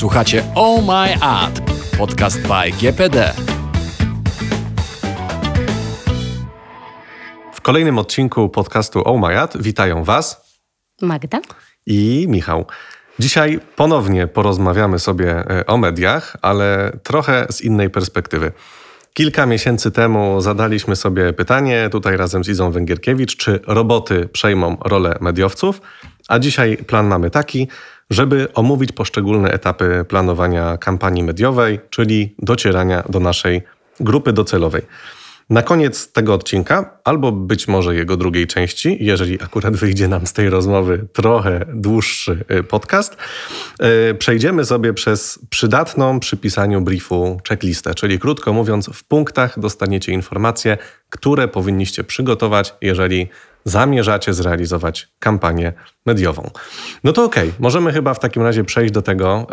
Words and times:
Słuchacie 0.00 0.44
Oh 0.54 0.82
My 0.82 1.22
Ad, 1.22 1.60
podcast 1.98 2.40
by 2.42 2.70
GPD. 2.80 3.32
W 7.52 7.60
kolejnym 7.60 7.98
odcinku 7.98 8.48
podcastu 8.48 9.02
Oh 9.04 9.28
My 9.28 9.40
Ad 9.40 9.62
witają 9.62 10.04
Was 10.04 10.56
Magda 11.02 11.40
i 11.86 12.26
Michał. 12.28 12.66
Dzisiaj 13.18 13.60
ponownie 13.76 14.26
porozmawiamy 14.26 14.98
sobie 14.98 15.30
e, 15.30 15.66
o 15.66 15.76
mediach, 15.76 16.36
ale 16.42 16.92
trochę 17.02 17.46
z 17.50 17.60
innej 17.60 17.90
perspektywy. 17.90 18.52
Kilka 19.14 19.46
miesięcy 19.46 19.90
temu 19.90 20.40
zadaliśmy 20.40 20.96
sobie 20.96 21.32
pytanie, 21.32 21.88
tutaj 21.92 22.16
razem 22.16 22.44
z 22.44 22.48
Izą 22.48 22.70
Węgierkiewicz, 22.70 23.36
czy 23.36 23.60
roboty 23.66 24.28
przejmą 24.28 24.76
rolę 24.84 25.18
mediowców, 25.20 25.80
a 26.28 26.38
dzisiaj 26.38 26.76
plan 26.76 27.06
mamy 27.06 27.30
taki, 27.30 27.68
żeby 28.10 28.48
omówić 28.54 28.92
poszczególne 28.92 29.52
etapy 29.52 30.04
planowania 30.08 30.76
kampanii 30.76 31.22
mediowej, 31.22 31.80
czyli 31.90 32.34
docierania 32.38 33.02
do 33.08 33.20
naszej 33.20 33.62
grupy 34.00 34.32
docelowej. 34.32 34.82
Na 35.50 35.62
koniec 35.62 36.12
tego 36.12 36.34
odcinka, 36.34 36.98
albo 37.04 37.32
być 37.32 37.68
może 37.68 37.94
jego 37.94 38.16
drugiej 38.16 38.46
części, 38.46 38.96
jeżeli 39.00 39.42
akurat 39.42 39.76
wyjdzie 39.76 40.08
nam 40.08 40.26
z 40.26 40.32
tej 40.32 40.50
rozmowy 40.50 41.06
trochę 41.12 41.66
dłuższy 41.74 42.44
y, 42.50 42.62
podcast, 42.62 43.16
y, 44.10 44.14
przejdziemy 44.14 44.64
sobie 44.64 44.92
przez 44.92 45.38
przydatną 45.50 46.20
przy 46.20 46.36
pisaniu 46.36 46.80
briefu 46.80 47.40
checklistę, 47.48 47.94
czyli 47.94 48.18
krótko 48.18 48.52
mówiąc, 48.52 48.90
w 48.92 49.04
punktach 49.04 49.58
dostaniecie 49.60 50.12
informacje, 50.12 50.78
które 51.10 51.48
powinniście 51.48 52.04
przygotować, 52.04 52.74
jeżeli 52.82 53.28
zamierzacie 53.64 54.34
zrealizować 54.34 55.08
kampanię 55.18 55.72
mediową. 56.06 56.50
No 57.04 57.12
to 57.12 57.24
okej, 57.24 57.48
okay. 57.48 57.60
możemy 57.60 57.92
chyba 57.92 58.14
w 58.14 58.18
takim 58.18 58.42
razie 58.42 58.64
przejść 58.64 58.92
do 58.94 59.02
tego, 59.02 59.46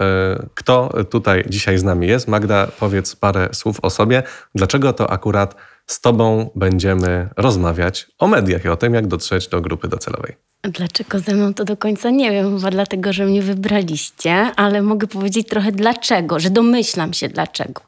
y, 0.44 0.50
kto 0.56 0.94
tutaj 1.10 1.44
dzisiaj 1.50 1.78
z 1.78 1.84
nami 1.84 2.08
jest. 2.08 2.28
Magda, 2.28 2.68
powiedz 2.80 3.16
parę 3.16 3.50
słów 3.54 3.80
o 3.82 3.90
sobie. 3.90 4.24
Dlaczego 4.56 4.94
to 4.94 5.12
akurat 5.12 5.56
z 5.86 6.02
Tobą 6.02 6.50
będziemy 6.56 7.30
rozmawiać 7.38 8.08
o 8.20 8.28
mediach 8.28 8.66
i 8.66 8.70
o 8.70 8.78
tym, 8.78 8.94
jak 8.94 9.08
dotrzeć 9.08 9.48
do 9.48 9.62
grupy 9.62 9.88
docelowej. 9.88 10.36
Dlaczego 10.68 11.20
ze 11.20 11.34
mną 11.34 11.54
to 11.54 11.66
do 11.66 11.78
końca 11.78 12.10
nie 12.10 12.32
wiem, 12.32 12.58
chyba 12.58 12.72
dlatego, 12.72 13.14
że 13.14 13.26
mnie 13.26 13.42
wybraliście, 13.42 14.36
ale 14.56 14.82
mogę 14.82 15.08
powiedzieć 15.08 15.48
trochę 15.48 15.72
dlaczego, 15.72 16.40
że 16.40 16.50
domyślam 16.50 17.14
się 17.14 17.30
dlaczego. 17.30 17.82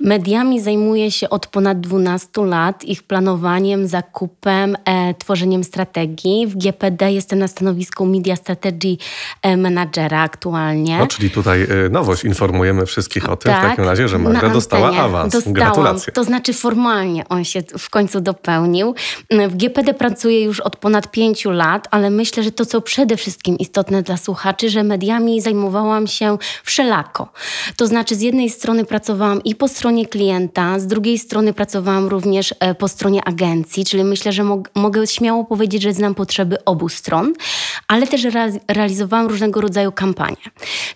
Mediami 0.00 0.60
zajmuję 0.60 1.10
się 1.10 1.30
od 1.30 1.46
ponad 1.46 1.80
12 1.80 2.28
lat, 2.44 2.84
ich 2.84 3.02
planowaniem, 3.02 3.86
zakupem, 3.86 4.76
e, 4.84 5.14
tworzeniem 5.14 5.64
strategii. 5.64 6.46
W 6.46 6.56
GPD 6.56 7.12
jestem 7.12 7.38
na 7.38 7.48
stanowisku 7.48 8.06
Media 8.06 8.36
Strategy 8.36 8.96
e, 9.42 9.56
Managera 9.56 10.20
aktualnie. 10.20 10.98
No, 10.98 11.06
czyli 11.06 11.30
tutaj 11.30 11.62
e, 11.62 11.88
nowość, 11.88 12.24
informujemy 12.24 12.86
wszystkich 12.86 13.30
o 13.30 13.36
tym 13.36 13.52
tak, 13.52 13.66
w 13.66 13.70
takim 13.70 13.84
razie, 13.84 14.08
że 14.08 14.18
Magda 14.18 14.48
dostała 14.48 14.90
awans. 14.90 15.32
Dostałam, 15.32 15.54
Gratulacje. 15.54 16.12
To 16.12 16.24
znaczy 16.24 16.52
formalnie 16.52 17.28
on 17.28 17.44
się 17.44 17.62
w 17.78 17.90
końcu 17.90 18.20
dopełnił. 18.20 18.94
W 19.48 19.56
GPD 19.56 19.94
pracuję 19.94 20.42
już 20.42 20.60
od 20.60 20.76
ponad 20.76 21.10
5 21.10 21.44
lat, 21.44 21.88
ale 21.90 22.10
myślę, 22.20 22.42
że 22.42 22.52
to, 22.52 22.66
co 22.66 22.80
przede 22.80 23.16
wszystkim 23.16 23.58
istotne 23.58 24.02
dla 24.02 24.16
słuchaczy, 24.16 24.70
że 24.70 24.82
mediami 24.82 25.40
zajmowałam 25.40 26.06
się 26.06 26.38
wszelako. 26.64 27.32
To 27.76 27.86
znaczy, 27.86 28.14
z 28.14 28.20
jednej 28.20 28.50
strony 28.50 28.84
pracowałam 28.84 29.42
i 29.44 29.54
po 29.54 29.68
stronie 29.68 30.06
klienta, 30.06 30.78
z 30.78 30.86
drugiej 30.86 31.18
strony 31.18 31.52
pracowałam 31.52 32.08
również 32.08 32.54
e, 32.60 32.74
po 32.74 32.88
stronie 32.88 33.24
agencji, 33.24 33.84
czyli 33.84 34.04
myślę, 34.04 34.32
że 34.32 34.44
mog 34.44 34.70
mogę 34.74 35.06
śmiało 35.06 35.44
powiedzieć, 35.44 35.82
że 35.82 35.92
znam 35.92 36.14
potrzeby 36.14 36.64
obu 36.64 36.88
stron, 36.88 37.32
ale 37.88 38.06
też 38.06 38.24
re 38.24 38.52
realizowałam 38.68 39.26
różnego 39.26 39.60
rodzaju 39.60 39.92
kampanie. 39.92 40.44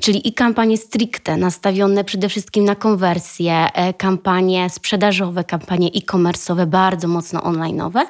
Czyli 0.00 0.28
i 0.28 0.32
kampanie 0.32 0.76
stricte, 0.76 1.36
nastawione 1.36 2.04
przede 2.04 2.28
wszystkim 2.28 2.64
na 2.64 2.74
konwersję, 2.74 3.54
e, 3.74 3.94
kampanie 3.94 4.70
sprzedażowe, 4.70 5.44
kampanie 5.44 5.88
e-commerce'owe, 5.88 6.66
bardzo 6.66 7.08
mocno 7.08 7.40
online'owe, 7.40 8.00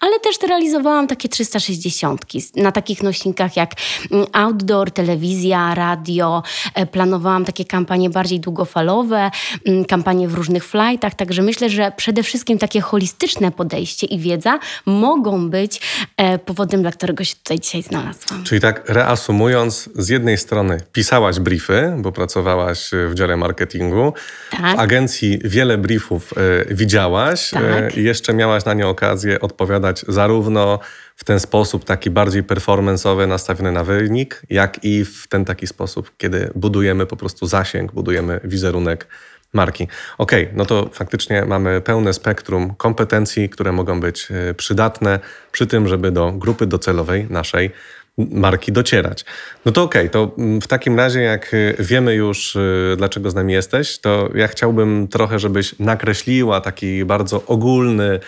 ale 0.00 0.20
też 0.20 0.36
realizowałam 0.48 1.06
takie 1.06 1.28
360 1.28 2.22
na 2.56 2.72
takich 2.72 3.02
nośnikach 3.02 3.56
jak 3.56 3.70
mm, 4.10 4.26
outdoor, 4.32 4.90
telewizja, 4.90 5.74
radio. 5.74 6.42
E, 6.74 6.86
planowałam 6.86 7.44
takie 7.44 7.64
kampanie 7.64 8.10
bardziej 8.10 8.40
długofalowe, 8.40 9.30
mm, 9.66 9.84
kampanie 9.84 10.28
w 10.28 10.34
różnych 10.34 10.64
flightach, 10.64 11.14
także 11.14 11.42
myślę, 11.42 11.70
że 11.70 11.92
przede 11.96 12.22
wszystkim 12.22 12.58
takie 12.58 12.80
holistyczne 12.80 13.50
podejście 13.50 14.06
i 14.06 14.18
wiedza 14.18 14.58
mogą 14.86 15.50
być 15.50 15.80
e, 16.16 16.38
powodem, 16.38 16.82
dla 16.82 16.92
którego 16.92 17.24
się 17.24 17.36
tutaj 17.36 17.60
dzisiaj 17.60 17.82
znalazłam. 17.82 18.44
Czyli 18.44 18.60
tak 18.60 18.88
reasumując, 18.88 19.90
z 19.94 20.08
jednej 20.08 20.38
strony 20.38 20.80
pisałaś 20.92 21.38
briefy, 21.38 21.94
bo 21.98 22.12
pracowałaś 22.12 22.90
w 23.08 23.14
dziale 23.14 23.36
marketingu. 23.36 24.12
Tak. 24.50 24.76
W 24.76 24.80
agencji 24.80 25.38
wiele 25.44 25.78
briefów 25.78 26.32
y, 26.70 26.74
widziałaś. 26.74 27.50
Tak. 27.50 27.96
Y, 27.96 28.00
jeszcze 28.00 28.34
miałaś 28.34 28.64
na 28.64 28.74
nie 28.74 28.86
okazję 28.86 29.40
odpowiadać 29.40 30.04
zarówno 30.08 30.78
w 31.16 31.24
ten 31.24 31.40
sposób 31.40 31.84
taki 31.84 32.10
bardziej 32.10 32.42
performanceowy, 32.42 33.26
nastawiony 33.26 33.72
na 33.72 33.84
wynik, 33.84 34.42
jak 34.50 34.84
i 34.84 35.04
w 35.04 35.28
ten 35.28 35.44
taki 35.44 35.66
sposób, 35.66 36.12
kiedy 36.16 36.50
budujemy 36.54 37.06
po 37.06 37.16
prostu 37.16 37.46
zasięg, 37.46 37.92
budujemy 37.92 38.40
wizerunek 38.44 39.06
marki. 39.52 39.88
Ok, 40.18 40.32
no 40.54 40.64
to 40.64 40.90
faktycznie 40.92 41.44
mamy 41.44 41.80
pełne 41.80 42.12
spektrum 42.12 42.74
kompetencji, 42.74 43.48
które 43.48 43.72
mogą 43.72 44.00
być 44.00 44.28
e, 44.30 44.54
przydatne 44.54 45.18
przy 45.52 45.66
tym, 45.66 45.88
żeby 45.88 46.10
do 46.10 46.32
grupy 46.32 46.66
docelowej 46.66 47.26
naszej 47.30 47.70
marki 48.18 48.72
docierać. 48.72 49.24
No 49.64 49.72
to 49.72 49.82
okej, 49.82 50.08
okay, 50.08 50.10
to 50.10 50.34
mm, 50.38 50.60
w 50.60 50.66
takim 50.66 50.96
razie 50.96 51.20
jak 51.20 51.54
e, 51.54 51.82
wiemy 51.82 52.14
już, 52.14 52.56
e, 52.56 52.60
dlaczego 52.96 53.30
z 53.30 53.34
nami 53.34 53.52
jesteś, 53.52 53.98
to 53.98 54.30
ja 54.34 54.48
chciałbym 54.48 55.08
trochę, 55.08 55.38
żebyś 55.38 55.78
nakreśliła 55.78 56.60
taki 56.60 57.04
bardzo 57.04 57.46
ogólny, 57.46 58.20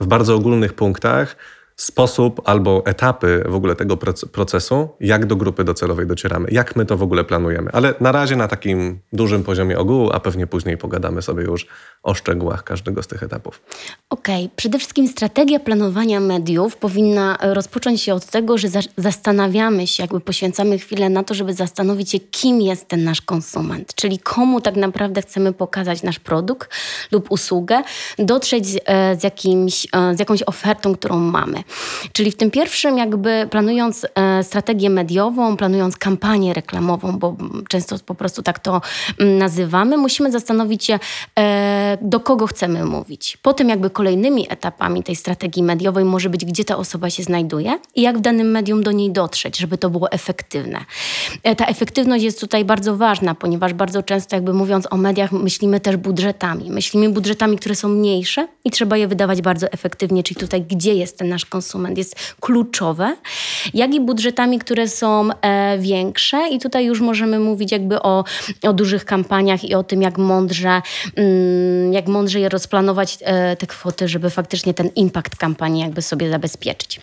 w 0.00 0.06
bardzo 0.06 0.34
ogólnych 0.34 0.72
punktach, 0.72 1.36
sposób 1.84 2.40
albo 2.44 2.82
etapy 2.86 3.44
w 3.48 3.54
ogóle 3.54 3.76
tego 3.76 3.96
procesu, 4.32 4.88
jak 5.00 5.26
do 5.26 5.36
grupy 5.36 5.64
docelowej 5.64 6.06
docieramy, 6.06 6.48
jak 6.50 6.76
my 6.76 6.86
to 6.86 6.96
w 6.96 7.02
ogóle 7.02 7.24
planujemy. 7.24 7.70
Ale 7.72 7.94
na 8.00 8.12
razie 8.12 8.36
na 8.36 8.48
takim 8.48 8.98
dużym 9.12 9.44
poziomie 9.44 9.78
ogółu, 9.78 10.10
a 10.12 10.20
pewnie 10.20 10.46
później 10.46 10.78
pogadamy 10.78 11.22
sobie 11.22 11.42
już 11.42 11.66
o 12.02 12.14
szczegółach 12.14 12.64
każdego 12.64 13.02
z 13.02 13.06
tych 13.06 13.22
etapów. 13.22 13.62
Okej, 14.10 14.44
okay. 14.44 14.56
przede 14.56 14.78
wszystkim 14.78 15.08
strategia 15.08 15.60
planowania 15.60 16.20
mediów 16.20 16.76
powinna 16.76 17.38
rozpocząć 17.40 18.02
się 18.02 18.14
od 18.14 18.26
tego, 18.26 18.58
że 18.58 18.68
za 18.68 18.80
zastanawiamy 18.96 19.86
się, 19.86 20.02
jakby 20.02 20.20
poświęcamy 20.20 20.78
chwilę 20.78 21.10
na 21.10 21.22
to, 21.22 21.34
żeby 21.34 21.54
zastanowić 21.54 22.10
się, 22.10 22.20
kim 22.20 22.60
jest 22.60 22.88
ten 22.88 23.04
nasz 23.04 23.20
konsument, 23.20 23.94
czyli 23.94 24.18
komu 24.18 24.60
tak 24.60 24.76
naprawdę 24.76 25.22
chcemy 25.22 25.52
pokazać 25.52 26.02
nasz 26.02 26.18
produkt 26.18 26.70
lub 27.12 27.30
usługę, 27.30 27.82
dotrzeć 28.18 28.64
e, 28.84 29.16
z, 29.16 29.24
jakimś, 29.24 29.86
e, 29.92 30.14
z 30.16 30.18
jakąś 30.18 30.42
ofertą, 30.46 30.94
którą 30.94 31.18
mamy. 31.18 31.62
Czyli 32.12 32.30
w 32.30 32.36
tym 32.36 32.50
pierwszym 32.50 32.98
jakby 32.98 33.48
planując 33.50 34.06
e, 34.14 34.44
strategię 34.44 34.90
mediową, 34.90 35.56
planując 35.56 35.96
kampanię 35.96 36.54
reklamową, 36.54 37.18
bo 37.18 37.36
często 37.68 37.96
po 38.06 38.14
prostu 38.14 38.42
tak 38.42 38.58
to 38.58 38.80
mm, 39.20 39.38
nazywamy, 39.38 39.96
musimy 39.96 40.32
zastanowić 40.32 40.84
się, 40.84 40.98
e, 41.38 41.98
do 42.00 42.20
kogo 42.20 42.46
chcemy 42.46 42.84
mówić. 42.84 43.38
Potem 43.42 43.68
jakby 43.68 43.90
kolejnymi 43.90 44.46
etapami 44.50 45.02
tej 45.02 45.16
strategii 45.16 45.62
mediowej 45.62 46.04
może 46.04 46.30
być, 46.30 46.44
gdzie 46.44 46.64
ta 46.64 46.76
osoba 46.76 47.10
się 47.10 47.22
znajduje 47.22 47.78
i 47.94 48.02
jak 48.02 48.18
w 48.18 48.20
danym 48.20 48.50
medium 48.50 48.82
do 48.82 48.92
niej 48.92 49.10
dotrzeć, 49.12 49.58
żeby 49.58 49.78
to 49.78 49.90
było 49.90 50.10
efektywne. 50.10 50.84
E, 51.42 51.56
ta 51.56 51.66
efektywność 51.66 52.24
jest 52.24 52.40
tutaj 52.40 52.64
bardzo 52.64 52.96
ważna, 52.96 53.34
ponieważ 53.34 53.74
bardzo 53.74 54.02
często 54.02 54.36
jakby 54.36 54.54
mówiąc 54.54 54.86
o 54.90 54.96
mediach 54.96 55.32
myślimy 55.32 55.80
też 55.80 55.96
budżetami. 55.96 56.70
Myślimy 56.70 57.08
budżetami, 57.08 57.56
które 57.58 57.74
są 57.74 57.88
mniejsze 57.88 58.48
i 58.64 58.70
trzeba 58.70 58.96
je 58.96 59.08
wydawać 59.08 59.42
bardzo 59.42 59.66
efektywnie, 59.72 60.22
czyli 60.22 60.40
tutaj 60.40 60.62
gdzie 60.62 60.94
jest 60.94 61.18
ten 61.18 61.28
nasz 61.28 61.44
konsument 61.52 61.98
jest 61.98 62.34
kluczowe, 62.40 63.16
jak 63.74 63.94
i 63.94 64.00
budżetami, 64.00 64.58
które 64.58 64.88
są 64.88 65.28
e, 65.40 65.78
większe 65.78 66.48
i 66.48 66.58
tutaj 66.58 66.86
już 66.86 67.00
możemy 67.00 67.38
mówić 67.38 67.72
jakby 67.72 68.02
o, 68.02 68.24
o 68.62 68.72
dużych 68.72 69.04
kampaniach 69.04 69.64
i 69.64 69.74
o 69.74 69.82
tym, 69.82 70.02
jak 70.02 70.18
mądrze, 70.18 70.82
mm, 71.16 71.92
jak 71.92 72.06
mądrze 72.06 72.40
je 72.40 72.48
rozplanować 72.48 73.18
e, 73.20 73.56
te 73.56 73.66
kwoty, 73.66 74.08
żeby 74.08 74.30
faktycznie 74.30 74.74
ten 74.74 74.88
impact 74.96 75.36
kampanii 75.36 75.82
jakby 75.82 76.02
sobie 76.02 76.30
zabezpieczyć. 76.30 77.00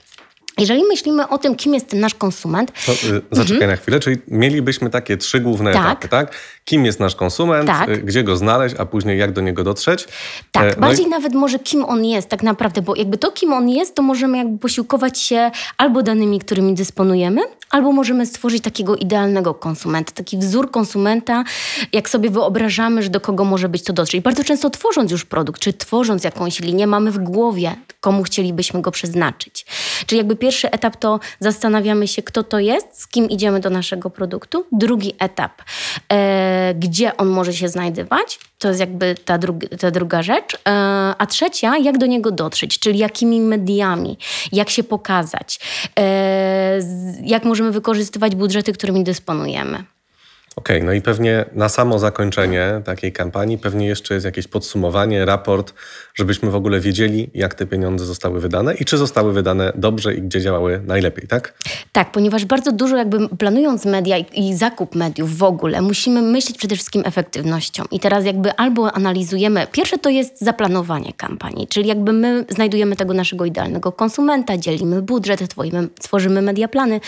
Jeżeli 0.60 0.84
myślimy 0.84 1.28
o 1.28 1.38
tym, 1.38 1.56
kim 1.56 1.74
jest 1.74 1.90
ten 1.90 2.00
nasz 2.00 2.16
konsument. 2.16 2.72
To, 2.86 2.92
y, 2.92 2.96
zaczekaj 3.32 3.56
mhm. 3.56 3.72
na 3.72 3.76
chwilę, 3.78 4.00
czyli 4.00 4.18
mielibyśmy 4.28 4.90
takie 4.90 5.18
trzy 5.18 5.40
główne 5.40 5.74
tak. 5.74 5.86
etapy, 5.86 6.08
tak? 6.08 6.36
Kim 6.70 6.86
jest 6.86 7.00
nasz 7.00 7.16
konsument, 7.16 7.68
tak. 7.68 7.90
y, 7.90 7.98
gdzie 7.98 8.24
go 8.24 8.38
znaleźć, 8.38 8.76
a 8.80 8.86
później 8.86 9.20
jak 9.20 9.32
do 9.32 9.42
niego 9.42 9.64
dotrzeć. 9.64 10.08
Tak, 10.52 10.64
e, 10.64 10.76
no 10.76 10.88
bardziej 10.88 11.06
i... 11.06 11.10
nawet 11.10 11.34
może 11.34 11.60
kim 11.60 11.86
on 11.86 12.06
jest 12.06 12.30
tak 12.30 12.44
naprawdę, 12.44 12.82
bo 12.82 12.96
jakby 12.96 13.18
to, 13.18 13.32
kim 13.32 13.54
on 13.54 13.70
jest, 13.70 13.96
to 13.96 14.02
możemy 14.02 14.38
jakby 14.38 14.60
posiłkować 14.60 15.20
się 15.20 15.52
albo 15.78 16.04
danymi, 16.04 16.40
którymi 16.40 16.74
dysponujemy, 16.74 17.42
albo 17.70 17.92
możemy 17.92 18.26
stworzyć 18.26 18.64
takiego 18.64 18.96
idealnego 18.96 19.54
konsumenta, 19.54 20.12
taki 20.12 20.38
wzór 20.38 20.72
konsumenta, 20.72 21.44
jak 21.94 22.10
sobie 22.10 22.30
wyobrażamy, 22.30 23.04
że 23.04 23.10
do 23.10 23.22
kogo 23.22 23.46
może 23.46 23.70
być 23.70 23.84
to 23.84 23.94
dotrzeć. 23.94 24.22
Bardzo 24.22 24.44
często 24.44 24.70
tworząc 24.70 25.12
już 25.12 25.26
produkt, 25.26 25.62
czy 25.62 25.74
tworząc 25.74 26.24
jakąś 26.24 26.60
linię, 26.60 26.88
mamy 26.88 27.12
w 27.12 27.20
głowie, 27.20 27.76
komu 28.02 28.24
chcielibyśmy 28.24 28.82
go 28.82 28.92
przeznaczyć. 28.92 29.66
Czyli 30.06 30.18
jakby 30.18 30.36
pierwszy 30.36 30.72
etap 30.72 30.98
to 30.98 31.20
zastanawiamy 31.40 32.08
się, 32.08 32.24
kto 32.24 32.44
to 32.44 32.60
jest, 32.60 33.02
z 33.02 33.08
kim 33.08 33.30
idziemy 33.30 33.60
do 33.60 33.70
naszego 33.70 34.10
produktu. 34.10 34.66
Drugi 34.72 35.14
etap. 35.20 35.52
E, 36.12 36.59
gdzie 36.76 37.18
on 37.18 37.28
może 37.28 37.54
się 37.54 37.70
znajdować. 37.70 38.40
To 38.58 38.68
jest 38.68 38.80
jakby 38.80 39.16
ta, 39.26 39.38
druga, 39.38 39.68
ta 39.80 39.92
druga 39.92 40.24
rzecz. 40.24 40.56
E, 40.56 40.70
a 41.18 41.26
trzecia, 41.26 41.78
jak 41.78 41.98
do 41.98 42.06
niego 42.06 42.32
dotrzeć, 42.32 42.80
czyli 42.80 43.00
jakimi 43.00 43.42
mediami, 43.42 44.18
jak 44.52 44.70
się 44.70 44.84
pokazać, 44.84 45.60
e, 46.00 46.80
jak 47.24 47.46
możemy 47.46 47.72
wykorzystywać 47.72 48.36
budżety, 48.36 48.74
którymi 48.74 49.04
dysponujemy. 49.04 49.84
Okej, 50.56 50.78
okay, 50.78 50.88
no 50.88 50.94
i 50.94 51.02
pewnie 51.02 51.46
na 51.54 51.70
samo 51.70 52.00
zakończenie 52.00 52.82
takiej 52.86 53.14
kampanii 53.14 53.58
pewnie 53.58 53.88
jeszcze 53.88 54.14
jest 54.14 54.26
jakieś 54.26 54.48
podsumowanie, 54.48 55.26
raport, 55.26 55.74
żebyśmy 56.16 56.52
w 56.52 56.56
ogóle 56.56 56.80
wiedzieli, 56.80 57.32
jak 57.34 57.56
te 57.56 57.66
pieniądze 57.66 58.06
zostały 58.06 58.40
wydane 58.40 58.74
i 58.74 58.86
czy 58.86 58.98
zostały 58.98 59.34
wydane 59.34 59.72
dobrze 59.76 60.14
i 60.16 60.22
gdzie 60.22 60.42
działały 60.42 60.82
najlepiej, 60.88 61.28
tak? 61.28 61.54
Tak, 61.92 62.12
ponieważ 62.12 62.46
bardzo 62.46 62.72
dużo 62.72 62.98
jakby 62.98 63.30
planując 63.30 63.86
media 63.86 64.18
i, 64.18 64.56
zakup 64.56 64.96
mediów 64.96 65.38
w 65.38 65.44
ogóle, 65.44 65.82
musimy 65.82 66.22
myśleć 66.22 66.58
przede 66.58 66.76
wszystkim 66.76 67.04
efektywnością. 67.06 67.84
I 67.92 68.00
teraz 68.00 68.26
jakby 68.26 68.52
albo 68.56 68.92
analizujemy, 68.92 69.68
pierwsze 69.72 69.98
to 69.98 70.10
jest 70.10 70.42
zaplanowanie 70.42 71.14
kampanii, 71.14 71.68
czyli 71.68 71.88
jakby 71.88 72.14
my 72.14 72.46
znajdujemy 72.50 72.96
tego 72.96 73.14
naszego 73.14 73.46
idealnego 73.46 73.92
konsumenta, 73.92 74.58
dzielimy 74.58 75.02
budżet, 75.02 75.50
tworzymy, 75.50 75.88
tworzymy 76.02 76.42
mediaplany. 76.42 77.00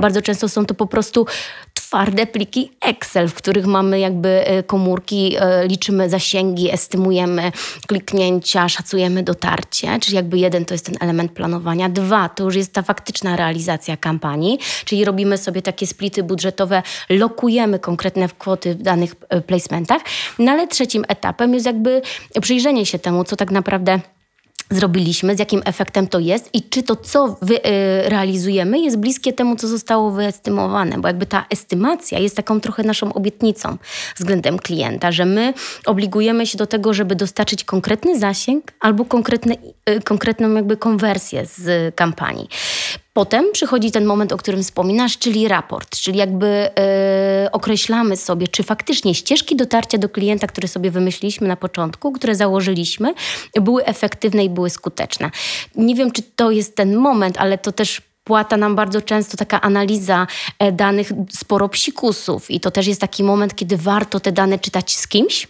Bardzo 0.00 0.22
często 0.22 0.48
są 0.48 0.66
to 0.66 0.74
po 0.74 0.86
prostu 0.86 1.26
twarde 1.74 2.26
pliki 2.26 2.72
Excel, 2.80 3.28
w 3.28 3.34
których 3.34 3.66
mamy 3.66 4.00
jakby 4.00 4.28
e, 4.28 4.62
komórki, 4.62 5.36
e, 5.40 5.66
liczymy 5.66 6.10
zasięgi, 6.10 6.70
estymujemy 6.70 7.52
kliknięcia, 7.86 8.68
szacujemy 8.68 9.22
dotarcie, 9.22 9.98
czyli 10.00 10.16
jakby 10.16 10.38
jeden 10.38 10.64
to 10.64 10.74
jest 10.74 10.86
ten 10.86 10.94
element 11.00 11.32
planowania, 11.32 11.88
dwa 11.88 12.28
to 12.28 12.44
już 12.44 12.56
jest 12.56 12.72
ta 12.72 12.82
faktyczna 12.82 13.36
realizacja 13.36 13.96
kampanii, 13.96 14.58
czyli 14.84 15.04
robimy 15.04 15.38
sobie 15.38 15.62
takie 15.62 15.86
splity 15.86 16.22
budżetowe, 16.22 16.82
lokujemy 17.08 17.78
konkretne 17.78 18.28
kwoty 18.38 18.74
w 18.74 18.82
danych 18.82 19.14
e, 19.28 19.40
placementach, 19.40 20.02
no 20.38 20.52
ale 20.52 20.68
trzecim 20.68 21.04
etapem 21.08 21.54
jest 21.54 21.66
jakby 21.66 22.02
przyjrzenie 22.40 22.86
się 22.86 22.98
temu, 22.98 23.24
co 23.24 23.36
tak 23.36 23.50
naprawdę 23.50 24.00
zrobiliśmy, 24.70 25.36
z 25.36 25.38
jakim 25.38 25.62
efektem 25.64 26.08
to 26.08 26.18
jest 26.18 26.50
i 26.54 26.62
czy 26.62 26.82
to, 26.82 26.96
co 26.96 27.36
wy, 27.42 27.56
y, 27.56 27.60
realizujemy, 28.08 28.78
jest 28.78 28.98
bliskie 28.98 29.32
temu, 29.32 29.56
co 29.56 29.68
zostało 29.68 30.10
wyestymowane, 30.10 30.98
bo 30.98 31.08
jakby 31.08 31.26
ta 31.26 31.46
estymacja 31.50 32.18
jest 32.18 32.36
taką 32.36 32.60
trochę 32.60 32.82
naszą 32.82 33.12
obietnicą 33.12 33.76
względem 34.16 34.58
klienta, 34.58 35.12
że 35.12 35.24
my 35.24 35.54
obligujemy 35.86 36.46
się 36.46 36.58
do 36.58 36.66
tego, 36.66 36.94
żeby 36.94 37.16
dostarczyć 37.16 37.64
konkretny 37.64 38.18
zasięg 38.18 38.72
albo 38.80 39.04
konkretne, 39.04 39.54
y, 39.90 40.00
konkretną 40.00 40.54
jakby 40.54 40.76
konwersję 40.76 41.46
z 41.46 41.94
kampanii. 41.94 42.48
Potem 43.20 43.52
przychodzi 43.52 43.90
ten 43.90 44.04
moment, 44.04 44.32
o 44.32 44.36
którym 44.36 44.62
wspominasz, 44.62 45.18
czyli 45.18 45.48
raport, 45.48 45.98
czyli 45.98 46.18
jakby 46.18 46.46
yy, 46.46 47.50
określamy 47.50 48.16
sobie, 48.16 48.48
czy 48.48 48.62
faktycznie 48.62 49.14
ścieżki 49.14 49.56
dotarcia 49.56 49.98
do 49.98 50.08
klienta, 50.08 50.46
które 50.46 50.68
sobie 50.68 50.90
wymyśliliśmy 50.90 51.48
na 51.48 51.56
początku, 51.56 52.12
które 52.12 52.34
założyliśmy, 52.34 53.14
były 53.54 53.84
efektywne 53.84 54.44
i 54.44 54.50
były 54.50 54.70
skuteczne. 54.70 55.30
Nie 55.74 55.94
wiem, 55.94 56.12
czy 56.12 56.22
to 56.22 56.50
jest 56.50 56.76
ten 56.76 56.96
moment, 56.96 57.38
ale 57.38 57.58
to 57.58 57.72
też 57.72 58.02
płata 58.24 58.56
nam 58.56 58.76
bardzo 58.76 59.02
często 59.02 59.36
taka 59.36 59.60
analiza 59.60 60.26
e, 60.58 60.72
danych, 60.72 61.12
sporo 61.30 61.68
psikusów 61.68 62.50
i 62.50 62.60
to 62.60 62.70
też 62.70 62.86
jest 62.86 63.00
taki 63.00 63.24
moment, 63.24 63.54
kiedy 63.54 63.76
warto 63.76 64.20
te 64.20 64.32
dane 64.32 64.58
czytać 64.58 64.96
z 64.96 65.08
kimś, 65.08 65.48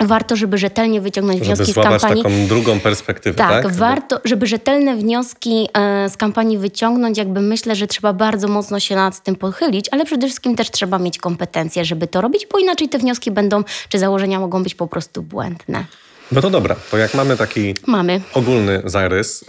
Warto, 0.00 0.36
żeby 0.36 0.58
rzetelnie 0.58 1.00
wyciągnąć 1.00 1.38
żeby 1.38 1.54
wnioski 1.54 1.72
z 1.72 1.74
kampanii. 1.74 2.22
taką 2.22 2.46
drugą 2.46 2.80
perspektywę, 2.80 3.36
tak? 3.36 3.62
tak? 3.62 3.72
warto, 3.72 4.20
żeby 4.24 4.46
rzetelne 4.46 4.96
wnioski 4.96 5.68
e, 5.74 6.08
z 6.08 6.16
kampanii 6.16 6.58
wyciągnąć, 6.58 7.18
jakby 7.18 7.40
myślę, 7.40 7.76
że 7.76 7.86
trzeba 7.86 8.12
bardzo 8.12 8.48
mocno 8.48 8.80
się 8.80 8.96
nad 8.96 9.22
tym 9.22 9.36
pochylić, 9.36 9.88
ale 9.90 10.04
przede 10.04 10.26
wszystkim 10.26 10.56
też 10.56 10.70
trzeba 10.70 10.98
mieć 10.98 11.18
kompetencje, 11.18 11.84
żeby 11.84 12.06
to 12.06 12.20
robić, 12.20 12.46
bo 12.52 12.58
inaczej 12.58 12.88
te 12.88 12.98
wnioski 12.98 13.30
będą, 13.30 13.64
czy 13.88 13.98
założenia 13.98 14.40
mogą 14.40 14.62
być 14.62 14.74
po 14.74 14.86
prostu 14.86 15.22
błędne. 15.22 15.84
No 16.32 16.40
to 16.40 16.50
dobra, 16.50 16.76
to 16.90 16.98
jak 16.98 17.14
mamy 17.14 17.36
taki 17.36 17.74
mamy. 17.86 18.20
ogólny 18.34 18.82
zarys, 18.84 19.42
y, 19.42 19.46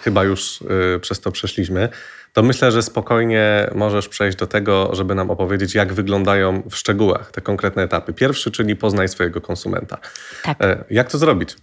chyba 0.00 0.24
już 0.24 0.60
y, 0.96 1.00
przez 1.00 1.20
to 1.20 1.32
przeszliśmy, 1.32 1.88
to 2.32 2.42
myślę, 2.42 2.72
że 2.72 2.82
spokojnie 2.82 3.70
możesz 3.74 4.08
przejść 4.08 4.38
do 4.38 4.46
tego, 4.46 4.90
żeby 4.92 5.14
nam 5.14 5.30
opowiedzieć, 5.30 5.74
jak 5.74 5.92
wyglądają 5.92 6.62
w 6.70 6.76
szczegółach 6.76 7.30
te 7.32 7.40
konkretne 7.40 7.82
etapy. 7.82 8.12
Pierwszy, 8.12 8.50
czyli 8.50 8.76
poznaj 8.76 9.08
swojego 9.08 9.40
konsumenta. 9.40 9.98
Tak. 10.42 10.62
E, 10.62 10.84
jak 10.90 11.10
to 11.10 11.18
zrobić? 11.18 11.56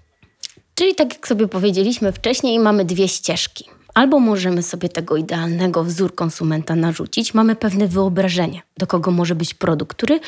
Czyli 0.75 0.95
tak 0.95 1.13
jak 1.13 1.27
sobie 1.27 1.47
powiedzieliśmy 1.47 2.11
wcześniej, 2.11 2.59
mamy 2.59 2.85
dwie 2.85 3.07
ścieżki. 3.07 3.65
Albo 3.93 4.19
możemy 4.19 4.63
sobie 4.63 4.89
tego 4.89 5.17
idealnego 5.17 5.83
wzór 5.83 6.15
konsumenta 6.15 6.75
narzucić, 6.75 7.33
mamy 7.33 7.55
pewne 7.55 7.87
wyobrażenie, 7.87 8.61
do 8.77 8.87
kogo 8.87 9.11
może 9.11 9.35
być 9.35 9.53
produkt, 9.53 9.97
który 9.97 10.19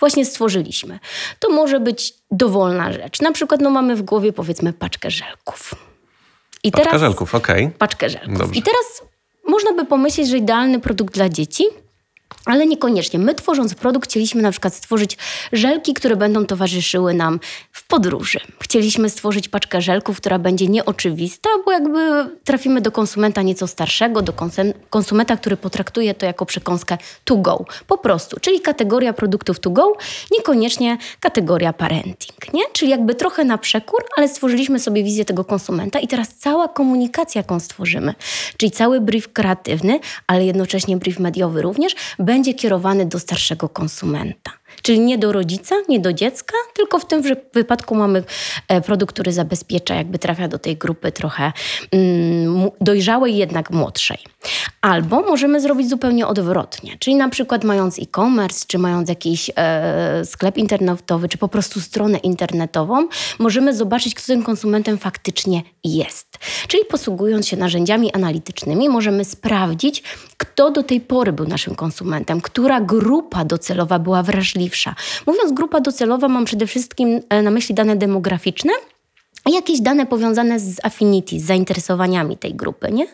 właśnie 0.00 0.24
stworzyliśmy. 0.24 0.98
To 1.38 1.50
może 1.50 1.80
być 1.80 2.14
dowolna 2.30 2.92
rzecz. 2.92 3.20
Na 3.20 3.32
przykład 3.32 3.60
no, 3.60 3.70
mamy 3.70 3.96
w 3.96 4.02
głowie 4.02 4.32
powiedzmy 4.32 4.72
paczkę 4.72 5.10
żelków. 5.10 5.74
I 6.62 6.70
paczkę 6.70 6.84
teraz, 6.84 7.00
żelków, 7.00 7.34
okej. 7.34 7.64
Okay. 7.64 7.78
Paczkę 7.78 8.10
żelków. 8.10 8.38
Dobrze. 8.38 8.60
I 8.60 8.62
teraz 8.62 9.02
można 9.48 9.72
by 9.72 9.84
pomyśleć, 9.84 10.28
że 10.28 10.38
idealny 10.38 10.80
produkt 10.80 11.14
dla 11.14 11.28
dzieci 11.28 11.64
ale 12.46 12.66
niekoniecznie. 12.66 13.18
My 13.18 13.34
tworząc 13.34 13.74
produkt 13.74 14.10
chcieliśmy 14.10 14.42
na 14.42 14.50
przykład 14.50 14.74
stworzyć 14.74 15.18
żelki, 15.52 15.94
które 15.94 16.16
będą 16.16 16.46
towarzyszyły 16.46 17.14
nam 17.14 17.40
w 17.72 17.86
podróży. 17.86 18.40
Chcieliśmy 18.62 19.10
stworzyć 19.10 19.48
paczkę 19.48 19.80
żelków, 19.82 20.16
która 20.16 20.38
będzie 20.38 20.68
nieoczywista, 20.68 21.48
bo 21.64 21.72
jakby 21.72 22.00
trafimy 22.44 22.80
do 22.80 22.92
konsumenta 22.92 23.42
nieco 23.42 23.66
starszego, 23.66 24.22
do 24.22 24.32
konsumenta, 24.90 25.36
który 25.36 25.56
potraktuje 25.56 26.14
to 26.14 26.26
jako 26.26 26.46
przekąskę 26.46 26.98
to 27.24 27.36
go. 27.36 27.64
Po 27.86 27.98
prostu, 27.98 28.40
czyli 28.40 28.60
kategoria 28.60 29.12
produktów 29.12 29.60
to 29.60 29.70
go, 29.70 29.96
niekoniecznie 30.30 30.98
kategoria 31.20 31.72
parenting, 31.72 32.54
nie? 32.54 32.62
Czyli 32.72 32.90
jakby 32.90 33.14
trochę 33.14 33.44
na 33.44 33.58
przekór, 33.58 34.04
ale 34.16 34.28
stworzyliśmy 34.28 34.80
sobie 34.80 35.04
wizję 35.04 35.24
tego 35.24 35.44
konsumenta 35.44 35.98
i 35.98 36.08
teraz 36.08 36.28
cała 36.28 36.68
komunikacja, 36.68 37.38
jaką 37.38 37.60
stworzymy, 37.60 38.14
czyli 38.56 38.72
cały 38.72 39.00
brief 39.00 39.32
kreatywny, 39.32 40.00
ale 40.26 40.44
jednocześnie 40.44 40.96
brief 40.96 41.18
mediowy 41.18 41.62
również, 41.62 41.94
będzie 42.18 42.35
kierowany 42.54 43.06
do 43.06 43.18
starszego 43.18 43.68
konsumenta. 43.68 44.50
Czyli 44.86 45.00
nie 45.00 45.18
do 45.18 45.32
rodzica, 45.32 45.74
nie 45.88 46.00
do 46.00 46.12
dziecka, 46.12 46.54
tylko 46.74 46.98
w 46.98 47.06
tym 47.06 47.22
wypadku 47.54 47.94
mamy 47.94 48.24
e, 48.68 48.80
produkt, 48.80 49.14
który 49.14 49.32
zabezpiecza, 49.32 49.94
jakby 49.94 50.18
trafia 50.18 50.48
do 50.48 50.58
tej 50.58 50.76
grupy 50.76 51.12
trochę 51.12 51.52
mm, 51.92 52.70
dojrzałej, 52.80 53.36
jednak 53.36 53.70
młodszej. 53.70 54.18
Albo 54.80 55.20
możemy 55.20 55.60
zrobić 55.60 55.88
zupełnie 55.88 56.26
odwrotnie, 56.26 56.96
czyli 56.98 57.16
na 57.16 57.28
przykład 57.28 57.64
mając 57.64 57.98
e-commerce, 57.98 58.64
czy 58.68 58.78
mając 58.78 59.08
jakiś 59.08 59.50
e, 59.56 60.24
sklep 60.24 60.56
internetowy, 60.56 61.28
czy 61.28 61.38
po 61.38 61.48
prostu 61.48 61.80
stronę 61.80 62.18
internetową, 62.18 63.08
możemy 63.38 63.74
zobaczyć, 63.74 64.14
kto 64.14 64.26
tym 64.26 64.42
konsumentem 64.42 64.98
faktycznie 64.98 65.62
jest. 65.84 66.38
Czyli 66.68 66.84
posługując 66.84 67.48
się 67.48 67.56
narzędziami 67.56 68.12
analitycznymi, 68.12 68.88
możemy 68.88 69.24
sprawdzić, 69.24 70.02
kto 70.36 70.70
do 70.70 70.82
tej 70.82 71.00
pory 71.00 71.32
był 71.32 71.46
naszym 71.46 71.74
konsumentem, 71.74 72.40
która 72.40 72.80
grupa 72.80 73.44
docelowa 73.44 73.98
była 73.98 74.22
wrażliwsza. 74.22 74.75
Mówiąc 75.26 75.52
grupa 75.52 75.80
docelowa, 75.80 76.28
mam 76.28 76.44
przede 76.44 76.66
wszystkim 76.66 77.20
e, 77.28 77.42
na 77.42 77.50
myśli 77.50 77.74
dane 77.74 77.96
demograficzne 77.96 78.72
jakieś 79.50 79.80
dane 79.80 80.06
powiązane 80.06 80.60
z 80.60 80.84
affinity, 80.84 81.40
z 81.40 81.44
zainteresowaniami 81.44 82.36
tej 82.36 82.54
grupy, 82.54 82.92
nie? 82.92 83.06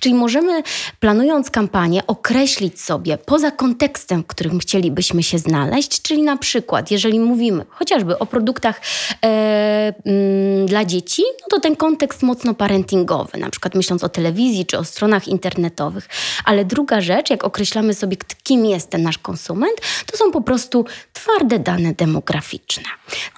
Czyli 0.00 0.14
możemy, 0.14 0.62
planując 1.00 1.50
kampanię, 1.50 2.06
określić 2.06 2.80
sobie 2.80 3.18
poza 3.18 3.50
kontekstem, 3.50 4.22
w 4.22 4.26
którym 4.26 4.58
chcielibyśmy 4.58 5.22
się 5.22 5.38
znaleźć, 5.38 6.02
czyli 6.02 6.22
na 6.22 6.36
przykład, 6.36 6.90
jeżeli 6.90 7.20
mówimy 7.20 7.64
chociażby 7.68 8.18
o 8.18 8.26
produktach 8.26 8.80
e, 9.24 9.94
mm, 10.04 10.66
dla 10.66 10.84
dzieci, 10.84 11.22
no 11.40 11.46
to 11.50 11.60
ten 11.60 11.76
kontekst 11.76 12.22
mocno 12.22 12.54
parentingowy, 12.54 13.38
na 13.38 13.50
przykład 13.50 13.74
myśląc 13.74 14.04
o 14.04 14.08
telewizji 14.08 14.66
czy 14.66 14.78
o 14.78 14.84
stronach 14.84 15.28
internetowych. 15.28 16.08
Ale 16.44 16.64
druga 16.64 17.00
rzecz, 17.00 17.30
jak 17.30 17.44
określamy 17.44 17.94
sobie, 17.94 18.16
kim 18.42 18.66
jest 18.66 18.90
ten 18.90 19.02
nasz 19.02 19.18
konsument, 19.18 19.74
to 20.06 20.16
są 20.16 20.32
po 20.32 20.40
prostu 20.40 20.84
twarde 21.12 21.58
dane 21.58 21.92
demograficzne. 21.92 22.84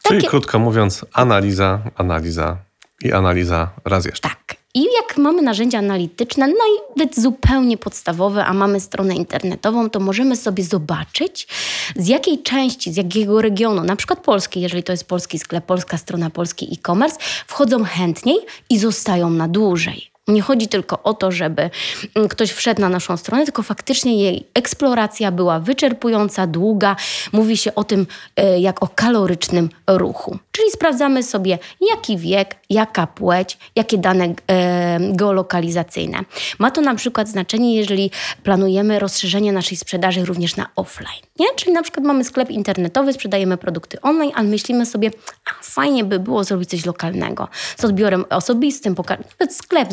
Czyli 0.02 0.26
krótko 0.26 0.58
mówiąc, 0.58 1.04
analiza, 1.12 1.78
analiza 1.96 2.33
analiza 2.38 2.56
i 3.04 3.12
analiza 3.12 3.70
raz 3.84 4.04
jeszcze. 4.04 4.28
Tak. 4.28 4.56
I 4.76 4.82
jak 4.82 5.16
mamy 5.18 5.42
narzędzia 5.42 5.78
analityczne, 5.78 6.48
nawet 6.48 7.16
zupełnie 7.16 7.78
podstawowe, 7.78 8.44
a 8.44 8.52
mamy 8.52 8.80
stronę 8.80 9.14
internetową, 9.14 9.90
to 9.90 10.00
możemy 10.00 10.36
sobie 10.36 10.64
zobaczyć, 10.64 11.48
z 11.96 12.08
jakiej 12.08 12.42
części, 12.42 12.92
z 12.92 12.96
jakiego 12.96 13.42
regionu, 13.42 13.84
na 13.84 13.96
przykład 13.96 14.20
Polski, 14.20 14.60
jeżeli 14.60 14.82
to 14.82 14.92
jest 14.92 15.08
polski 15.08 15.38
sklep, 15.38 15.66
polska 15.66 15.98
strona, 15.98 16.30
polski 16.30 16.68
e-commerce, 16.72 17.18
wchodzą 17.46 17.84
chętniej 17.84 18.36
i 18.70 18.78
zostają 18.78 19.30
na 19.30 19.48
dłużej. 19.48 20.13
Nie 20.28 20.42
chodzi 20.42 20.68
tylko 20.68 21.02
o 21.02 21.14
to, 21.14 21.32
żeby 21.32 21.70
mm, 22.14 22.28
ktoś 22.28 22.50
wszedł 22.52 22.80
na 22.80 22.88
naszą 22.88 23.16
stronę, 23.16 23.44
tylko 23.44 23.62
faktycznie 23.62 24.22
jej 24.22 24.46
eksploracja 24.54 25.32
była 25.32 25.60
wyczerpująca, 25.60 26.46
długa. 26.46 26.96
Mówi 27.32 27.56
się 27.56 27.74
o 27.74 27.84
tym 27.84 28.06
e, 28.36 28.60
jak 28.60 28.82
o 28.82 28.88
kalorycznym 28.88 29.68
ruchu. 29.86 30.38
Czyli 30.52 30.70
sprawdzamy 30.70 31.22
sobie, 31.22 31.58
jaki 31.90 32.18
wiek, 32.18 32.56
jaka 32.70 33.06
płeć, 33.06 33.58
jakie 33.76 33.98
dane 33.98 34.34
e, 34.50 34.98
geolokalizacyjne. 35.12 36.18
Ma 36.58 36.70
to 36.70 36.80
na 36.80 36.94
przykład 36.94 37.28
znaczenie, 37.28 37.76
jeżeli 37.76 38.10
planujemy 38.42 38.98
rozszerzenie 38.98 39.52
naszej 39.52 39.76
sprzedaży 39.76 40.24
również 40.24 40.56
na 40.56 40.66
offline. 40.76 41.22
Nie? 41.38 41.46
Czyli 41.56 41.72
na 41.72 41.82
przykład 41.82 42.06
mamy 42.06 42.24
sklep 42.24 42.50
internetowy, 42.50 43.12
sprzedajemy 43.12 43.56
produkty 43.56 44.00
online, 44.00 44.32
ale 44.34 44.48
myślimy 44.48 44.86
sobie, 44.86 45.10
a 45.44 45.62
fajnie 45.62 46.04
by 46.04 46.18
było 46.18 46.44
zrobić 46.44 46.70
coś 46.70 46.86
lokalnego 46.86 47.48
z 47.76 47.84
odbiorem 47.84 48.24
osobistym, 48.30 48.94
nawet 49.40 49.56
sklep 49.56 49.92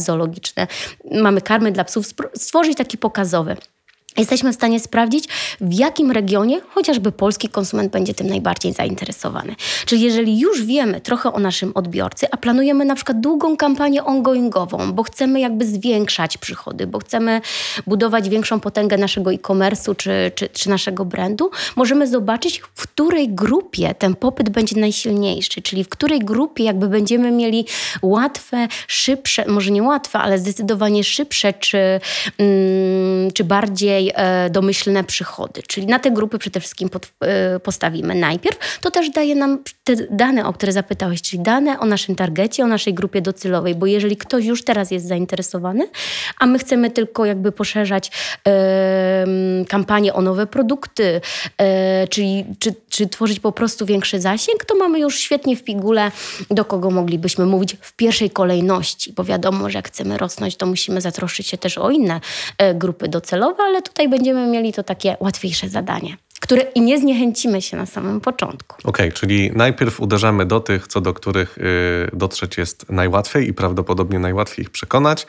Mamy 1.12 1.42
karmy 1.42 1.72
dla 1.72 1.84
psów, 1.84 2.06
stworzyć 2.36 2.78
taki 2.78 2.98
pokazowy. 2.98 3.58
Jesteśmy 4.18 4.52
w 4.52 4.56
stanie 4.56 4.80
sprawdzić, 4.80 5.28
w 5.62 5.74
jakim 5.74 6.12
regionie 6.12 6.62
chociażby 6.70 7.12
polski 7.12 7.50
konsument 7.50 7.92
będzie 7.92 8.14
tym 8.14 8.28
najbardziej 8.28 8.74
zainteresowany. 8.74 9.56
Czyli 9.86 10.02
jeżeli 10.02 10.40
już 10.40 10.66
wiemy 10.66 11.02
trochę 11.02 11.34
o 11.34 11.40
naszym 11.40 11.72
odbiorcy, 11.76 12.28
a 12.32 12.38
planujemy 12.38 12.86
na 12.86 12.96
przykład 12.96 13.20
długą 13.20 13.58
kampanię 13.58 14.04
ongoingową, 14.04 14.92
bo 14.94 15.04
chcemy 15.04 15.40
jakby 15.40 15.66
zwiększać 15.66 16.38
przychody, 16.38 16.88
bo 16.88 17.00
chcemy 17.00 17.42
budować 17.88 18.30
większą 18.30 18.60
potęgę 18.60 18.98
naszego 18.98 19.34
e-commerce'u 19.34 19.96
czy, 19.96 20.32
czy, 20.36 20.50
czy 20.50 20.70
naszego 20.70 21.06
brandu, 21.06 21.52
możemy 21.76 22.08
zobaczyć, 22.08 22.62
w 22.76 22.88
której 22.88 23.30
grupie 23.30 23.96
ten 23.96 24.16
popyt 24.16 24.50
będzie 24.50 24.80
najsilniejszy, 24.80 25.62
czyli 25.62 25.84
w 25.84 25.90
której 25.90 26.20
grupie 26.20 26.64
jakby 26.64 26.88
będziemy 26.88 27.32
mieli 27.32 27.66
łatwe, 28.02 28.68
szybsze, 28.88 29.46
może 29.48 29.72
nie 29.72 29.84
łatwe, 29.84 30.20
ale 30.20 30.40
zdecydowanie 30.40 31.04
szybsze 31.04 31.54
czy, 31.54 31.78
mm, 32.38 33.32
czy 33.32 33.44
bardziej 33.44 34.01
E, 34.10 34.50
domyślne 34.50 35.04
przychody. 35.04 35.62
Czyli 35.68 35.88
na 35.88 36.00
te 36.00 36.12
grupy 36.12 36.38
przede 36.40 36.60
wszystkim 36.60 36.90
pod, 36.90 37.12
e, 37.22 37.60
postawimy 37.60 38.16
najpierw. 38.16 38.80
To 38.82 38.92
też 38.92 39.10
daje 39.10 39.36
nam 39.36 39.64
te 39.84 39.96
dane, 39.96 40.46
o 40.46 40.54
które 40.54 40.72
zapytałeś, 40.72 41.22
czyli 41.22 41.44
dane 41.44 41.80
o 41.80 41.86
naszym 41.86 42.16
targecie, 42.16 42.64
o 42.64 42.68
naszej 42.68 42.94
grupie 42.94 43.22
docelowej, 43.22 43.76
bo 43.76 43.86
jeżeli 43.86 44.18
ktoś 44.18 44.46
już 44.46 44.64
teraz 44.64 44.92
jest 44.92 45.08
zainteresowany, 45.08 45.88
a 46.40 46.46
my 46.46 46.60
chcemy 46.60 46.92
tylko 46.92 47.26
jakby 47.26 47.52
poszerzać 47.52 48.12
e, 48.48 49.26
kampanię 49.68 50.14
o 50.14 50.22
nowe 50.22 50.48
produkty, 50.48 51.22
e, 51.58 52.08
czyli 52.08 52.46
czy, 52.60 52.76
czy 52.90 53.08
tworzyć 53.08 53.40
po 53.40 53.52
prostu 53.52 53.86
większy 53.86 54.20
zasięg, 54.20 54.66
to 54.66 54.76
mamy 54.76 55.00
już 55.00 55.20
świetnie 55.20 55.56
w 55.56 55.64
pigule, 55.64 56.12
do 56.52 56.66
kogo 56.66 56.92
moglibyśmy 56.92 57.46
mówić 57.46 57.78
w 57.82 57.94
pierwszej 57.94 58.30
kolejności, 58.30 59.14
bo 59.14 59.24
wiadomo, 59.24 59.70
że 59.70 59.78
jak 59.78 59.88
chcemy 59.88 60.18
rosnąć, 60.18 60.56
to 60.56 60.66
musimy 60.66 61.02
zatroszczyć 61.02 61.48
się 61.48 61.58
też 61.58 61.78
o 61.78 61.90
inne 61.90 62.22
grupy 62.76 63.08
docelowe, 63.08 63.64
ale 63.64 63.82
tutaj 63.92 64.10
będziemy 64.10 64.48
mieli 64.48 64.74
to 64.74 64.84
takie 64.84 65.18
łatwiejsze 65.20 65.70
zadanie 65.70 66.18
które 66.42 66.62
i 66.62 66.82
nie 66.82 67.00
zniechęcimy 67.00 67.62
się 67.62 67.78
na 67.78 67.86
samym 67.86 68.22
początku. 68.22 68.78
Okej, 68.84 69.08
okay, 69.08 69.20
czyli 69.20 69.52
najpierw 69.56 70.00
uderzamy 70.00 70.46
do 70.46 70.60
tych, 70.60 70.88
co 70.88 71.02
do 71.02 71.14
których 71.14 71.58
y, 71.58 71.62
dotrzeć 72.14 72.58
jest 72.58 72.90
najłatwiej 72.90 73.48
i 73.48 73.54
prawdopodobnie 73.54 74.20
najłatwiej 74.20 74.66
ich 74.66 74.70
przekonać, 74.70 75.28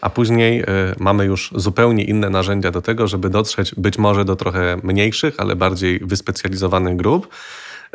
a 0.00 0.10
później 0.10 0.62
y, 0.62 0.64
mamy 0.98 1.24
już 1.24 1.50
zupełnie 1.54 2.04
inne 2.04 2.30
narzędzia 2.30 2.70
do 2.70 2.82
tego, 2.82 3.08
żeby 3.08 3.30
dotrzeć 3.30 3.74
być 3.74 3.98
może 3.98 4.24
do 4.24 4.36
trochę 4.36 4.76
mniejszych, 4.82 5.34
ale 5.38 5.56
bardziej 5.56 5.98
wyspecjalizowanych 5.98 6.96
grup, 6.96 7.28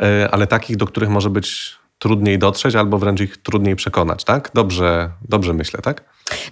y, 0.02 0.30
ale 0.30 0.46
takich, 0.46 0.76
do 0.76 0.86
których 0.86 1.08
może 1.08 1.30
być 1.30 1.76
trudniej 1.98 2.38
dotrzeć 2.38 2.74
albo 2.74 2.98
wręcz 2.98 3.20
ich 3.20 3.36
trudniej 3.36 3.76
przekonać, 3.76 4.24
tak? 4.24 4.50
Dobrze, 4.54 5.10
dobrze 5.28 5.52
myślę, 5.54 5.80
tak? 5.82 6.04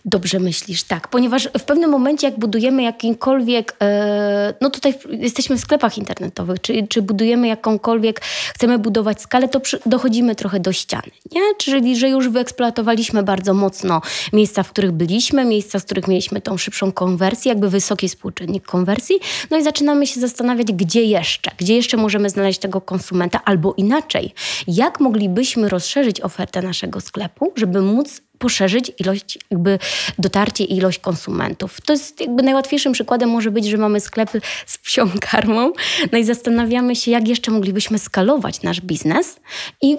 Dobrze 0.04 0.38
myślisz, 0.38 0.82
tak, 0.82 1.08
ponieważ 1.08 1.48
w 1.58 1.62
pewnym 1.62 1.90
momencie, 1.90 2.26
jak 2.26 2.38
budujemy 2.38 2.82
jakimkolwiek, 2.82 3.76
e, 3.82 4.54
no 4.60 4.70
tutaj 4.70 4.94
jesteśmy 5.10 5.56
w 5.56 5.60
sklepach 5.60 5.98
internetowych, 5.98 6.60
czy, 6.60 6.86
czy 6.88 7.02
budujemy 7.02 7.48
jakąkolwiek, 7.48 8.20
chcemy 8.54 8.78
budować 8.78 9.20
skalę, 9.20 9.48
to 9.48 9.60
przy, 9.60 9.78
dochodzimy 9.86 10.34
trochę 10.34 10.60
do 10.60 10.72
ściany, 10.72 11.10
nie? 11.32 11.40
Czyli, 11.58 11.96
że 11.96 12.08
już 12.08 12.28
wyeksploatowaliśmy 12.28 13.22
bardzo 13.22 13.54
mocno 13.54 14.02
miejsca, 14.32 14.62
w 14.62 14.70
których 14.70 14.92
byliśmy, 14.92 15.44
miejsca, 15.44 15.78
z 15.78 15.84
których 15.84 16.08
mieliśmy 16.08 16.40
tą 16.40 16.56
szybszą 16.56 16.92
konwersję, 16.92 17.48
jakby 17.48 17.70
wysoki 17.70 18.08
współczynnik 18.08 18.66
konwersji, 18.66 19.16
no 19.50 19.56
i 19.56 19.62
zaczynamy 19.62 20.06
się 20.06 20.20
zastanawiać, 20.20 20.72
gdzie 20.72 21.02
jeszcze, 21.02 21.50
gdzie 21.56 21.74
jeszcze 21.74 21.96
możemy 21.96 22.30
znaleźć 22.30 22.60
tego 22.60 22.80
konsumenta, 22.80 23.40
albo 23.44 23.74
inaczej, 23.76 24.34
jak 24.66 25.00
moglibyśmy 25.00 25.68
rozszerzyć 25.68 26.20
ofertę 26.20 26.62
naszego 26.62 27.00
sklepu, 27.00 27.52
żeby 27.56 27.82
móc 27.82 28.20
poszerzyć 28.42 28.92
ilość, 28.98 29.38
jakby 29.50 29.78
dotarcie 30.18 30.64
i 30.64 30.76
ilość 30.76 30.98
konsumentów. 30.98 31.80
To 31.80 31.92
jest 31.92 32.20
jakby 32.20 32.42
najłatwiejszym 32.42 32.92
przykładem 32.92 33.30
może 33.30 33.50
być, 33.50 33.66
że 33.66 33.76
mamy 33.76 34.00
sklepy 34.00 34.40
z 34.66 34.78
psią 34.78 35.10
karmą, 35.30 35.72
no 36.12 36.18
i 36.18 36.24
zastanawiamy 36.24 36.96
się, 36.96 37.10
jak 37.10 37.28
jeszcze 37.28 37.50
moglibyśmy 37.50 37.98
skalować 37.98 38.62
nasz 38.62 38.80
biznes 38.80 39.40
i 39.82 39.98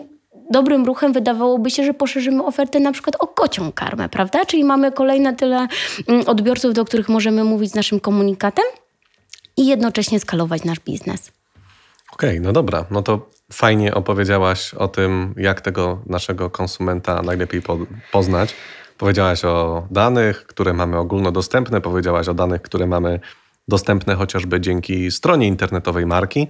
dobrym 0.51 0.85
ruchem 0.85 1.13
wydawałoby 1.13 1.71
się, 1.71 1.83
że 1.83 1.93
poszerzymy 1.93 2.43
ofertę 2.43 2.79
na 2.79 2.91
przykład 2.91 3.15
o 3.19 3.27
kocią 3.27 3.71
karmę, 3.71 4.09
prawda? 4.09 4.45
Czyli 4.45 4.63
mamy 4.63 4.91
kolejne 4.91 5.35
tyle 5.35 5.67
mm, 6.07 6.27
odbiorców, 6.27 6.73
do 6.73 6.85
których 6.85 7.09
możemy 7.09 7.43
mówić 7.43 7.71
z 7.71 7.75
naszym 7.75 7.99
komunikatem 7.99 8.65
i 9.57 9.67
jednocześnie 9.67 10.19
skalować 10.19 10.63
nasz 10.63 10.79
biznes. 10.79 11.31
Okej, 12.13 12.29
okay, 12.29 12.39
no 12.39 12.53
dobra, 12.53 12.85
no 12.91 13.01
to 13.01 13.29
fajnie 13.53 13.93
opowiedziałaś 13.93 14.73
o 14.73 14.87
tym, 14.87 15.33
jak 15.37 15.61
tego 15.61 16.01
naszego 16.05 16.49
konsumenta 16.49 17.21
najlepiej 17.21 17.61
po, 17.61 17.77
poznać. 18.11 18.55
Powiedziałaś 18.97 19.45
o 19.45 19.87
danych, 19.91 20.45
które 20.45 20.73
mamy 20.73 20.97
ogólnodostępne, 20.97 21.81
powiedziałaś 21.81 22.27
o 22.27 22.33
danych, 22.33 22.61
które 22.61 22.87
mamy 22.87 23.19
dostępne 23.67 24.15
chociażby 24.15 24.61
dzięki 24.61 25.11
stronie 25.11 25.47
internetowej 25.47 26.05
marki. 26.05 26.47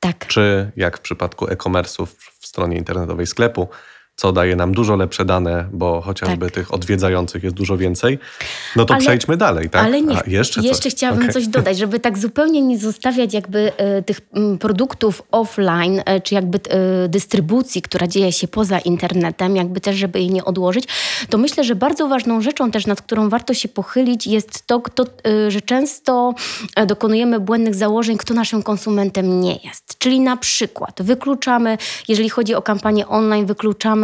Tak. 0.00 0.26
Czy 0.26 0.72
jak 0.76 0.98
w 0.98 1.00
przypadku 1.00 1.46
e-commerce'ów 1.46 2.06
w 2.40 2.46
stronie 2.46 2.76
internetowej 2.76 3.26
sklepu, 3.26 3.68
co 4.16 4.32
daje 4.32 4.56
nam 4.56 4.74
dużo 4.74 4.96
lepsze 4.96 5.24
dane, 5.24 5.68
bo 5.72 6.00
chociażby 6.00 6.46
tak. 6.46 6.54
tych 6.54 6.74
odwiedzających 6.74 7.42
jest 7.42 7.56
dużo 7.56 7.76
więcej. 7.76 8.18
No 8.76 8.84
to 8.84 8.94
ale, 8.94 9.00
przejdźmy 9.00 9.36
dalej, 9.36 9.70
tak? 9.70 9.84
Ale 9.84 10.02
nie, 10.02 10.18
A, 10.18 10.22
jeszcze, 10.26 10.60
jeszcze 10.60 10.90
chciałabym 10.90 11.22
okay. 11.22 11.32
coś 11.32 11.48
dodać, 11.48 11.78
żeby 11.78 12.00
tak 12.00 12.18
zupełnie 12.18 12.62
nie 12.62 12.78
zostawiać 12.78 13.34
jakby 13.34 13.72
e, 13.76 14.02
tych 14.02 14.20
m, 14.34 14.58
produktów 14.58 15.22
offline, 15.30 16.02
e, 16.06 16.20
czy 16.20 16.34
jakby 16.34 16.58
e, 16.58 17.08
dystrybucji, 17.08 17.82
która 17.82 18.06
dzieje 18.06 18.32
się 18.32 18.48
poza 18.48 18.78
internetem, 18.78 19.56
jakby 19.56 19.80
też, 19.80 19.96
żeby 19.96 20.18
jej 20.18 20.30
nie 20.30 20.44
odłożyć, 20.44 20.84
to 21.30 21.38
myślę, 21.38 21.64
że 21.64 21.74
bardzo 21.74 22.08
ważną 22.08 22.40
rzeczą 22.40 22.70
też, 22.70 22.86
nad 22.86 23.02
którą 23.02 23.28
warto 23.28 23.54
się 23.54 23.68
pochylić, 23.68 24.26
jest 24.26 24.66
to, 24.66 24.80
kto, 24.80 25.04
e, 25.04 25.50
że 25.50 25.60
często 25.60 26.34
e, 26.76 26.86
dokonujemy 26.86 27.40
błędnych 27.40 27.74
założeń, 27.74 28.18
kto 28.18 28.34
naszym 28.34 28.62
konsumentem 28.62 29.40
nie 29.40 29.56
jest. 29.64 29.98
Czyli 29.98 30.20
na 30.20 30.36
przykład 30.36 31.02
wykluczamy, 31.02 31.78
jeżeli 32.08 32.28
chodzi 32.28 32.54
o 32.54 32.62
kampanię 32.62 33.08
online, 33.08 33.46
wykluczamy 33.46 34.03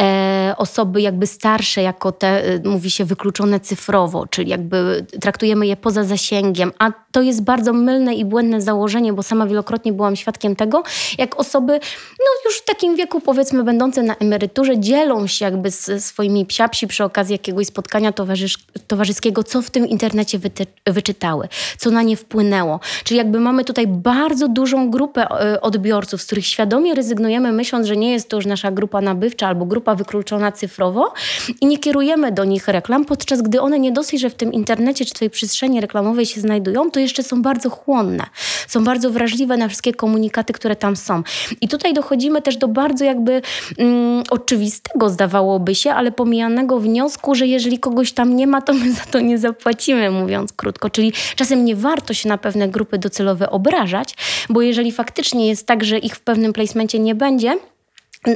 e, 0.00 0.54
osoby 0.56 1.00
jakby 1.00 1.26
starsze 1.26 1.82
jako 1.82 2.12
te, 2.12 2.44
e, 2.44 2.60
mówi 2.64 2.90
się, 2.90 3.04
wykluczone 3.04 3.60
cyfrowo, 3.60 4.26
czyli 4.26 4.50
jakby 4.50 5.06
traktujemy 5.20 5.66
je 5.66 5.76
poza 5.76 6.04
zasięgiem, 6.04 6.72
a 6.78 6.92
to 7.12 7.22
jest 7.22 7.42
bardzo 7.42 7.72
mylne 7.72 8.14
i 8.14 8.24
błędne 8.24 8.60
założenie, 8.60 9.12
bo 9.12 9.22
sama 9.22 9.46
wielokrotnie 9.46 9.92
byłam 9.92 10.16
świadkiem 10.16 10.56
tego, 10.56 10.82
jak 11.18 11.40
osoby 11.40 11.80
no 12.18 12.26
już 12.44 12.58
w 12.58 12.64
takim 12.64 12.96
wieku 12.96 13.20
powiedzmy 13.20 13.64
będące 13.64 14.02
na 14.02 14.14
emeryturze 14.14 14.78
dzielą 14.78 15.26
się 15.26 15.44
jakby 15.44 15.70
z 15.70 16.04
swoimi 16.04 16.46
psiapsi 16.46 16.86
przy 16.86 17.04
okazji 17.04 17.32
jakiegoś 17.32 17.66
spotkania 17.66 18.12
towarzysz, 18.12 18.58
towarzyskiego, 18.86 19.44
co 19.44 19.62
w 19.62 19.70
tym 19.70 19.88
internecie 19.88 20.38
wyty, 20.38 20.66
wyczytały, 20.86 21.48
co 21.78 21.90
na 21.90 22.02
nie 22.02 22.16
wpłynęło. 22.16 22.80
Czyli 23.04 23.18
jakby 23.18 23.40
mamy 23.40 23.64
tutaj 23.64 23.86
bardzo 23.86 24.48
dużą 24.48 24.90
grupę 24.90 25.26
e, 25.30 25.60
odbiorców, 25.60 26.22
z 26.22 26.26
których 26.26 26.46
świadomie 26.46 26.94
rezygnujemy, 26.94 27.52
myśląc, 27.52 27.86
że 27.86 27.96
nie 27.96 28.12
jest 28.12 28.28
to 28.28 28.36
już 28.36 28.46
nasza 28.46 28.70
grupa 28.70 29.00
albo 29.46 29.66
grupa 29.66 29.94
wykluczona 29.94 30.52
cyfrowo 30.52 31.12
i 31.60 31.66
nie 31.66 31.78
kierujemy 31.78 32.32
do 32.32 32.44
nich 32.44 32.68
reklam, 32.68 33.04
podczas 33.04 33.42
gdy 33.42 33.60
one 33.60 33.78
nie 33.78 33.92
dosyć, 33.92 34.20
że 34.20 34.30
w 34.30 34.34
tym 34.34 34.52
internecie 34.52 35.04
czy 35.04 35.14
tej 35.14 35.30
przestrzeni 35.30 35.80
reklamowej 35.80 36.26
się 36.26 36.40
znajdują, 36.40 36.90
to 36.90 37.00
jeszcze 37.00 37.22
są 37.22 37.42
bardzo 37.42 37.70
chłonne, 37.70 38.24
są 38.68 38.84
bardzo 38.84 39.10
wrażliwe 39.10 39.56
na 39.56 39.68
wszystkie 39.68 39.94
komunikaty, 39.94 40.52
które 40.52 40.76
tam 40.76 40.96
są. 40.96 41.22
I 41.60 41.68
tutaj 41.68 41.94
dochodzimy 41.94 42.42
też 42.42 42.56
do 42.56 42.68
bardzo 42.68 43.04
jakby 43.04 43.42
mm, 43.78 44.22
oczywistego, 44.30 45.10
zdawałoby 45.10 45.74
się, 45.74 45.92
ale 45.92 46.12
pomijanego 46.12 46.80
wniosku, 46.80 47.34
że 47.34 47.46
jeżeli 47.46 47.78
kogoś 47.78 48.12
tam 48.12 48.36
nie 48.36 48.46
ma, 48.46 48.62
to 48.62 48.72
my 48.72 48.92
za 48.92 49.04
to 49.10 49.20
nie 49.20 49.38
zapłacimy, 49.38 50.10
mówiąc 50.10 50.52
krótko. 50.52 50.90
Czyli 50.90 51.12
czasem 51.36 51.64
nie 51.64 51.76
warto 51.76 52.14
się 52.14 52.28
na 52.28 52.38
pewne 52.38 52.68
grupy 52.68 52.98
docelowe 52.98 53.50
obrażać, 53.50 54.14
bo 54.48 54.62
jeżeli 54.62 54.92
faktycznie 54.92 55.48
jest 55.48 55.66
tak, 55.66 55.84
że 55.84 55.98
ich 55.98 56.14
w 56.14 56.20
pewnym 56.20 56.52
placemencie 56.52 56.98
nie 56.98 57.14
będzie, 57.14 57.58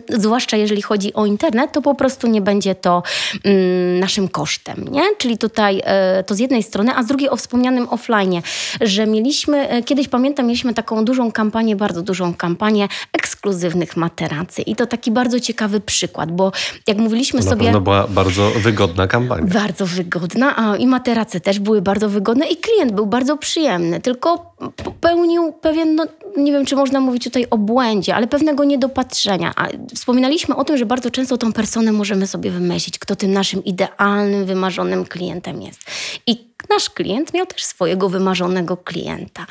zwłaszcza 0.09 0.57
jeżeli 0.57 0.83
chodzi 0.83 1.15
o 1.15 1.27
internet, 1.27 1.73
to 1.73 1.83
po 1.83 1.95
prostu 1.95 2.27
nie 2.27 2.41
będzie 2.41 2.75
to 2.75 3.03
mm, 3.45 4.01
naszym 4.01 4.29
kosztem, 4.29 4.85
nie? 4.91 5.03
Czyli 5.19 5.39
tutaj 5.39 5.83
e, 5.85 6.25
to 6.25 6.35
z 6.35 6.39
jednej 6.39 6.63
strony, 6.63 6.93
a 6.97 7.03
z 7.03 7.07
drugiej 7.07 7.31
o 7.31 7.37
wspomnianym 7.37 7.89
offline, 7.89 8.43
że 8.81 9.07
mieliśmy, 9.07 9.69
e, 9.69 9.83
kiedyś 9.83 10.09
pamiętam, 10.09 10.47
mieliśmy 10.47 10.75
taką 10.75 11.05
dużą 11.05 11.33
kampanię, 11.33 11.77
bardzo 11.77 12.03
dużą 12.03 12.35
kampanię 12.35 12.89
ekskluzywnych 13.13 13.97
materacy. 13.97 14.63
I 14.63 14.77
to 14.77 14.87
taki 14.87 15.11
bardzo 15.11 15.41
ciekawy 15.41 15.81
przykład, 15.81 16.33
bo 16.33 16.53
jak 16.87 16.99
mówiliśmy 16.99 17.41
to 17.41 17.49
sobie... 17.49 17.65
Na 17.65 17.65
pewno 17.65 17.81
była 17.81 18.07
bardzo 18.09 18.51
wygodna 18.51 19.07
kampania. 19.07 19.47
Bardzo 19.47 19.87
wygodna, 19.87 20.57
a 20.57 20.77
i 20.77 20.87
materace 20.87 21.41
też 21.41 21.59
były 21.59 21.83
bardzo 21.83 22.09
wygodne 22.09 22.47
i 22.47 22.57
klient 22.57 22.93
był 22.93 23.07
bardzo 23.07 23.37
przyjemny, 23.37 24.01
tylko 24.01 24.55
popełnił 24.85 25.53
pewien, 25.53 25.95
no, 25.95 26.07
nie 26.37 26.53
wiem 26.53 26.67
czy 26.67 26.77
można 26.77 27.01
mówić 27.01 27.25
tutaj 27.25 27.47
o 27.51 27.59
błędzie, 27.59 28.15
ale 28.15 28.27
pewnego 28.27 28.65
niedopatrzenia. 28.65 29.53
A 29.57 29.69
wspominaliśmy 29.95 30.57
o 30.57 30.65
tym, 30.65 30.77
że 30.77 30.87
bardzo 30.87 31.11
często 31.11 31.39
tą 31.39 31.53
personę 31.53 31.93
możemy 31.93 32.27
sobie 32.27 32.51
wymyślić, 32.51 32.99
kto 32.99 33.17
tym 33.17 33.33
naszym 33.33 33.65
idealnym, 33.65 34.47
wymarzonym 34.47 35.07
klientem 35.07 35.63
jest. 35.63 35.81
I 36.27 36.51
nasz 36.71 36.91
klient 36.91 37.35
miał 37.35 37.47
też 37.47 37.65
swojego 37.65 38.09
wymarzonego 38.09 38.77
klienta 38.77 39.47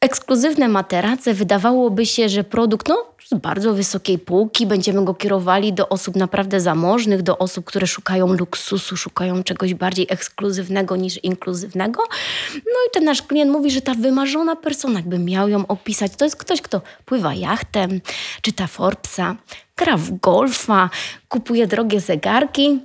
ekskluzywne 0.00 0.68
materace, 0.68 1.34
wydawałoby 1.34 2.06
się, 2.06 2.28
że 2.28 2.44
produkt 2.44 2.88
no, 2.88 3.04
z 3.26 3.34
bardzo 3.34 3.74
wysokiej 3.74 4.18
półki, 4.18 4.66
będziemy 4.66 5.04
go 5.04 5.14
kierowali 5.14 5.72
do 5.72 5.88
osób 5.88 6.16
naprawdę 6.16 6.60
zamożnych, 6.60 7.22
do 7.22 7.38
osób, 7.38 7.64
które 7.64 7.86
szukają 7.86 8.32
luksusu, 8.32 8.96
szukają 8.96 9.42
czegoś 9.42 9.74
bardziej 9.74 10.06
ekskluzywnego 10.08 10.96
niż 10.96 11.24
inkluzywnego. 11.24 12.02
No 12.54 12.78
i 12.88 12.90
ten 12.92 13.04
nasz 13.04 13.22
klient 13.22 13.52
mówi, 13.52 13.70
że 13.70 13.80
ta 13.80 13.94
wymarzona 13.94 14.56
persona, 14.56 14.98
jakby 14.98 15.18
miał 15.18 15.48
ją 15.48 15.66
opisać, 15.66 16.12
to 16.16 16.24
jest 16.24 16.36
ktoś, 16.36 16.62
kto 16.62 16.80
pływa 17.04 17.34
jachtem, 17.34 18.00
czyta 18.42 18.66
Forbesa, 18.66 19.36
gra 19.76 19.96
w 19.96 20.10
golfa, 20.20 20.90
kupuje 21.28 21.66
drogie 21.66 22.00
zegarki, 22.00 22.80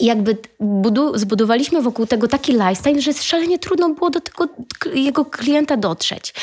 i 0.00 0.06
jakby 0.06 0.36
budu, 0.60 1.18
zbudowaliśmy 1.18 1.82
wokół 1.82 2.06
tego 2.06 2.28
taki 2.28 2.52
lifestyle, 2.52 3.00
że 3.00 3.12
szalenie 3.12 3.58
trudno 3.58 3.94
było 3.94 4.10
do 4.10 4.20
tego 4.20 4.48
jego 4.94 5.24
klienta 5.24 5.76
dotrzeć. 5.76 6.34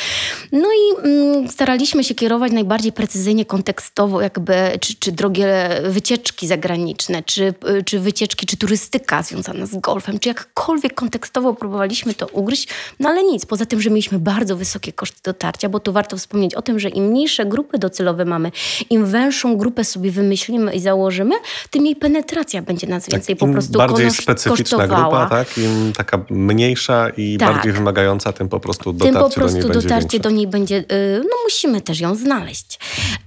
No 0.51 0.67
i 0.71 1.07
mm, 1.07 1.49
staraliśmy 1.49 2.03
się 2.03 2.15
kierować 2.15 2.51
najbardziej 2.51 2.91
precyzyjnie, 2.91 3.45
kontekstowo, 3.45 4.21
jakby, 4.21 4.55
czy, 4.79 4.95
czy 4.95 5.11
drogie 5.11 5.69
wycieczki 5.83 6.47
zagraniczne, 6.47 7.23
czy, 7.23 7.53
czy 7.85 7.99
wycieczki, 7.99 8.45
czy 8.45 8.57
turystyka 8.57 9.23
związana 9.23 9.65
z 9.65 9.75
golfem, 9.75 10.19
czy 10.19 10.29
jakkolwiek 10.29 10.93
kontekstowo 10.93 11.53
próbowaliśmy 11.53 12.13
to 12.13 12.27
ugryźć, 12.27 12.67
no 12.99 13.09
ale 13.09 13.23
nic. 13.23 13.45
Poza 13.45 13.65
tym, 13.65 13.81
że 13.81 13.89
mieliśmy 13.89 14.19
bardzo 14.19 14.55
wysokie 14.55 14.93
koszty 14.93 15.19
dotarcia, 15.23 15.69
bo 15.69 15.79
tu 15.79 15.93
warto 15.93 16.17
wspomnieć 16.17 16.55
o 16.55 16.61
tym, 16.61 16.79
że 16.79 16.89
im 16.89 17.05
mniejsze 17.05 17.45
grupy 17.45 17.77
docelowe 17.77 18.25
mamy, 18.25 18.51
im 18.89 19.05
węższą 19.05 19.57
grupę 19.57 19.83
sobie 19.83 20.11
wymyślimy 20.11 20.73
i 20.75 20.79
założymy, 20.79 21.35
tym 21.69 21.85
jej 21.85 21.95
penetracja 21.95 22.61
będzie 22.61 22.87
nas 22.87 23.05
tak, 23.05 23.11
więcej 23.13 23.35
tak 23.35 23.40
po 23.47 23.53
prostu 23.53 23.77
bardziej 23.77 24.11
specyficzna 24.11 24.77
kosztowała. 24.77 25.01
grupa, 25.01 25.29
tak? 25.29 25.57
Im 25.57 25.93
taka 25.97 26.19
mniejsza 26.29 27.09
i 27.17 27.37
tak. 27.37 27.53
bardziej 27.53 27.71
wymagająca, 27.71 28.33
tym 28.33 28.49
po 28.49 28.59
prostu 28.59 28.93
dotarcie 28.93 29.13
tym 29.13 29.29
po 29.29 29.35
prostu 29.35 29.59
do 29.59 29.73
niej 29.73 29.73
dotarcie 29.73 30.19
będzie 30.19 30.19
do 30.19 30.29
niej 30.29 30.47
będzie, 30.47 30.77
y, 30.77 31.21
no 31.23 31.35
musimy 31.43 31.81
też 31.81 31.99
ją 31.99 32.15
znaleźć. 32.15 32.79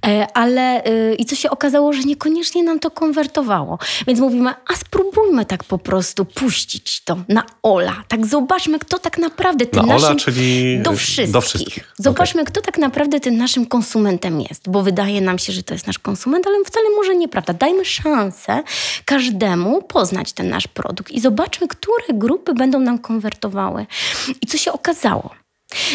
E, 0.07 0.27
ale 0.35 0.87
y, 0.87 1.15
i 1.15 1.25
co 1.25 1.37
się 1.37 1.51
okazało, 1.51 1.93
że 1.93 2.03
niekoniecznie 2.03 2.63
nam 2.63 2.81
to 2.81 2.91
konwertowało. 2.91 3.79
Więc 4.07 4.21
mówimy, 4.21 4.51
a 4.51 4.77
spróbujmy 4.77 5.45
tak 5.45 5.65
po 5.65 5.79
prostu 5.79 6.25
puścić 6.25 7.05
to 7.05 7.17
na 7.29 7.43
Ola. 7.63 8.05
Tak 8.09 8.27
zobaczmy, 8.27 8.79
kto 8.79 8.99
tak 8.99 9.19
naprawdę 9.19 9.67
tym 9.67 9.87
na 9.87 9.95
naszym... 9.95 10.07
Ola, 10.07 10.17
czyli 10.17 10.79
do 10.83 10.93
wszystkich. 10.93 11.33
Do 11.33 11.41
wszystkich. 11.41 11.93
Zobaczmy, 11.99 12.41
okay. 12.41 12.53
kto 12.53 12.61
tak 12.61 12.79
naprawdę 12.79 13.21
tym 13.21 13.37
naszym 13.37 13.67
konsumentem 13.67 14.41
jest, 14.41 14.71
bo 14.71 14.83
wydaje 14.83 15.21
nam 15.21 15.39
się, 15.39 15.53
że 15.53 15.63
to 15.63 15.75
jest 15.75 15.87
nasz 15.87 15.99
konsument, 15.99 16.47
ale 16.47 16.65
wcale 16.65 16.87
może 16.97 17.17
nieprawda. 17.17 17.53
Dajmy 17.53 17.85
szansę 17.85 18.63
każdemu 19.05 19.83
poznać 20.05 20.33
ten 20.33 20.49
nasz 20.49 20.67
produkt 20.69 21.13
i 21.13 21.21
zobaczmy, 21.21 21.69
które 21.69 22.07
grupy 22.13 22.55
będą 22.55 22.81
nam 22.81 22.99
konwertowały. 22.99 23.87
I 24.43 24.47
co 24.47 24.59
się 24.59 24.73
okazało? 24.73 25.31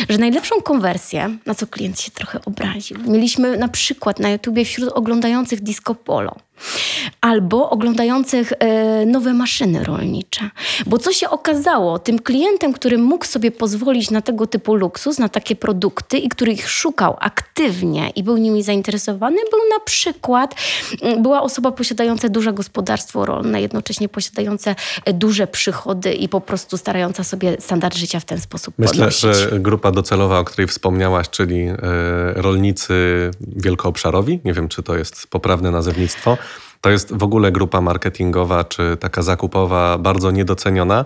Że 0.09 0.17
najlepszą 0.17 0.61
konwersję, 0.61 1.37
na 1.45 1.55
co 1.55 1.67
klient 1.67 1.99
się 1.99 2.11
trochę 2.11 2.39
obraził, 2.45 2.97
mieliśmy 3.07 3.57
na 3.57 3.67
przykład 3.67 4.19
na 4.19 4.29
YouTubie 4.29 4.65
wśród 4.65 4.89
oglądających 4.89 5.61
Disco 5.61 5.95
Polo 5.95 6.35
albo 7.21 7.69
oglądających 7.69 8.53
e, 8.59 9.05
nowe 9.05 9.33
maszyny 9.33 9.83
rolnicze. 9.83 10.49
Bo 10.85 10.97
co 10.97 11.13
się 11.13 11.29
okazało, 11.29 11.99
tym 11.99 12.19
klientem, 12.19 12.73
który 12.73 12.97
mógł 12.97 13.25
sobie 13.25 13.51
pozwolić 13.51 14.11
na 14.11 14.21
tego 14.21 14.47
typu 14.47 14.75
luksus, 14.75 15.19
na 15.19 15.29
takie 15.29 15.55
produkty 15.55 16.17
i 16.17 16.29
który 16.29 16.51
ich 16.51 16.69
szukał 16.69 17.17
aktywnie 17.19 18.09
i 18.09 18.23
był 18.23 18.37
nimi 18.37 18.63
zainteresowany, 18.63 19.37
był 19.51 19.59
na 19.77 19.79
przykład, 19.85 20.55
była 21.21 21.41
osoba 21.41 21.71
posiadająca 21.71 22.29
duże 22.29 22.53
gospodarstwo 22.53 23.25
rolne, 23.25 23.61
jednocześnie 23.61 24.09
posiadające 24.09 24.75
e, 25.05 25.13
duże 25.13 25.47
przychody 25.47 26.13
i 26.13 26.29
po 26.29 26.41
prostu 26.41 26.77
starająca 26.77 27.23
sobie 27.23 27.57
standard 27.59 27.95
życia 27.95 28.19
w 28.19 28.25
ten 28.25 28.41
sposób 28.41 28.73
Myślę, 28.77 28.93
podnosić. 28.93 29.21
że 29.21 29.59
grupa 29.59 29.91
docelowa, 29.91 30.39
o 30.39 30.43
której 30.43 30.67
wspomniałaś, 30.67 31.29
czyli 31.29 31.59
e, 31.61 31.77
rolnicy 32.35 32.93
wielkoobszarowi, 33.41 34.39
nie 34.45 34.53
wiem, 34.53 34.67
czy 34.67 34.83
to 34.83 34.97
jest 34.97 35.27
poprawne 35.27 35.71
nazewnictwo, 35.71 36.37
to 36.81 36.89
jest 36.89 37.13
w 37.13 37.23
ogóle 37.23 37.51
grupa 37.51 37.81
marketingowa 37.81 38.63
czy 38.63 38.97
taka 38.99 39.21
zakupowa 39.21 39.97
bardzo 39.97 40.31
niedoceniona, 40.31 41.05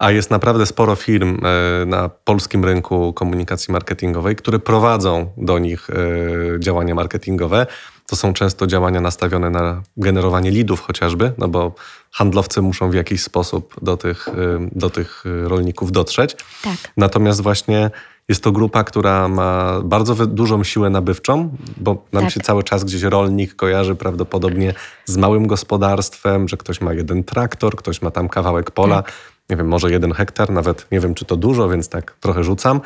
a 0.00 0.10
jest 0.10 0.30
naprawdę 0.30 0.66
sporo 0.66 0.96
firm 0.96 1.38
e, 1.44 1.86
na 1.86 2.08
polskim 2.08 2.64
rynku 2.64 3.12
komunikacji 3.12 3.72
marketingowej, 3.72 4.36
które 4.36 4.58
prowadzą 4.58 5.32
do 5.36 5.58
nich 5.58 5.90
e, 5.90 6.60
działania 6.60 6.94
marketingowe. 6.94 7.66
To 8.06 8.16
są 8.16 8.32
często 8.32 8.66
działania 8.66 9.00
nastawione 9.00 9.50
na 9.50 9.82
generowanie 9.96 10.50
lidów 10.50 10.80
chociażby, 10.80 11.32
no 11.38 11.48
bo 11.48 11.74
handlowcy 12.10 12.62
muszą 12.62 12.90
w 12.90 12.94
jakiś 12.94 13.22
sposób 13.22 13.74
do 13.82 13.96
tych, 13.96 14.28
e, 14.28 14.32
do 14.72 14.90
tych 14.90 15.24
rolników 15.44 15.92
dotrzeć. 15.92 16.36
Tak. 16.62 16.76
Natomiast 16.96 17.40
właśnie 17.42 17.90
jest 18.30 18.42
to 18.42 18.52
grupa, 18.52 18.84
która 18.84 19.28
ma 19.28 19.80
bardzo 19.84 20.26
dużą 20.26 20.64
siłę 20.64 20.90
nabywczą, 20.90 21.56
bo 21.76 22.04
nam 22.12 22.22
tak. 22.22 22.32
się 22.32 22.40
cały 22.40 22.62
czas 22.62 22.84
gdzieś 22.84 23.02
rolnik 23.02 23.56
kojarzy 23.56 23.94
prawdopodobnie 23.94 24.74
z 25.04 25.16
małym 25.16 25.46
gospodarstwem, 25.46 26.48
że 26.48 26.56
ktoś 26.56 26.80
ma 26.80 26.92
jeden 26.92 27.24
traktor, 27.24 27.76
ktoś 27.76 28.02
ma 28.02 28.10
tam 28.10 28.28
kawałek 28.28 28.70
pola, 28.70 29.02
tak. 29.02 29.12
nie 29.50 29.56
wiem, 29.56 29.68
może 29.68 29.90
jeden 29.90 30.12
hektar, 30.12 30.50
nawet 30.50 30.86
nie 30.92 31.00
wiem, 31.00 31.14
czy 31.14 31.24
to 31.24 31.36
dużo, 31.36 31.68
więc 31.68 31.88
tak 31.88 32.16
trochę 32.20 32.44
rzucam. 32.44 32.80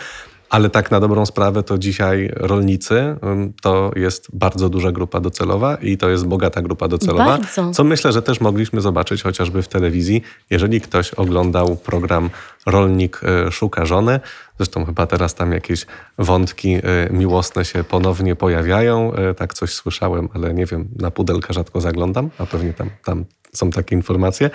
Ale 0.50 0.70
tak 0.70 0.90
na 0.90 1.00
dobrą 1.00 1.26
sprawę 1.26 1.62
to 1.62 1.78
dzisiaj 1.78 2.30
rolnicy 2.36 3.16
to 3.62 3.92
jest 3.96 4.28
bardzo 4.32 4.68
duża 4.68 4.92
grupa 4.92 5.20
docelowa 5.20 5.74
i 5.74 5.96
to 5.96 6.10
jest 6.10 6.26
bogata 6.26 6.62
grupa 6.62 6.88
docelowa. 6.88 7.24
Bardzo. 7.24 7.70
Co 7.70 7.84
myślę, 7.84 8.12
że 8.12 8.22
też 8.22 8.40
mogliśmy 8.40 8.80
zobaczyć 8.80 9.22
chociażby 9.22 9.62
w 9.62 9.68
telewizji, 9.68 10.22
jeżeli 10.50 10.80
ktoś 10.80 11.14
oglądał 11.14 11.76
program 11.76 12.30
Rolnik 12.66 13.20
e, 13.24 13.52
szuka 13.52 13.86
żony. 13.86 14.20
Zresztą 14.56 14.84
chyba 14.84 15.06
teraz 15.06 15.34
tam 15.34 15.52
jakieś 15.52 15.86
wątki 16.18 16.74
e, 16.74 16.80
miłosne 17.10 17.64
się 17.64 17.84
ponownie 17.84 18.36
pojawiają. 18.36 19.14
E, 19.14 19.34
tak 19.34 19.54
coś 19.54 19.74
słyszałem, 19.74 20.28
ale 20.34 20.54
nie 20.54 20.66
wiem, 20.66 20.88
na 20.96 21.10
pudelka 21.10 21.52
rzadko 21.52 21.80
zaglądam, 21.80 22.30
a 22.38 22.46
pewnie 22.46 22.72
tam, 22.72 22.90
tam 23.04 23.24
są 23.56 23.70
takie 23.70 23.96
informacje, 23.96 24.50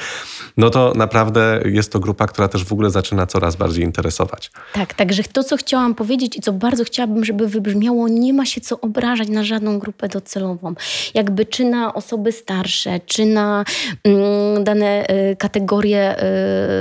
no 0.58 0.70
to 0.70 0.94
naprawdę 0.96 1.62
jest 1.66 1.92
to 1.92 2.00
grupa, 2.00 2.28
która 2.28 2.48
też 2.48 2.66
w 2.66 2.74
ogóle 2.74 2.90
zaczyna 2.90 3.28
coraz 3.28 3.56
bardziej 3.56 3.84
interesować. 3.86 4.52
Tak, 4.74 4.94
także 4.94 5.24
to, 5.24 5.44
co 5.44 5.58
chciałam 5.58 5.96
powiedzieć 5.96 6.38
i 6.38 6.42
co 6.42 6.54
bardzo 6.54 6.84
chciałabym, 6.84 7.26
żeby 7.26 7.48
wybrzmiało, 7.48 8.08
nie 8.08 8.34
ma 8.34 8.46
się 8.46 8.62
co 8.62 8.82
obrażać 8.82 9.30
na 9.30 9.44
żadną 9.44 9.80
grupę 9.80 10.08
docelową. 10.08 10.74
Jakby 11.14 11.46
czy 11.46 11.66
na 11.66 11.94
osoby 11.94 12.32
starsze, 12.32 13.00
czy 13.06 13.26
na 13.26 13.66
mm, 14.04 14.64
dane 14.64 15.08
y, 15.10 15.36
kategorie 15.36 16.24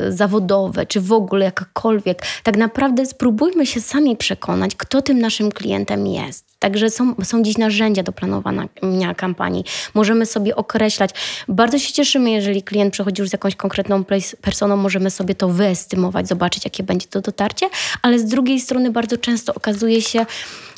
y, 0.09 0.13
zawodowe, 0.13 0.87
czy 0.87 1.01
w 1.01 1.13
ogóle 1.19 1.45
jakakolwiek. 1.45 2.23
Tak 2.43 2.57
naprawdę 2.57 3.07
spróbujmy 3.07 3.67
się 3.67 3.81
sami 3.81 4.17
przekonać, 4.17 4.75
kto 4.77 5.03
tym 5.03 5.19
naszym 5.19 5.53
klientem 5.53 6.07
jest. 6.07 6.49
Także 6.59 6.91
są, 6.91 7.15
są 7.25 7.43
dziś 7.43 7.59
narzędzia 7.59 8.03
do 8.03 8.13
planowania 8.13 9.15
kampanii. 9.17 9.65
Możemy 9.95 10.27
sobie 10.27 10.57
określać. 10.57 11.11
Bardzo 11.49 11.79
się 11.79 11.93
cieszymy, 11.93 12.31
jeżeli 12.31 12.63
klient 12.63 12.93
przechodzi 12.93 13.23
już 13.23 13.31
z 13.31 13.33
jakąś 13.33 13.57
konkretną 13.57 14.05
personą, 14.41 14.77
możemy 14.77 15.11
sobie 15.11 15.35
to 15.35 15.49
wyestymować, 15.49 16.29
zobaczyć, 16.29 16.65
jakie 16.65 16.83
będzie 16.83 17.07
to 17.07 17.21
dotarcie, 17.21 17.67
ale 18.03 18.19
z 18.19 18.25
drugiej 18.25 18.61
strony 18.61 18.91
bardzo 18.91 19.19
często 19.19 19.55
okazuje 19.55 20.03
się, 20.03 20.27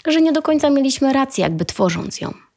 że 0.07 0.20
nie 0.20 0.33
do 0.33 0.42
końca 0.42 0.70
mieliśmy 0.70 1.12
rację, 1.12 1.42
jakby 1.42 1.64
tworząc 1.64 2.20
ją. 2.20 2.50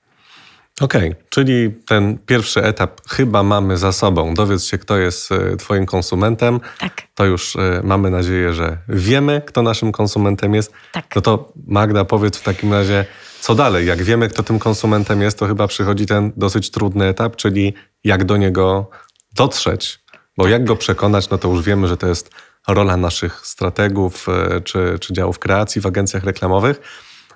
Okej, 0.82 1.10
okay, 1.12 1.24
czyli 1.30 1.72
ten 1.86 2.18
pierwszy 2.26 2.64
etap 2.64 3.02
chyba 3.10 3.44
mamy 3.44 3.78
za 3.78 3.92
sobą. 3.92 4.34
Dowiedz 4.34 4.64
się, 4.64 4.78
kto 4.78 4.98
jest 4.98 5.32
e, 5.32 5.58
Twoim 5.58 5.86
konsumentem. 5.86 6.60
Tak. 6.80 7.02
To 7.16 7.26
już 7.26 7.56
e, 7.56 7.82
mamy 7.84 8.10
nadzieję, 8.10 8.54
że 8.54 8.78
wiemy, 8.90 9.42
kto 9.46 9.62
naszym 9.62 9.92
konsumentem 9.92 10.54
jest. 10.54 10.74
Tak. 10.92 11.06
No 11.16 11.22
to 11.22 11.52
Magda, 11.68 12.06
powiedz 12.06 12.38
w 12.38 12.44
takim 12.44 12.74
razie, 12.74 13.06
co 13.40 13.56
dalej? 13.56 13.88
Jak 13.88 14.04
wiemy, 14.04 14.30
kto 14.30 14.44
tym 14.44 14.60
konsumentem 14.60 15.22
jest, 15.22 15.40
to 15.40 15.48
chyba 15.48 15.68
przychodzi 15.68 16.06
ten 16.06 16.32
dosyć 16.38 16.72
trudny 16.72 17.06
etap, 17.06 17.36
czyli 17.36 17.74
jak 18.04 18.24
do 18.24 18.38
niego 18.38 18.90
dotrzeć. 19.36 20.00
Bo 20.38 20.44
tak. 20.44 20.52
jak 20.52 20.66
go 20.66 20.76
przekonać, 20.76 21.30
no 21.30 21.38
to 21.38 21.48
już 21.48 21.62
wiemy, 21.62 21.88
że 21.88 21.98
to 21.98 22.08
jest 22.08 22.30
rola 22.68 22.98
naszych 22.98 23.48
strategów 23.48 24.30
e, 24.30 24.62
czy, 24.62 24.98
czy 25.00 25.14
działów 25.14 25.40
kreacji 25.40 25.82
w 25.82 25.86
agencjach 25.86 26.24
reklamowych, 26.24 26.82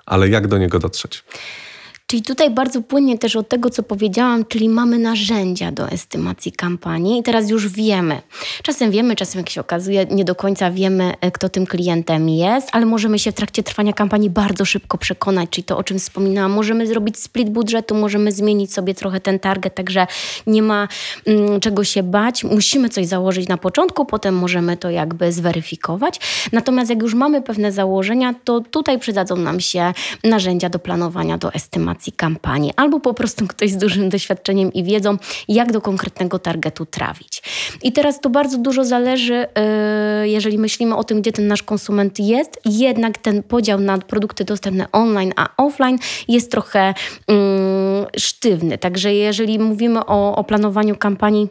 ale 0.06 0.28
jak 0.28 0.46
do 0.46 0.58
niego 0.58 0.78
dotrzeć? 0.78 1.24
Czyli 2.10 2.22
tutaj 2.22 2.50
bardzo 2.50 2.82
płynnie 2.82 3.18
też 3.18 3.36
od 3.36 3.48
tego, 3.48 3.70
co 3.70 3.82
powiedziałam, 3.82 4.44
czyli 4.44 4.68
mamy 4.68 4.98
narzędzia 4.98 5.72
do 5.72 5.88
estymacji 5.88 6.52
kampanii 6.52 7.18
i 7.18 7.22
teraz 7.22 7.50
już 7.50 7.68
wiemy. 7.68 8.22
Czasem 8.62 8.90
wiemy, 8.90 9.16
czasem 9.16 9.38
jak 9.38 9.50
się 9.50 9.60
okazuje, 9.60 10.06
nie 10.10 10.24
do 10.24 10.34
końca 10.34 10.70
wiemy, 10.70 11.14
e, 11.20 11.30
kto 11.30 11.48
tym 11.48 11.66
klientem 11.66 12.28
jest, 12.28 12.68
ale 12.72 12.86
możemy 12.86 13.18
się 13.18 13.32
w 13.32 13.34
trakcie 13.34 13.62
trwania 13.62 13.92
kampanii 13.92 14.30
bardzo 14.30 14.64
szybko 14.64 14.98
przekonać, 14.98 15.50
czyli 15.50 15.64
to, 15.64 15.78
o 15.78 15.84
czym 15.84 15.98
wspominałam, 15.98 16.52
możemy 16.52 16.86
zrobić 16.86 17.18
split 17.18 17.50
budżetu, 17.50 17.94
możemy 17.94 18.32
zmienić 18.32 18.72
sobie 18.72 18.94
trochę 18.94 19.20
ten 19.20 19.38
target, 19.38 19.74
także 19.74 20.06
nie 20.46 20.62
ma 20.62 20.88
mm, 21.26 21.60
czego 21.60 21.84
się 21.84 22.02
bać. 22.02 22.44
Musimy 22.44 22.88
coś 22.88 23.06
założyć 23.06 23.48
na 23.48 23.56
początku, 23.56 24.04
potem 24.04 24.34
możemy 24.34 24.76
to 24.76 24.90
jakby 24.90 25.32
zweryfikować. 25.32 26.20
Natomiast 26.52 26.90
jak 26.90 27.02
już 27.02 27.14
mamy 27.14 27.42
pewne 27.42 27.72
założenia, 27.72 28.34
to 28.44 28.60
tutaj 28.60 28.98
przydadzą 28.98 29.36
nam 29.36 29.60
się 29.60 29.92
narzędzia 30.24 30.68
do 30.68 30.78
planowania, 30.78 31.38
do 31.38 31.52
estymacji 31.52 31.97
kampanii, 32.16 32.72
albo 32.76 33.00
po 33.00 33.14
prostu 33.14 33.46
ktoś 33.46 33.70
z 33.70 33.76
dużym 33.76 34.08
doświadczeniem 34.08 34.72
i 34.72 34.84
wiedzą, 34.84 35.16
jak 35.48 35.72
do 35.72 35.80
konkretnego 35.80 36.38
targetu 36.38 36.86
trafić. 36.86 37.42
I 37.82 37.92
teraz 37.92 38.20
to 38.20 38.30
bardzo 38.30 38.58
dużo 38.58 38.84
zależy, 38.84 39.46
y, 40.24 40.28
jeżeli 40.28 40.58
myślimy 40.58 40.96
o 40.96 41.04
tym, 41.04 41.20
gdzie 41.20 41.32
ten 41.32 41.46
nasz 41.46 41.62
konsument 41.62 42.18
jest, 42.18 42.60
jednak 42.64 43.18
ten 43.18 43.42
podział 43.42 43.80
na 43.80 43.98
produkty 43.98 44.44
dostępne 44.44 44.92
online 44.92 45.32
a 45.36 45.48
offline 45.56 45.98
jest 46.28 46.50
trochę 46.50 46.94
mm, 47.26 48.06
sztywny. 48.16 48.78
Także 48.78 49.14
jeżeli 49.14 49.58
mówimy 49.58 50.06
o, 50.06 50.36
o 50.36 50.44
planowaniu 50.44 50.96
kampanii, 50.96 51.48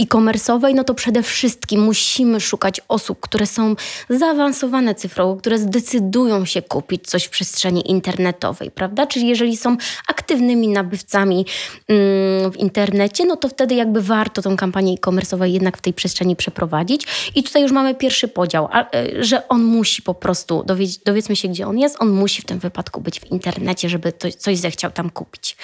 e-commerce'owej, 0.00 0.74
no 0.74 0.84
to 0.84 0.94
przede 0.94 1.22
wszystkim 1.22 1.80
musimy 1.80 2.40
szukać 2.40 2.80
osób, 2.88 3.20
które 3.20 3.46
są 3.46 3.76
zaawansowane 4.10 4.94
cyfrowo, 4.94 5.36
które 5.36 5.58
zdecydują 5.58 6.44
się 6.44 6.62
kupić 6.62 7.06
coś 7.06 7.24
w 7.24 7.30
przestrzeni 7.30 7.90
internetowej, 7.90 8.70
prawda? 8.70 9.06
Czyli 9.06 9.28
jeżeli 9.28 9.56
są 9.56 9.76
aktywnymi 10.08 10.68
nabywcami 10.68 11.46
mm, 11.88 12.52
w 12.52 12.56
internecie, 12.56 13.24
no 13.24 13.36
to 13.36 13.48
wtedy 13.48 13.74
jakby 13.74 14.02
warto 14.02 14.42
tą 14.42 14.56
kampanię 14.56 14.92
e-commerce'ową 14.92 15.44
jednak 15.44 15.78
w 15.78 15.80
tej 15.80 15.92
przestrzeni 15.92 16.36
przeprowadzić. 16.36 17.06
I 17.34 17.42
tutaj 17.42 17.62
już 17.62 17.72
mamy 17.72 17.94
pierwszy 17.94 18.28
podział, 18.28 18.68
e, 18.72 19.24
że 19.24 19.48
on 19.48 19.62
musi 19.64 20.02
po 20.02 20.14
prostu, 20.14 20.62
dowiedz, 20.66 20.98
dowiedzmy 20.98 21.36
się, 21.36 21.48
gdzie 21.48 21.66
on 21.66 21.78
jest, 21.78 21.96
on 21.98 22.10
musi 22.10 22.42
w 22.42 22.44
tym 22.44 22.58
wypadku 22.58 23.00
być 23.00 23.20
w 23.20 23.30
internecie, 23.30 23.88
żeby 23.88 24.12
coś 24.38 24.58
zechciał 24.58 24.90
tam 24.90 25.10
kupić. 25.10 25.56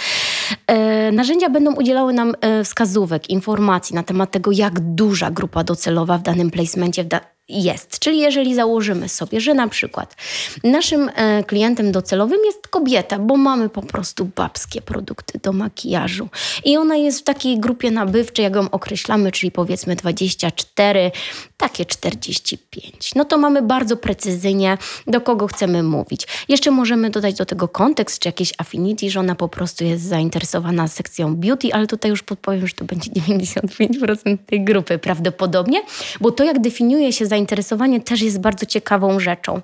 E, 0.67 1.13
narzędzia 1.13 1.51
będą 1.51 1.75
udzielały 1.75 2.13
nam 2.13 2.35
e, 2.41 2.65
wskazówek, 2.65 3.31
informacji 3.31 3.95
na 3.95 4.03
temat 4.03 4.12
temat 4.13 4.31
tego, 4.31 4.53
jak 4.53 4.81
duża 4.81 5.31
grupa 5.31 5.65
docelowa 5.65 6.19
w 6.19 6.23
danym 6.23 6.51
placemencie 6.51 7.05
jest. 7.49 7.99
Czyli 7.99 8.19
jeżeli 8.19 8.55
założymy 8.55 9.09
sobie, 9.09 9.41
że 9.41 9.55
na 9.55 9.69
przykład 9.69 10.17
naszym 10.65 11.11
e, 11.15 11.45
klientem 11.45 11.93
docelowym 11.93 12.39
jest 12.45 12.69
kobieta, 12.69 13.19
bo 13.19 13.37
mamy 13.37 13.69
po 13.69 13.83
prostu 13.83 14.25
babskie 14.25 14.83
produkty 14.83 15.39
do 15.43 15.53
makijażu 15.53 16.29
i 16.65 16.77
ona 16.77 16.97
jest 16.97 17.21
w 17.21 17.23
takiej 17.23 17.61
grupie 17.61 17.91
nabywczej, 17.91 18.43
jak 18.43 18.55
ją 18.55 18.71
określamy, 18.71 19.33
czyli 19.33 19.51
powiedzmy 19.51 19.97
24, 19.97 21.11
takie 21.57 21.87
45. 21.87 23.15
No 23.15 23.25
to 23.25 23.39
mamy 23.39 23.63
bardzo 23.63 23.97
precyzyjnie, 23.97 24.79
do 25.07 25.21
kogo 25.21 25.47
chcemy 25.47 25.83
mówić. 25.83 26.27
Jeszcze 26.49 26.71
możemy 26.71 27.11
dodać 27.11 27.35
do 27.35 27.47
tego 27.47 27.69
kontekst, 27.69 28.19
czy 28.19 28.29
jakieś 28.29 28.53
affinity, 28.59 29.11
że 29.11 29.21
ona 29.21 29.35
po 29.35 29.49
prostu 29.49 29.85
jest 29.85 30.05
zainteresowana 30.05 30.89
sekcją 30.89 31.37
beauty, 31.37 31.75
ale 31.75 31.87
tutaj 31.87 32.11
już 32.11 32.23
podpowiem, 32.23 32.67
że 32.67 32.75
to 32.75 32.85
będzie 32.85 33.11
95% 33.21 34.39
tej 34.47 34.65
grupy 34.65 34.99
prawdopodobnie, 34.99 35.83
bo 36.21 36.31
to 36.31 36.45
jak 36.45 36.61
definiuje 36.61 37.13
się 37.13 37.27
zainteresowanie 37.33 38.01
też 38.01 38.23
jest 38.23 38.41
bardzo 38.41 38.67
ciekawą 38.67 39.21
rzeczą. 39.21 39.63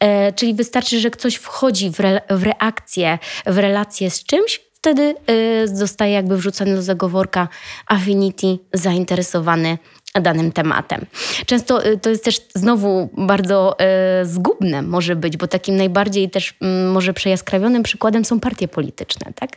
E, 0.00 0.32
czyli 0.32 0.54
wystarczy, 0.54 1.00
że 1.00 1.10
ktoś 1.10 1.34
wchodzi 1.34 1.90
w, 1.90 2.00
re, 2.00 2.20
w 2.30 2.42
reakcję, 2.42 3.18
w 3.46 3.58
relację 3.58 4.10
z 4.10 4.24
czymś, 4.24 4.60
wtedy 4.72 5.14
y, 5.30 5.76
zostaje 5.76 6.12
jakby 6.12 6.36
wrzucony 6.36 6.74
do 6.74 6.82
zagoworka 6.82 7.48
affinity, 7.86 8.58
zainteresowany 8.72 9.78
danym 10.20 10.52
tematem. 10.52 11.06
Często 11.46 11.86
y, 11.86 11.98
to 11.98 12.10
jest 12.10 12.24
też 12.24 12.40
znowu 12.54 13.08
bardzo 13.16 13.76
y, 14.22 14.26
zgubne 14.26 14.82
może 14.82 15.16
być, 15.16 15.36
bo 15.36 15.46
takim 15.46 15.76
najbardziej 15.76 16.30
też 16.30 16.50
y, 16.50 16.54
może 16.92 17.14
przejaskrawionym 17.14 17.82
przykładem 17.82 18.24
są 18.24 18.40
partie 18.40 18.68
polityczne. 18.68 19.32
Tak? 19.34 19.50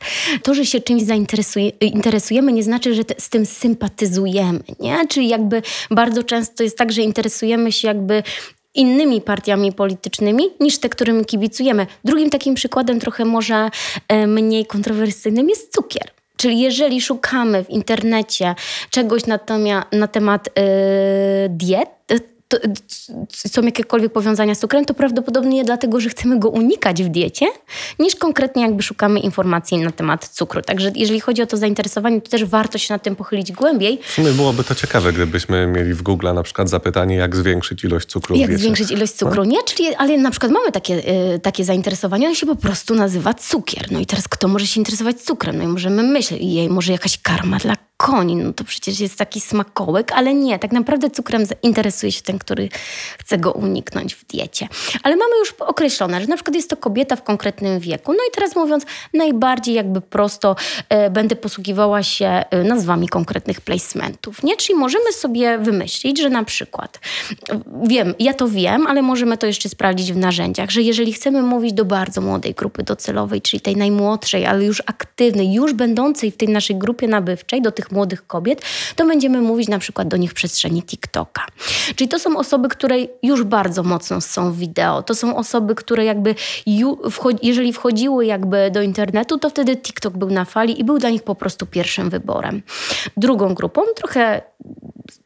To, 0.43 0.53
że 0.53 0.65
się 0.65 0.81
czymś 0.81 1.03
zainteresujemy 1.03 2.51
nie 2.51 2.63
znaczy, 2.63 2.93
że 2.93 3.03
te, 3.05 3.15
z 3.17 3.29
tym 3.29 3.45
sympatyzujemy. 3.45 4.59
Nie? 4.79 5.07
Czyli 5.07 5.27
jakby 5.27 5.61
bardzo 5.91 6.23
często 6.23 6.63
jest 6.63 6.77
tak, 6.77 6.91
że 6.91 7.01
interesujemy 7.01 7.71
się 7.71 7.87
jakby 7.87 8.23
innymi 8.75 9.21
partiami 9.21 9.71
politycznymi 9.71 10.43
niż 10.59 10.77
te, 10.77 10.89
którym 10.89 11.25
kibicujemy. 11.25 11.87
Drugim 12.03 12.29
takim 12.29 12.55
przykładem 12.55 12.99
trochę 12.99 13.25
może 13.25 13.69
e, 14.07 14.27
mniej 14.27 14.65
kontrowersyjnym 14.65 15.49
jest 15.49 15.73
cukier. 15.73 16.14
Czyli 16.37 16.59
jeżeli 16.59 17.01
szukamy 17.01 17.63
w 17.63 17.69
internecie 17.69 18.55
czegoś 18.89 19.25
na, 19.25 19.39
na 19.91 20.07
temat 20.07 20.49
yy, 20.57 20.63
diet, 21.49 21.89
to, 22.59 23.49
są 23.49 23.61
jakiekolwiek 23.61 24.13
powiązania 24.13 24.55
z 24.55 24.59
cukrem, 24.59 24.85
to 24.85 24.93
prawdopodobnie 24.93 25.63
dlatego, 25.63 25.99
że 25.99 26.09
chcemy 26.09 26.39
go 26.39 26.49
unikać 26.49 27.03
w 27.03 27.09
diecie, 27.09 27.45
niż 27.99 28.15
konkretnie 28.15 28.63
jakby 28.63 28.83
szukamy 28.83 29.19
informacji 29.19 29.77
na 29.77 29.91
temat 29.91 30.27
cukru. 30.27 30.61
Także 30.61 30.91
jeżeli 30.95 31.19
chodzi 31.19 31.41
o 31.41 31.45
to 31.45 31.57
zainteresowanie, 31.57 32.21
to 32.21 32.29
też 32.29 32.45
warto 32.45 32.77
się 32.77 32.93
nad 32.93 33.03
tym 33.03 33.15
pochylić 33.15 33.51
głębiej. 33.51 33.99
W 34.03 34.11
sumie 34.11 34.31
byłoby 34.31 34.63
to 34.63 34.75
ciekawe, 34.75 35.13
gdybyśmy 35.13 35.67
mieli 35.67 35.93
w 35.93 36.01
Google 36.01 36.33
na 36.33 36.43
przykład 36.43 36.69
zapytanie, 36.69 37.15
jak 37.15 37.35
zwiększyć 37.35 37.83
ilość 37.83 38.07
cukru 38.07 38.35
Jak 38.35 38.57
zwiększyć 38.57 38.91
ilość 38.91 39.13
cukru, 39.13 39.43
no? 39.43 39.51
nie? 39.51 39.63
Czyli, 39.63 39.95
ale 39.95 40.17
na 40.17 40.31
przykład 40.31 40.51
mamy 40.51 40.71
takie, 40.71 40.93
y, 41.35 41.39
takie 41.39 41.63
zainteresowanie, 41.63 42.27
ono 42.27 42.35
się 42.35 42.45
po 42.45 42.55
prostu 42.55 42.95
nazywa 42.95 43.33
cukier. 43.33 43.91
No 43.91 43.99
i 43.99 44.05
teraz 44.05 44.27
kto 44.27 44.47
może 44.47 44.67
się 44.67 44.79
interesować 44.79 45.21
cukrem? 45.21 45.57
No 45.57 45.63
i 45.63 45.67
możemy 45.67 46.03
myśleć, 46.03 46.41
jej, 46.41 46.69
może 46.69 46.91
jakaś 46.91 47.17
karma 47.21 47.57
dla 47.57 47.75
koni, 47.97 48.35
no 48.35 48.53
to 48.53 48.63
przecież 48.63 48.99
jest 48.99 49.17
taki 49.17 49.41
smakołek, 49.41 50.11
ale 50.11 50.33
nie, 50.33 50.59
tak 50.59 50.71
naprawdę 50.71 51.09
cukrem 51.09 51.43
interesuje 51.63 52.11
się 52.11 52.21
ten, 52.21 52.39
który 52.39 52.69
chce 53.19 53.37
go 53.37 53.51
uniknąć 53.51 54.15
w 54.15 54.25
diecie. 54.25 54.67
Ale 55.03 55.15
mamy 55.15 55.37
już 55.39 55.53
określone, 55.59 56.21
że 56.21 56.27
na 56.27 56.35
przykład 56.35 56.55
jest 56.55 56.69
to 56.69 56.77
kobieta 56.77 57.15
w 57.15 57.23
konkretnym 57.23 57.79
wieku. 57.79 58.13
No 58.13 58.19
i 58.29 58.31
teraz 58.35 58.55
mówiąc 58.55 58.85
najbardziej 59.13 59.75
jakby 59.75 60.01
prosto, 60.01 60.55
e, 60.89 61.09
będę 61.09 61.35
posługiwała 61.35 62.03
się 62.03 62.27
e, 62.27 62.63
nazwami 62.63 63.07
konkretnych 63.07 63.61
placementów, 63.61 64.43
nie? 64.43 64.57
Czyli 64.57 64.79
możemy 64.79 65.13
sobie 65.13 65.57
wymyślić, 65.57 66.21
że 66.21 66.29
na 66.29 66.43
przykład, 66.43 66.99
wiem, 67.83 68.13
ja 68.19 68.33
to 68.33 68.47
wiem, 68.47 68.87
ale 68.87 69.01
możemy 69.01 69.37
to 69.37 69.47
jeszcze 69.47 69.69
sprawdzić 69.69 70.13
w 70.13 70.17
narzędziach, 70.17 70.69
że 70.69 70.81
jeżeli 70.81 71.13
chcemy 71.13 71.41
mówić 71.41 71.73
do 71.73 71.85
bardzo 71.85 72.21
młodej 72.21 72.53
grupy 72.53 72.83
docelowej, 72.83 73.41
czyli 73.41 73.61
tej 73.61 73.75
najmłodszej, 73.75 74.45
ale 74.45 74.65
już 74.65 74.83
aktywnej, 74.85 75.53
już 75.53 75.73
będącej 75.73 76.31
w 76.31 76.37
tej 76.37 76.49
naszej 76.49 76.75
grupie 76.75 77.07
nabywczej, 77.07 77.61
do 77.61 77.71
tych 77.71 77.84
tych 77.85 77.91
młodych 77.91 78.27
kobiet, 78.27 78.61
to 78.95 79.05
będziemy 79.05 79.41
mówić 79.41 79.67
na 79.67 79.79
przykład 79.79 80.07
do 80.07 80.17
nich 80.17 80.31
w 80.31 80.33
przestrzeni 80.33 80.83
TikToka. 80.83 81.45
Czyli 81.95 82.07
to 82.07 82.19
są 82.19 82.37
osoby, 82.37 82.69
które 82.69 82.95
już 83.23 83.43
bardzo 83.43 83.83
mocno 83.83 84.21
są 84.21 84.51
w 84.51 84.57
wideo. 84.57 85.03
To 85.03 85.15
są 85.15 85.37
osoby, 85.37 85.75
które 85.75 86.05
jakby, 86.05 86.35
jeżeli 87.41 87.73
wchodziły 87.73 88.25
jakby 88.25 88.71
do 88.71 88.81
internetu, 88.81 89.37
to 89.37 89.49
wtedy 89.49 89.77
TikTok 89.77 90.17
był 90.17 90.29
na 90.29 90.45
fali 90.45 90.79
i 90.79 90.83
był 90.83 90.97
dla 90.99 91.09
nich 91.09 91.23
po 91.23 91.35
prostu 91.35 91.65
pierwszym 91.65 92.09
wyborem. 92.09 92.61
Drugą 93.17 93.53
grupą, 93.53 93.81
trochę 93.95 94.41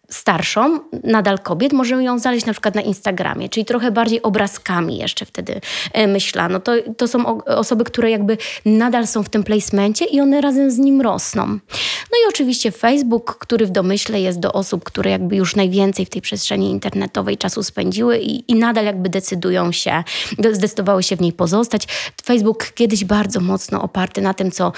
starszą, 0.10 0.80
nadal 1.04 1.39
kobiet, 1.39 1.74
możemy 1.74 2.04
ją 2.04 2.19
znaleźć 2.19 2.45
na 2.45 2.54
przykład 2.54 2.76
na 2.76 2.82
Instagramie, 2.82 3.50
czyli 3.50 3.65
trochę 3.65 3.91
bardziej 3.91 4.22
obrazkami 4.22 4.98
jeszcze 4.98 5.26
wtedy 5.26 5.62
e, 5.93 6.08
myślano. 6.08 6.60
To, 6.60 6.72
to 6.98 7.08
są 7.08 7.43
osoby, 7.43 7.84
które 7.84 8.12
jakby 8.12 8.38
nadal 8.65 9.08
są 9.08 9.24
w 9.24 9.30
tym 9.30 9.43
placemencie 9.43 10.06
i 10.06 10.22
one 10.22 10.41
razem 10.41 10.72
z 10.72 10.78
nim 10.78 11.02
rosną. 11.02 11.48
No 12.12 12.17
i 12.26 12.30
oczywiście 12.30 12.72
Facebook, 12.72 13.38
który 13.38 13.65
w 13.65 13.72
domyśle 13.72 14.22
jest 14.22 14.39
do 14.39 14.54
osób, 14.54 14.84
które 14.84 15.12
jakby 15.12 15.36
już 15.36 15.56
najwięcej 15.56 16.06
w 16.06 16.10
tej 16.10 16.22
przestrzeni 16.22 16.72
internetowej 16.72 17.38
czasu 17.38 17.63
spędziły 17.63 18.17
i, 18.17 18.52
i 18.52 18.56
nadal 18.56 18.86
jakby 18.86 19.10
decydują 19.10 19.72
się, 19.72 20.04
zdecydowały 20.52 21.04
się 21.04 21.15
w 21.15 21.22
niej 21.22 21.34
pozostać. 21.34 21.88
Facebook 22.26 22.72
kiedyś 22.76 23.06
bardzo 23.06 23.39
mocno 23.39 23.82
oparty 23.82 24.22
na 24.22 24.34
tym, 24.34 24.52
co, 24.52 24.72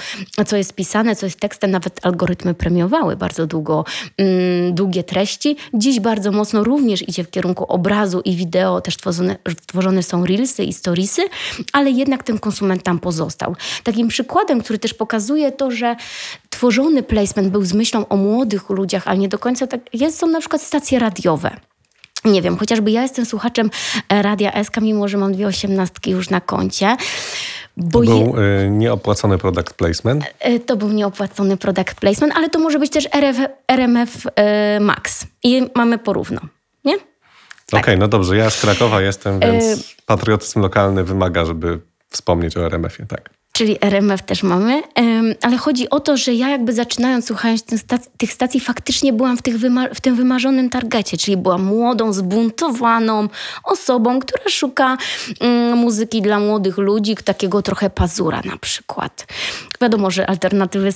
co 0.46 0.56
jest 0.56 0.74
pisane, 0.74 1.16
co 1.16 1.26
jest 1.26 1.40
tekstem, 1.40 1.70
nawet 1.70 2.06
algorytmy 2.06 2.54
premiowały 2.54 3.16
bardzo 3.16 3.46
długo, 3.46 3.84
mm, 4.18 4.74
długie 4.74 5.04
treści 5.04 5.21
treści. 5.22 5.56
Dziś 5.74 6.00
bardzo 6.00 6.32
mocno 6.32 6.64
również 6.64 7.08
idzie 7.08 7.24
w 7.24 7.30
kierunku 7.30 7.64
obrazu 7.64 8.20
i 8.24 8.36
wideo, 8.36 8.80
też 8.80 8.96
tworzone, 8.96 9.36
tworzone 9.66 10.02
są 10.02 10.26
reelsy 10.26 10.64
i 10.64 10.72
storiesy, 10.72 11.22
ale 11.72 11.90
jednak 11.90 12.22
ten 12.22 12.38
konsument 12.38 12.82
tam 12.82 12.98
pozostał. 12.98 13.56
Takim 13.84 14.08
przykładem, 14.08 14.62
który 14.62 14.78
też 14.78 14.94
pokazuje 14.94 15.52
to, 15.52 15.70
że 15.70 15.96
tworzony 16.50 17.02
placement 17.02 17.48
był 17.48 17.64
z 17.64 17.72
myślą 17.72 18.08
o 18.08 18.16
młodych 18.16 18.70
ludziach, 18.70 19.08
ale 19.08 19.18
nie 19.18 19.28
do 19.28 19.38
końca 19.38 19.66
tak 19.66 19.80
jest, 19.92 20.18
są 20.18 20.26
na 20.26 20.40
przykład 20.40 20.62
stacje 20.62 20.98
radiowe. 20.98 21.56
Nie 22.24 22.42
wiem, 22.42 22.56
chociażby 22.56 22.90
ja 22.90 23.02
jestem 23.02 23.26
słuchaczem 23.26 23.70
Radia 24.08 24.64
SK, 24.64 24.80
mimo 24.80 25.08
że 25.08 25.18
mam 25.18 25.32
dwie 25.32 25.46
osiemnastki 25.46 26.10
już 26.10 26.30
na 26.30 26.40
koncie. 26.40 26.96
Bo 27.76 28.00
to 28.00 28.06
był 28.06 28.34
je... 28.42 28.70
nieopłacony 28.70 29.38
product 29.38 29.74
placement? 29.74 30.24
E, 30.40 30.60
to 30.60 30.76
był 30.76 30.88
nieopłacony 30.88 31.56
product 31.56 31.94
placement, 31.94 32.34
ale 32.36 32.50
to 32.50 32.58
może 32.58 32.78
być 32.78 32.90
też 32.90 33.08
RF, 33.12 33.36
RMF 33.68 34.26
e, 34.36 34.80
Max. 34.80 35.26
I 35.42 35.66
mamy 35.74 35.98
porówno, 35.98 36.40
nie? 36.84 36.98
Tak. 36.98 37.06
Okej, 37.68 37.80
okay, 37.80 37.96
no 37.96 38.08
dobrze. 38.08 38.36
Ja 38.36 38.50
z 38.50 38.60
Krakowa 38.60 39.00
jestem, 39.00 39.40
więc 39.40 39.64
e, 39.64 39.76
patriotyzm 40.06 40.60
lokalny 40.60 41.04
wymaga, 41.04 41.44
żeby 41.44 41.80
wspomnieć 42.10 42.56
o 42.56 42.66
RMF-ie, 42.66 43.08
tak. 43.08 43.30
Czyli 43.52 43.76
RMF 43.80 44.22
też 44.22 44.42
mamy, 44.42 44.82
ale 45.42 45.56
chodzi 45.56 45.90
o 45.90 46.00
to, 46.00 46.16
że 46.16 46.34
ja 46.34 46.48
jakby 46.48 46.72
zaczynając, 46.72 47.26
słuchając 47.26 47.64
tych 48.16 48.32
stacji, 48.32 48.60
faktycznie 48.60 49.12
byłam 49.12 49.36
w, 49.36 49.42
tych 49.42 49.56
w 49.94 50.00
tym 50.00 50.16
wymarzonym 50.16 50.70
targecie, 50.70 51.16
czyli 51.16 51.36
byłam 51.36 51.62
młodą, 51.62 52.12
zbuntowaną 52.12 53.28
osobą, 53.64 54.20
która 54.20 54.44
szuka 54.48 54.96
mm, 55.40 55.78
muzyki 55.78 56.22
dla 56.22 56.40
młodych 56.40 56.78
ludzi, 56.78 57.16
takiego 57.24 57.62
trochę 57.62 57.90
pazura 57.90 58.40
na 58.44 58.56
przykład. 58.56 59.26
Wiadomo, 59.80 60.10
że 60.10 60.26
alternatywy 60.26 60.90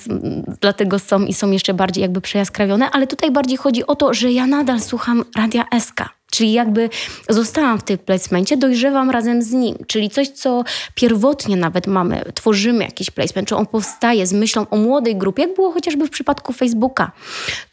dlatego 0.61 0.99
są 0.99 1.25
i 1.25 1.35
są 1.35 1.51
jeszcze 1.51 1.75
bardziej 1.75 2.03
jakby 2.03 2.21
przejaskrawione, 2.21 2.91
ale 2.91 3.07
tutaj 3.07 3.31
bardziej 3.31 3.57
chodzi 3.57 3.87
o 3.87 3.97
to, 3.97 4.15
że 4.15 4.33
ja 4.33 4.47
nadal 4.47 4.81
słucham 4.81 5.25
Radia 5.37 5.65
SK. 5.81 6.16
Czyli 6.37 6.53
jakby 6.53 6.91
zostałam 7.29 7.79
w 7.79 7.83
tym 7.83 7.99
placemencie, 7.99 8.57
dojrzewam 8.57 9.11
razem 9.11 9.43
z 9.43 9.53
nim. 9.53 9.77
Czyli 9.87 10.11
coś, 10.11 10.29
co 10.29 10.65
pierwotnie 10.95 11.57
nawet 11.57 11.87
mamy, 11.87 12.25
tworzymy 12.35 12.85
jakiś 12.85 13.11
placement, 13.11 13.49
czy 13.49 13.57
on 13.57 13.67
powstaje 13.67 14.27
z 14.27 14.33
myślą 14.33 14.67
o 14.71 14.77
młodej 14.77 15.17
grupie, 15.17 15.43
jak 15.43 15.55
było 15.55 15.73
chociażby 15.73 16.07
w 16.07 16.11
przypadku 16.11 16.53
Facebooka. 16.53 17.13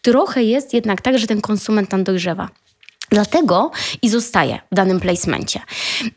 Trochę 0.01 0.43
jest 0.43 0.73
jednak 0.73 1.01
tak, 1.01 1.19
że 1.19 1.27
ten 1.27 1.41
konsument 1.41 1.89
tam 1.89 2.03
dojrzewa. 2.03 2.49
Dlatego 3.13 3.71
i 4.01 4.09
zostaję 4.09 4.59
w 4.71 4.75
danym 4.75 4.99
placemencie. 4.99 5.59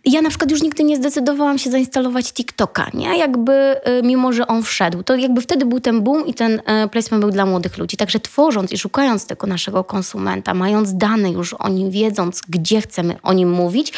Ja 0.04 0.22
na 0.22 0.28
przykład 0.28 0.50
już 0.50 0.62
nigdy 0.62 0.85
nie 0.85 0.96
zdecydowałam 0.96 1.59
się 1.59 1.70
zainstalować 1.70 2.32
TikToka, 2.32 2.87
nie? 2.94 3.18
Jakby, 3.18 3.52
y, 3.52 4.02
mimo 4.02 4.32
że 4.32 4.46
on 4.46 4.62
wszedł, 4.62 5.02
to 5.02 5.16
jakby 5.16 5.40
wtedy 5.40 5.66
był 5.66 5.80
ten 5.80 6.02
boom 6.02 6.26
i 6.26 6.35
ten 6.35 6.52
y, 6.85 6.88
placement 6.88 7.20
był 7.20 7.30
dla 7.30 7.46
młodych 7.46 7.78
ludzi. 7.78 7.96
Także 7.96 8.20
tworząc 8.20 8.72
i 8.72 8.78
szukając 8.78 9.26
tego 9.26 9.46
naszego 9.46 9.85
konsumenta, 9.85 10.54
mając 10.54 10.96
dane 10.96 11.30
już 11.30 11.54
o 11.54 11.68
nim, 11.68 11.90
wiedząc, 11.90 12.42
gdzie 12.48 12.80
chcemy 12.80 13.16
o 13.22 13.32
nim 13.32 13.50
mówić, 13.50 13.92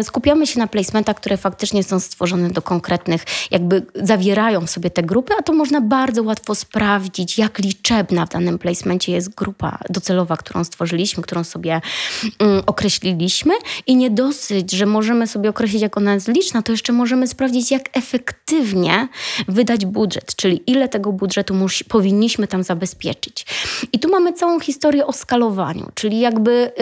y, 0.00 0.04
skupiamy 0.04 0.46
się 0.46 0.58
na 0.58 0.66
placementach, 0.66 1.16
które 1.16 1.36
faktycznie 1.36 1.84
są 1.84 2.00
stworzone 2.00 2.50
do 2.50 2.62
konkretnych, 2.62 3.24
jakby 3.50 3.86
zawierają 3.94 4.66
w 4.66 4.70
sobie 4.70 4.90
te 4.90 5.02
grupy, 5.02 5.34
a 5.38 5.42
to 5.42 5.52
można 5.52 5.80
bardzo 5.80 6.22
łatwo 6.22 6.54
sprawdzić, 6.54 7.38
jak 7.38 7.58
liczebna 7.58 8.26
w 8.26 8.28
danym 8.28 8.58
placemencie 8.58 9.12
jest 9.12 9.34
grupa 9.34 9.78
docelowa, 9.90 10.36
którą 10.36 10.64
stworzyliśmy, 10.64 11.22
którą 11.22 11.44
sobie 11.44 11.80
określiliśmy 12.66 13.54
i 13.86 13.96
nie 13.96 14.10
dosyć, 14.10 14.72
że 14.72 14.86
możemy 14.86 15.26
sobie 15.26 15.50
określić, 15.50 15.82
jak 15.82 15.96
ona 15.96 16.14
jest 16.14 16.28
liczna, 16.28 16.62
to 16.62 16.72
jeszcze 16.72 16.92
możemy 16.92 17.26
sprawdzić, 17.26 17.70
jak 17.70 17.96
efektywnie 17.96 19.08
wydać 19.48 19.86
budżet, 19.86 20.36
czyli 20.36 20.62
ile 20.66 20.88
tego 20.88 21.12
budżetu 21.12 21.54
musi, 21.54 21.84
powinniśmy 21.84 22.46
tam 22.46 22.62
zabezpieczyć. 22.62 23.46
I 23.92 23.98
tu 23.98 24.10
mamy 24.10 24.32
całą 24.32 24.60
historię 24.60 25.06
o 25.06 25.12
skalowaniu, 25.12 25.88
czyli 25.94 26.20
jakby 26.20 26.72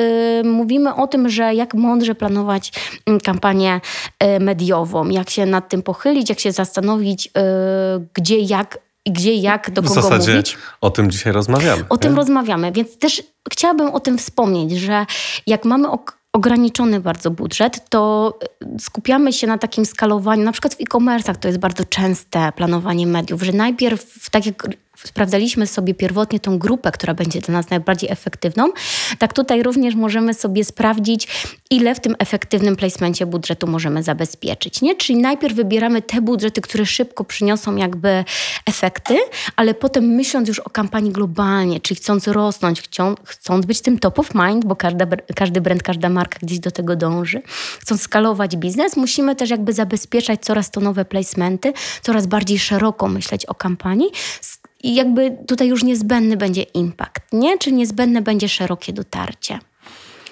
y, 0.41 0.45
mówimy 0.45 0.95
o 0.95 1.07
tym, 1.07 1.29
że 1.29 1.55
jak 1.55 1.75
mądrze 1.75 2.15
planować 2.15 2.73
y, 3.11 3.21
kampanię 3.21 3.81
y, 4.37 4.41
mediową, 4.41 5.09
jak 5.09 5.31
się 5.31 5.47
nad 5.47 5.69
tym 5.69 5.83
pochylić, 5.83 6.29
jak 6.29 6.41
się 6.41 6.53
zastanowić, 6.53 7.27
y, 7.27 7.31
gdzie, 8.15 8.39
jak 8.39 8.79
i 9.09 9.13
gdzie, 9.13 9.35
jak, 9.35 9.71
do 9.71 9.83
kogo 9.83 9.95
w 9.95 9.95
zasadzie 9.95 10.33
mówić. 10.33 10.59
o 10.81 10.91
tym 10.91 11.11
dzisiaj 11.11 11.33
rozmawiamy. 11.33 11.85
O 11.89 11.95
nie? 11.95 11.99
tym 11.99 12.17
rozmawiamy, 12.17 12.73
więc 12.73 12.99
też 12.99 13.23
chciałabym 13.53 13.91
o 13.91 14.01
tym 14.01 14.19
wspomnieć, 14.19 14.73
że 14.73 15.07
jak 15.47 15.65
mamy 15.65 15.89
ograniczony 16.33 17.01
bardzo 17.01 17.31
budżet, 17.31 17.89
to 17.89 18.33
skupiamy 18.81 19.33
się 19.33 19.47
na 19.47 19.59
takim 19.59 19.87
skalowaniu, 19.87 20.43
na 20.43 20.53
przykład 20.53 20.75
w 20.75 20.81
e-commerce'ach 20.81 21.37
to 21.37 21.49
jest 21.49 21.61
bardzo 21.61 21.85
częste 21.85 22.53
planowanie 22.53 23.07
mediów, 23.07 23.43
że 23.43 23.53
najpierw, 23.53 24.31
tak 24.31 24.47
jak 24.47 24.67
sprawdzaliśmy 25.05 25.67
sobie 25.67 25.95
pierwotnie 25.95 26.41
tą 26.41 26.59
grupę, 26.59 26.93
która 26.93 27.15
będzie 27.15 27.41
dla 27.41 27.53
nas 27.53 27.71
najbardziej 27.71 28.11
efektywną, 28.11 28.73
tak 29.19 29.33
tutaj 29.33 29.63
również 29.63 29.95
możemy 29.95 30.35
sobie 30.35 30.65
sprawdzić, 30.65 31.29
ile 31.71 31.95
w 31.95 32.01
tym 32.01 32.17
efektywnym 32.19 32.77
placemencie 32.77 33.27
budżetu 33.27 33.67
możemy 33.67 34.03
zabezpieczyć. 34.03 34.83
Nie? 34.83 34.97
Czyli 34.97 35.19
najpierw 35.19 35.55
wybieramy 35.55 36.03
te 36.03 36.21
budżety, 36.21 36.61
które 36.61 36.87
szybko 36.87 37.25
przyniosą 37.25 37.77
jakby 37.77 38.25
efekty, 38.67 39.19
ale 39.57 39.75
potem 39.75 40.05
myśląc 40.05 40.49
już 40.49 40.59
o 40.59 40.71
kampanii 40.71 41.13
globalnie, 41.13 41.81
czyli 41.81 42.01
chcąc 42.01 42.29
rosnąć, 42.29 42.83
chcąc, 43.25 43.67
być 43.67 43.81
tym 43.81 43.99
top 43.99 44.19
of 44.19 44.35
mind, 44.35 44.65
bo 44.65 44.77
każda, 44.77 45.07
każdy 45.35 45.61
brand, 45.61 45.83
każda 45.83 46.09
marka 46.09 46.39
gdzieś 46.43 46.59
do 46.59 46.71
tego 46.71 46.97
dąży, 46.97 47.43
chcąc 47.81 48.03
skalować 48.03 48.57
biznes, 48.57 48.97
musimy 48.97 49.37
też 49.37 49.51
jakby 49.51 49.73
zabezpieczać 49.73 50.41
coraz 50.41 50.71
to 50.71 50.81
nowe 50.81 51.05
placementy, 51.05 51.73
coraz 52.03 52.27
bardziej 52.27 52.59
szeroko 52.59 53.09
myśleć 53.09 53.47
o 53.47 53.55
kampanii, 53.55 54.11
i 54.83 54.95
jakby 54.95 55.37
tutaj 55.47 55.69
już 55.69 55.83
niezbędny 55.83 56.37
będzie 56.37 56.63
impact, 56.63 57.33
nie? 57.33 57.59
Czy 57.59 57.73
niezbędne 57.73 58.23
będzie 58.23 58.49
szerokie 58.49 58.93
dotarcie. 58.93 59.59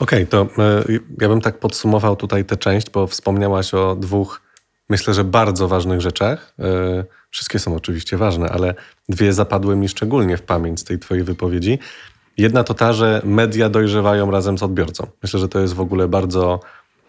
Okej, 0.00 0.24
okay, 0.24 0.26
to 0.26 0.62
e, 0.62 0.85
ja 1.20 1.28
bym 1.28 1.40
tak 1.40 1.59
podsumował 1.59 2.16
tutaj 2.16 2.44
tę 2.44 2.56
część, 2.56 2.90
bo 2.90 3.06
wspomniałaś 3.06 3.74
o 3.74 3.96
dwóch, 3.96 4.40
myślę, 4.88 5.14
że 5.14 5.24
bardzo 5.24 5.68
ważnych 5.68 6.00
rzeczach. 6.00 6.54
E, 6.59 7.04
wszystkie 7.30 7.59
są 7.59 7.74
oczywiście 7.74 8.16
ważne, 8.16 8.48
ale 8.48 8.74
dwie 9.09 9.32
zapadły 9.32 9.76
mi 9.76 9.88
szczególnie 9.88 10.37
w 10.37 10.42
pamięć 10.42 10.80
z 10.80 10.85
tej 10.85 10.98
twojej 10.98 11.24
wypowiedzi. 11.24 11.78
Jedna 12.37 12.64
to 12.64 12.74
ta, 12.74 12.92
że 12.92 13.22
media 13.24 13.68
dojrzewają 13.68 14.30
razem 14.30 14.59
z 14.59 14.62
odbiorcą. 14.62 15.06
Myślę, 15.22 15.40
że 15.40 15.48
to 15.48 15.61
jest 15.61 15.74
w 15.74 15.80
ogóle 15.80 16.09
bardzo 16.09 16.61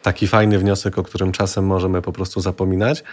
taki 0.02 0.28
fajny 0.28 0.60
wniosek, 0.60 0.98
o 0.98 1.04
którym 1.04 1.32
czasem 1.32 1.66
możemy 1.66 2.02
po 2.02 2.12
prostu 2.12 2.42
zapominać, 2.42 3.04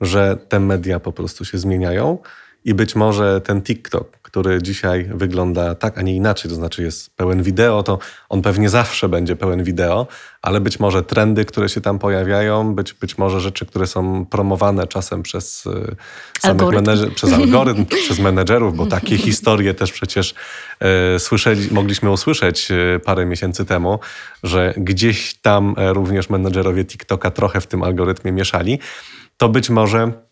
że 0.00 0.36
te 0.48 0.60
media 0.60 1.00
po 1.00 1.12
prostu 1.12 1.44
się 1.44 1.58
zmieniają 1.58 2.18
i 2.66 2.74
być 2.74 2.96
może 2.96 3.40
ten 3.40 3.62
TikTok, 3.62 4.18
który 4.22 4.62
dzisiaj 4.62 5.08
wygląda 5.14 5.74
tak, 5.74 5.98
a 5.98 6.02
nie 6.02 6.16
inaczej, 6.16 6.48
to 6.48 6.54
znaczy 6.54 6.82
jest 6.82 7.16
pełen 7.16 7.42
wideo, 7.42 7.82
to 7.82 7.98
on 8.28 8.42
pewnie 8.42 8.68
zawsze 8.68 9.08
będzie 9.08 9.36
pełen 9.36 9.64
wideo, 9.64 10.06
ale 10.42 10.60
być 10.60 10.80
może 10.80 11.02
trendy, 11.02 11.44
które 11.44 11.68
się 11.68 11.80
tam 11.80 11.98
pojawiają, 11.98 12.74
być, 12.74 12.92
być 12.92 13.18
może 13.18 13.40
rzeczy, 13.40 13.66
które 13.66 13.86
są 13.86 14.26
promowane 14.26 14.86
czasem 14.86 15.22
przez 15.22 15.66
y, 15.66 15.96
samych 16.40 16.68
menedżerów, 16.68 17.14
przez 17.14 17.32
algorytm, 17.32 17.86
przez 18.04 18.18
menedżerów, 18.18 18.76
bo 18.76 18.86
takie 18.86 19.18
historie 19.18 19.74
też 19.74 19.92
przecież 19.92 20.34
e, 20.80 21.18
słyszeli, 21.18 21.68
mogliśmy 21.70 22.10
usłyszeć 22.10 22.68
e, 22.70 22.98
parę 22.98 23.26
miesięcy 23.26 23.64
temu, 23.64 23.98
że 24.42 24.74
gdzieś 24.76 25.34
tam 25.34 25.74
e, 25.78 25.92
również 25.92 26.30
menedżerowie 26.30 26.84
TikToka 26.84 27.30
trochę 27.30 27.60
w 27.60 27.66
tym 27.66 27.82
algorytmie 27.82 28.32
mieszali, 28.32 28.78
to 29.36 29.48
być 29.48 29.70
może 29.70 30.25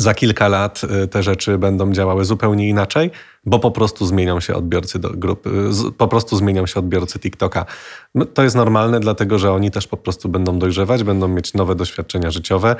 za 0.00 0.14
kilka 0.14 0.48
lat 0.48 0.80
y, 1.04 1.08
te 1.08 1.22
rzeczy 1.22 1.58
będą 1.58 1.92
działały 1.92 2.24
zupełnie 2.24 2.68
inaczej, 2.68 3.10
bo 3.46 3.58
po 3.58 3.70
prostu 3.70 4.06
zmienią 4.06 4.40
się 4.40 4.54
odbiorcy 4.54 4.98
do 4.98 5.10
grupy, 5.10 5.50
y, 5.88 5.92
po 5.92 6.08
prostu 6.08 6.36
zmienią 6.36 6.66
się 6.66 6.80
odbiorcy 6.80 7.18
TikToka. 7.18 7.66
No, 8.14 8.24
to 8.24 8.42
jest 8.42 8.56
normalne, 8.56 9.00
dlatego 9.00 9.38
że 9.38 9.52
oni 9.52 9.70
też 9.70 9.86
po 9.86 9.96
prostu 9.96 10.28
będą 10.28 10.58
dojrzewać, 10.58 11.04
będą 11.04 11.28
mieć 11.28 11.54
nowe 11.54 11.74
doświadczenia 11.74 12.30
życiowe. 12.30 12.76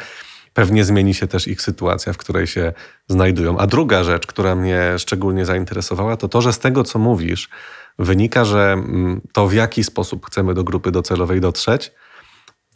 Pewnie 0.55 0.85
zmieni 0.85 1.15
się 1.15 1.27
też 1.27 1.49
ich 1.49 1.63
sytuacja, 1.63 2.13
w 2.13 2.17
której 2.17 2.47
się 2.47 2.73
znajdują. 3.09 3.59
A 3.59 3.67
druga 3.67 4.05
rzecz, 4.05 4.27
która 4.27 4.55
mnie 4.55 4.95
szczególnie 4.99 5.45
zainteresowała, 5.45 6.17
to 6.17 6.29
to, 6.29 6.41
że 6.41 6.53
z 6.53 6.59
tego, 6.59 6.85
co 6.85 6.99
mówisz, 6.99 7.49
wynika, 7.99 8.45
że 8.45 8.73
mm, 8.73 9.21
to 9.33 9.49
w 9.49 9.55
jaki 9.55 9.85
sposób 9.85 10.27
chcemy 10.27 10.55
do 10.55 10.65
grupy 10.65 10.91
docelowej 10.91 11.41
dotrzeć, 11.41 11.93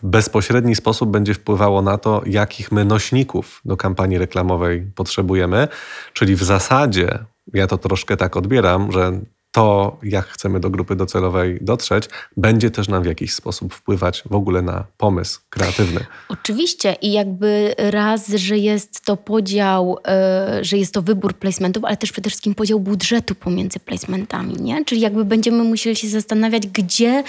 bezpośredni 0.02 0.74
sposób 0.74 1.10
będzie 1.10 1.34
wpływało 1.34 1.82
na 1.82 1.98
to, 1.98 2.22
jakich 2.26 2.72
my 2.72 2.84
nośników 2.84 3.60
do 3.64 3.76
kampanii 3.76 4.18
reklamowej 4.18 4.86
potrzebujemy. 4.94 5.68
Czyli 6.12 6.36
w 6.36 6.42
zasadzie 6.42 7.18
ja 7.54 7.66
to 7.66 7.78
troszkę 7.78 8.16
tak 8.16 8.36
odbieram, 8.36 8.92
że 8.92 9.20
to, 9.52 9.98
jak 10.02 10.26
chcemy 10.26 10.60
do 10.60 10.70
grupy 10.70 10.96
docelowej 10.96 11.58
dotrzeć, 11.60 12.08
będzie 12.36 12.70
też 12.70 12.88
nam 12.88 13.02
w 13.02 13.06
jakiś 13.06 13.34
sposób 13.34 13.74
wpływać 13.74 14.22
w 14.30 14.34
ogóle 14.34 14.62
na 14.62 14.84
pomysł 14.96 15.40
kreatywny. 15.50 16.00
Oczywiście 16.28 16.96
i 17.02 17.12
jakby 17.12 17.74
raz, 17.78 18.28
że 18.28 18.58
jest 18.58 19.04
to 19.04 19.16
podział, 19.16 19.98
yy, 20.56 20.64
że 20.64 20.78
jest 20.78 20.94
to 20.94 21.02
wybór 21.02 21.34
placementów, 21.34 21.84
ale 21.84 21.96
też 21.96 22.12
przede 22.12 22.30
wszystkim 22.30 22.54
podział 22.54 22.80
budżetu 22.80 23.34
pomiędzy 23.34 23.80
placementami, 23.80 24.54
nie? 24.54 24.84
Czyli 24.84 25.00
jakby 25.00 25.24
będziemy 25.24 25.64
musieli 25.64 25.96
się 25.96 26.08
zastanawiać, 26.08 26.66
gdzie 26.66 27.24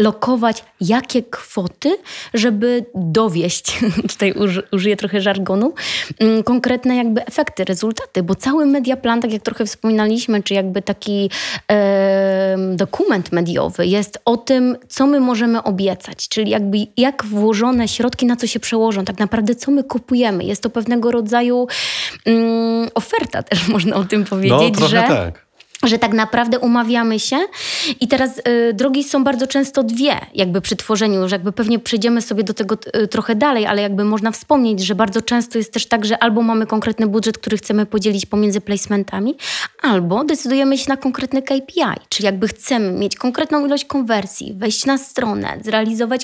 lokować 0.00 0.64
jakie 0.80 1.22
kwoty, 1.22 1.98
żeby 2.34 2.84
dowieść, 2.94 3.80
tutaj 4.12 4.34
użyję 4.72 4.96
trochę 4.96 5.20
żargonu, 5.20 5.74
mm, 6.18 6.42
konkretne 6.42 6.96
jakby 6.96 7.26
efekty, 7.26 7.64
rezultaty, 7.64 8.22
bo 8.22 8.34
cały 8.34 8.66
media 8.66 8.96
plan, 8.96 9.20
tak 9.20 9.32
jak 9.32 9.42
trochę 9.42 9.66
wspominaliśmy, 9.66 10.42
czy 10.42 10.54
jakby 10.54 10.82
taki 10.82 11.30
e, 11.72 12.56
dokument 12.74 13.32
mediowy 13.32 13.86
jest 13.86 14.18
o 14.24 14.36
tym, 14.36 14.76
co 14.88 15.06
my 15.06 15.20
możemy 15.20 15.62
obiecać, 15.62 16.28
czyli 16.28 16.50
jakby 16.50 16.78
jak 16.96 17.24
włożone 17.24 17.88
środki, 17.88 18.26
na 18.26 18.36
co 18.36 18.46
się 18.46 18.60
przełożą, 18.60 19.04
tak 19.04 19.18
naprawdę 19.18 19.54
co 19.54 19.70
my 19.70 19.84
kupujemy. 19.84 20.44
Jest 20.44 20.62
to 20.62 20.70
pewnego 20.70 21.10
rodzaju 21.10 21.66
mm, 22.24 22.88
oferta 22.94 23.42
też, 23.42 23.68
można 23.76 23.96
o 23.96 24.04
tym 24.04 24.24
powiedzieć, 24.24 24.74
no, 24.80 24.88
że... 24.88 25.02
tak 25.02 25.45
że 25.82 25.98
tak 25.98 26.12
naprawdę 26.12 26.58
umawiamy 26.58 27.20
się. 27.20 27.36
I 28.00 28.08
teraz 28.08 28.38
y, 28.38 28.72
drogi 28.74 29.04
są 29.04 29.24
bardzo 29.24 29.46
często 29.46 29.82
dwie, 29.82 30.16
jakby 30.34 30.60
przy 30.60 30.76
tworzeniu, 30.76 31.28
jakby 31.28 31.52
pewnie 31.52 31.78
przejdziemy 31.78 32.22
sobie 32.22 32.44
do 32.44 32.54
tego 32.54 32.76
y, 32.96 33.08
trochę 33.08 33.34
dalej, 33.34 33.66
ale 33.66 33.82
jakby 33.82 34.04
można 34.04 34.30
wspomnieć, 34.30 34.80
że 34.80 34.94
bardzo 34.94 35.22
często 35.22 35.58
jest 35.58 35.72
też 35.72 35.86
tak, 35.86 36.04
że 36.04 36.22
albo 36.22 36.42
mamy 36.42 36.66
konkretny 36.66 37.06
budżet, 37.06 37.38
który 37.38 37.56
chcemy 37.56 37.86
podzielić 37.86 38.26
pomiędzy 38.26 38.60
placementami, 38.60 39.36
albo 39.82 40.24
decydujemy 40.24 40.78
się 40.78 40.84
na 40.88 40.96
konkretny 40.96 41.42
KPI, 41.42 41.82
czyli 42.08 42.26
jakby 42.26 42.48
chcemy 42.48 42.92
mieć 42.92 43.16
konkretną 43.16 43.66
ilość 43.66 43.84
konwersji, 43.84 44.54
wejść 44.54 44.86
na 44.86 44.98
stronę, 44.98 45.58
zrealizować 45.64 46.22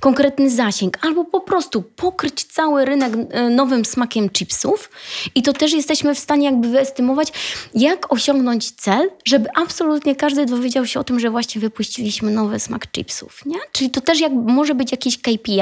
konkretny 0.00 0.50
zasięg, 0.50 0.98
albo 1.06 1.24
po 1.24 1.40
prostu 1.40 1.82
pokryć 1.82 2.44
cały 2.44 2.84
rynek 2.84 3.12
y, 3.14 3.50
nowym 3.50 3.84
smakiem 3.84 4.30
chipsów. 4.30 4.90
I 5.34 5.42
to 5.42 5.52
też 5.52 5.72
jesteśmy 5.72 6.14
w 6.14 6.18
stanie 6.18 6.46
jakby 6.46 6.68
wyestymować, 6.68 7.32
jak 7.74 8.12
osiągnąć 8.12 8.70
cel, 8.70 8.97
cel, 8.98 9.10
żeby 9.24 9.48
absolutnie 9.54 10.16
każdy 10.16 10.46
dowiedział 10.46 10.86
się 10.86 11.00
o 11.00 11.04
tym, 11.04 11.20
że 11.20 11.30
właśnie 11.30 11.60
wypuściliśmy 11.60 12.30
nowy 12.30 12.58
smak 12.58 12.92
chipsów. 12.92 13.46
Nie? 13.46 13.58
Czyli 13.72 13.90
to 13.90 14.00
też 14.00 14.20
jak, 14.20 14.32
może 14.32 14.74
być 14.74 14.92
jakiś 14.92 15.18
KPI 15.18 15.60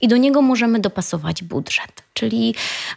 i 0.00 0.08
do 0.08 0.16
niego 0.16 0.42
możemy 0.42 0.80
dopasować 0.80 1.42
budżet. 1.42 2.02
Czyli 2.14 2.54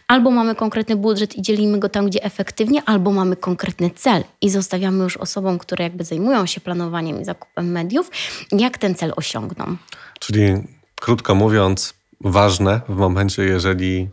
albo 0.08 0.30
mamy 0.30 0.54
konkretny 0.54 0.96
budżet 0.96 1.36
i 1.36 1.42
dzielimy 1.42 1.78
go 1.78 1.88
tam, 1.88 2.06
gdzie 2.06 2.24
efektywnie, 2.24 2.82
albo 2.86 3.12
mamy 3.12 3.36
konkretny 3.36 3.90
cel 3.90 4.24
i 4.40 4.50
zostawiamy 4.50 5.04
już 5.04 5.16
osobom, 5.16 5.58
które 5.58 5.84
jakby 5.84 6.04
zajmują 6.04 6.46
się 6.46 6.60
planowaniem 6.60 7.20
i 7.20 7.24
zakupem 7.24 7.72
mediów, 7.72 8.10
jak 8.52 8.78
ten 8.78 8.94
cel 8.94 9.12
osiągną. 9.16 9.76
Czyli 10.18 10.44
krótko 11.00 11.34
mówiąc, 11.34 11.94
ważne 12.20 12.80
w 12.88 12.96
momencie, 12.96 13.42
jeżeli 13.42 14.08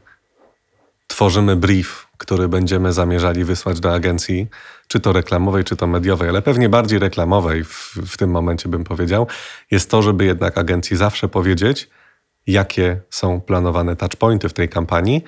tworzymy 1.07 1.55
brief, 1.55 2.07
który 2.21 2.47
będziemy 2.47 2.93
zamierzali 2.93 3.43
wysłać 3.43 3.79
do 3.79 3.93
agencji, 3.93 4.47
czy 4.88 4.99
to 4.99 5.13
reklamowej, 5.13 5.63
czy 5.63 5.75
to 5.75 5.88
mediowej, 5.88 6.29
ale 6.29 6.41
pewnie 6.41 6.69
bardziej 6.69 6.99
reklamowej 6.99 7.63
w, 7.63 7.97
w 8.07 8.17
tym 8.17 8.29
momencie 8.29 8.69
bym 8.69 8.84
powiedział, 8.84 9.27
jest 9.71 9.91
to, 9.91 10.01
żeby 10.01 10.25
jednak 10.25 10.57
agencji 10.57 10.97
zawsze 10.97 11.27
powiedzieć, 11.27 11.89
jakie 12.47 13.01
są 13.10 13.41
planowane 13.41 13.95
touchpointy 13.95 14.49
w 14.49 14.53
tej 14.53 14.69
kampanii, 14.69 15.23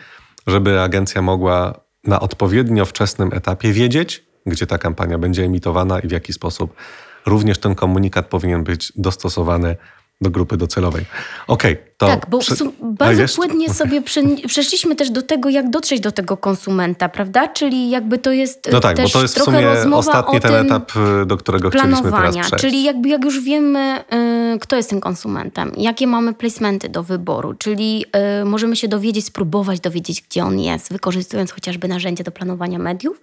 żeby 0.48 0.82
agencja 0.82 1.22
mogła 1.22 1.80
na 2.04 2.20
odpowiednio 2.20 2.86
wczesnym 2.86 3.34
etapie 3.34 3.74
wiedzieć, 3.74 4.26
gdzie 4.46 4.68
ta 4.68 4.78
kampania 4.78 5.18
będzie 5.18 5.44
emitowana 5.44 6.00
i 6.00 6.08
w 6.08 6.12
jaki 6.12 6.34
sposób. 6.34 6.76
Również 7.26 7.58
ten 7.58 7.76
komunikat 7.76 8.28
powinien 8.28 8.64
być 8.64 8.94
dostosowany 8.96 9.76
do 10.22 10.30
grupy 10.30 10.58
docelowej. 10.58 11.06
Okej, 11.48 11.74
okay, 11.74 11.93
to... 12.06 12.12
Tak, 12.12 12.30
bo 12.30 12.40
bardzo 12.82 13.36
płynnie 13.36 13.66
okay. 13.66 13.76
sobie 13.76 14.02
przeszliśmy 14.48 14.96
też 14.96 15.10
do 15.10 15.22
tego, 15.22 15.50
jak 15.50 15.70
dotrzeć 15.70 16.00
do 16.00 16.12
tego 16.12 16.38
konsumenta, 16.38 17.10
prawda? 17.10 17.48
Czyli 17.48 17.90
jakby 17.90 18.18
to 18.18 18.32
jest 18.32 18.70
No 18.72 18.80
tak, 18.80 19.02
bo 19.02 19.10
to 19.10 19.22
jest 19.22 19.40
w 19.40 19.44
sumie 19.44 19.68
ostatni 19.94 20.40
ten 20.40 20.66
etap, 20.66 20.92
y, 21.22 21.26
do 21.26 21.38
którego 21.38 21.70
chcieliśmy 21.70 22.12
teraz 22.12 22.38
przejść. 22.38 22.62
Czyli 22.62 22.84
jakby 22.84 23.10
jak 23.10 23.24
już 23.24 23.40
wiemy, 23.40 24.04
y, 24.56 24.60
kto 24.60 24.76
jest 24.76 24.90
tym 24.90 25.02
konsumentem, 25.02 25.72
jakie 25.78 26.08
mamy 26.08 26.34
placementy 26.34 26.90
do 26.90 27.04
wyboru, 27.04 27.54
czyli 27.54 28.06
y, 28.42 28.46
możemy 28.46 28.76
się 28.76 28.88
dowiedzieć, 28.88 29.26
spróbować 29.26 29.80
dowiedzieć, 29.80 30.22
gdzie 30.22 30.44
on 30.44 30.60
jest, 30.60 30.92
wykorzystując 30.92 31.52
chociażby 31.52 31.88
narzędzia 31.88 32.24
do 32.24 32.32
planowania 32.32 32.80
mediów, 32.80 33.22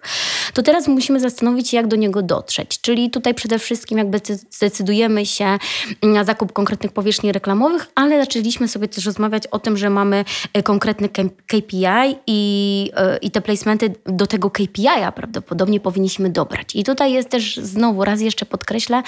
to 0.53 0.63
teraz 0.63 0.87
musimy 0.87 1.19
zastanowić 1.19 1.69
się, 1.69 1.77
jak 1.77 1.87
do 1.87 1.95
niego 1.95 2.21
dotrzeć. 2.21 2.81
Czyli 2.81 3.09
tutaj 3.09 3.33
przede 3.33 3.59
wszystkim 3.59 3.97
jakby 3.97 4.21
zdecydujemy 4.49 5.25
się 5.25 5.57
na 6.03 6.23
zakup 6.23 6.53
konkretnych 6.53 6.91
powierzchni 6.91 7.31
reklamowych, 7.31 7.87
ale 7.95 8.19
zaczęliśmy 8.19 8.67
sobie 8.71 8.87
też 8.87 9.05
rozmawiać 9.05 9.47
o 9.47 9.59
tym, 9.59 9.77
że 9.77 9.89
mamy 9.89 10.25
e, 10.53 10.63
konkretny 10.63 11.09
KPI 11.47 12.15
i, 12.27 12.91
e, 12.95 13.17
i 13.17 13.31
te 13.31 13.41
placementy 13.41 13.93
do 14.05 14.27
tego 14.27 14.49
KPI-a 14.49 15.11
prawdopodobnie 15.11 15.79
powinniśmy 15.79 16.29
dobrać. 16.29 16.75
I 16.75 16.83
tutaj 16.83 17.13
jest 17.13 17.29
też 17.29 17.55
znowu, 17.57 18.05
raz 18.05 18.21
jeszcze 18.21 18.45
podkreślę, 18.45 19.03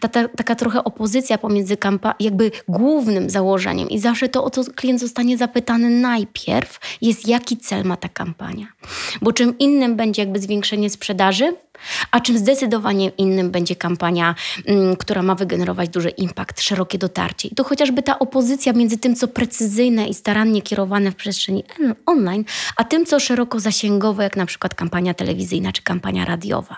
ta, 0.00 0.08
ta, 0.08 0.28
taka 0.28 0.54
trochę 0.54 0.84
opozycja 0.84 1.38
pomiędzy 1.38 1.76
kampa- 1.76 2.14
jakby 2.20 2.50
głównym 2.68 3.30
założeniem 3.30 3.90
i 3.90 3.98
zawsze 3.98 4.28
to, 4.28 4.44
o 4.44 4.50
co 4.50 4.64
klient 4.64 5.00
zostanie 5.00 5.36
zapytany 5.38 5.90
najpierw, 5.90 6.80
jest 7.02 7.28
jaki 7.28 7.56
cel 7.56 7.84
ma 7.84 7.96
ta 7.96 8.08
kampania. 8.08 8.66
Bo 9.22 9.32
czym 9.32 9.58
innym 9.58 9.96
będzie 9.96 10.22
jakby 10.22 10.38
zwiększenie 10.38 10.90
sprzedaży, 10.90 11.52
a 12.10 12.20
czym 12.20 12.38
zdecydowanie 12.38 13.08
innym 13.08 13.50
będzie 13.50 13.76
kampania, 13.76 14.34
mm, 14.66 14.96
która 14.96 15.22
ma 15.22 15.34
wygenerować 15.34 15.88
duży 15.88 16.08
impact, 16.08 16.60
szerokie 16.60 16.98
dotarcie. 16.98 17.48
I 17.48 17.54
to 17.54 17.64
chociażby 17.64 18.02
ta 18.02 18.18
opozycja 18.18 18.72
między 18.72 18.98
tym, 18.98 19.16
co 19.16 19.28
precyzyjne 19.28 20.08
i 20.08 20.14
starannie 20.14 20.62
kierowane 20.62 21.10
w 21.10 21.14
przestrzeni 21.14 21.64
online, 22.06 22.44
a 22.76 22.84
tym, 22.84 23.06
co 23.06 23.20
szeroko 23.20 23.60
zasięgowe, 23.60 24.22
jak 24.22 24.36
na 24.36 24.46
przykład 24.46 24.74
kampania 24.74 25.14
telewizyjna 25.14 25.72
czy 25.72 25.82
kampania 25.82 26.24
radiowa. 26.24 26.76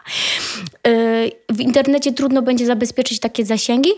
Yy, 0.87 1.31
w 1.49 1.61
internecie 1.61 2.13
trudno 2.13 2.43
będzie 2.43 2.67
zabezpieczyć 2.67 3.21
takie 3.21 3.45
zasięgi, 3.45 3.91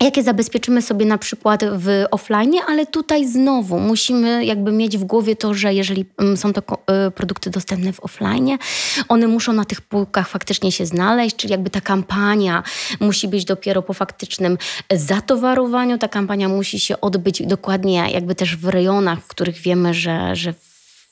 jakie 0.00 0.22
zabezpieczymy 0.22 0.82
sobie 0.82 1.06
na 1.06 1.18
przykład 1.18 1.64
w 1.72 2.04
offline, 2.10 2.54
ale 2.68 2.86
tutaj 2.86 3.28
znowu 3.28 3.78
musimy 3.78 4.44
jakby 4.44 4.72
mieć 4.72 4.98
w 4.98 5.04
głowie 5.04 5.36
to, 5.36 5.54
że 5.54 5.74
jeżeli 5.74 6.04
mm, 6.18 6.36
są 6.36 6.52
to 6.52 6.60
y, 7.06 7.10
produkty 7.10 7.50
dostępne 7.50 7.92
w 7.92 8.00
offline, 8.00 8.58
one 9.08 9.26
muszą 9.26 9.52
na 9.52 9.64
tych 9.64 9.80
półkach 9.80 10.28
faktycznie 10.28 10.72
się 10.72 10.86
znaleźć, 10.86 11.36
czyli 11.36 11.52
jakby 11.52 11.70
ta 11.70 11.80
kampania 11.80 12.62
musi 13.00 13.28
być 13.28 13.44
dopiero 13.44 13.82
po 13.82 13.92
faktycznym 13.92 14.58
zatowarowaniu, 14.92 15.98
ta 15.98 16.08
kampania 16.08 16.48
musi 16.48 16.80
się 16.80 17.00
odbyć 17.00 17.42
dokładnie 17.46 18.10
jakby 18.10 18.34
też 18.34 18.56
w 18.56 18.68
rejonach, 18.68 19.20
w 19.20 19.26
których 19.26 19.56
wiemy, 19.56 19.94
że, 19.94 20.36
że 20.36 20.54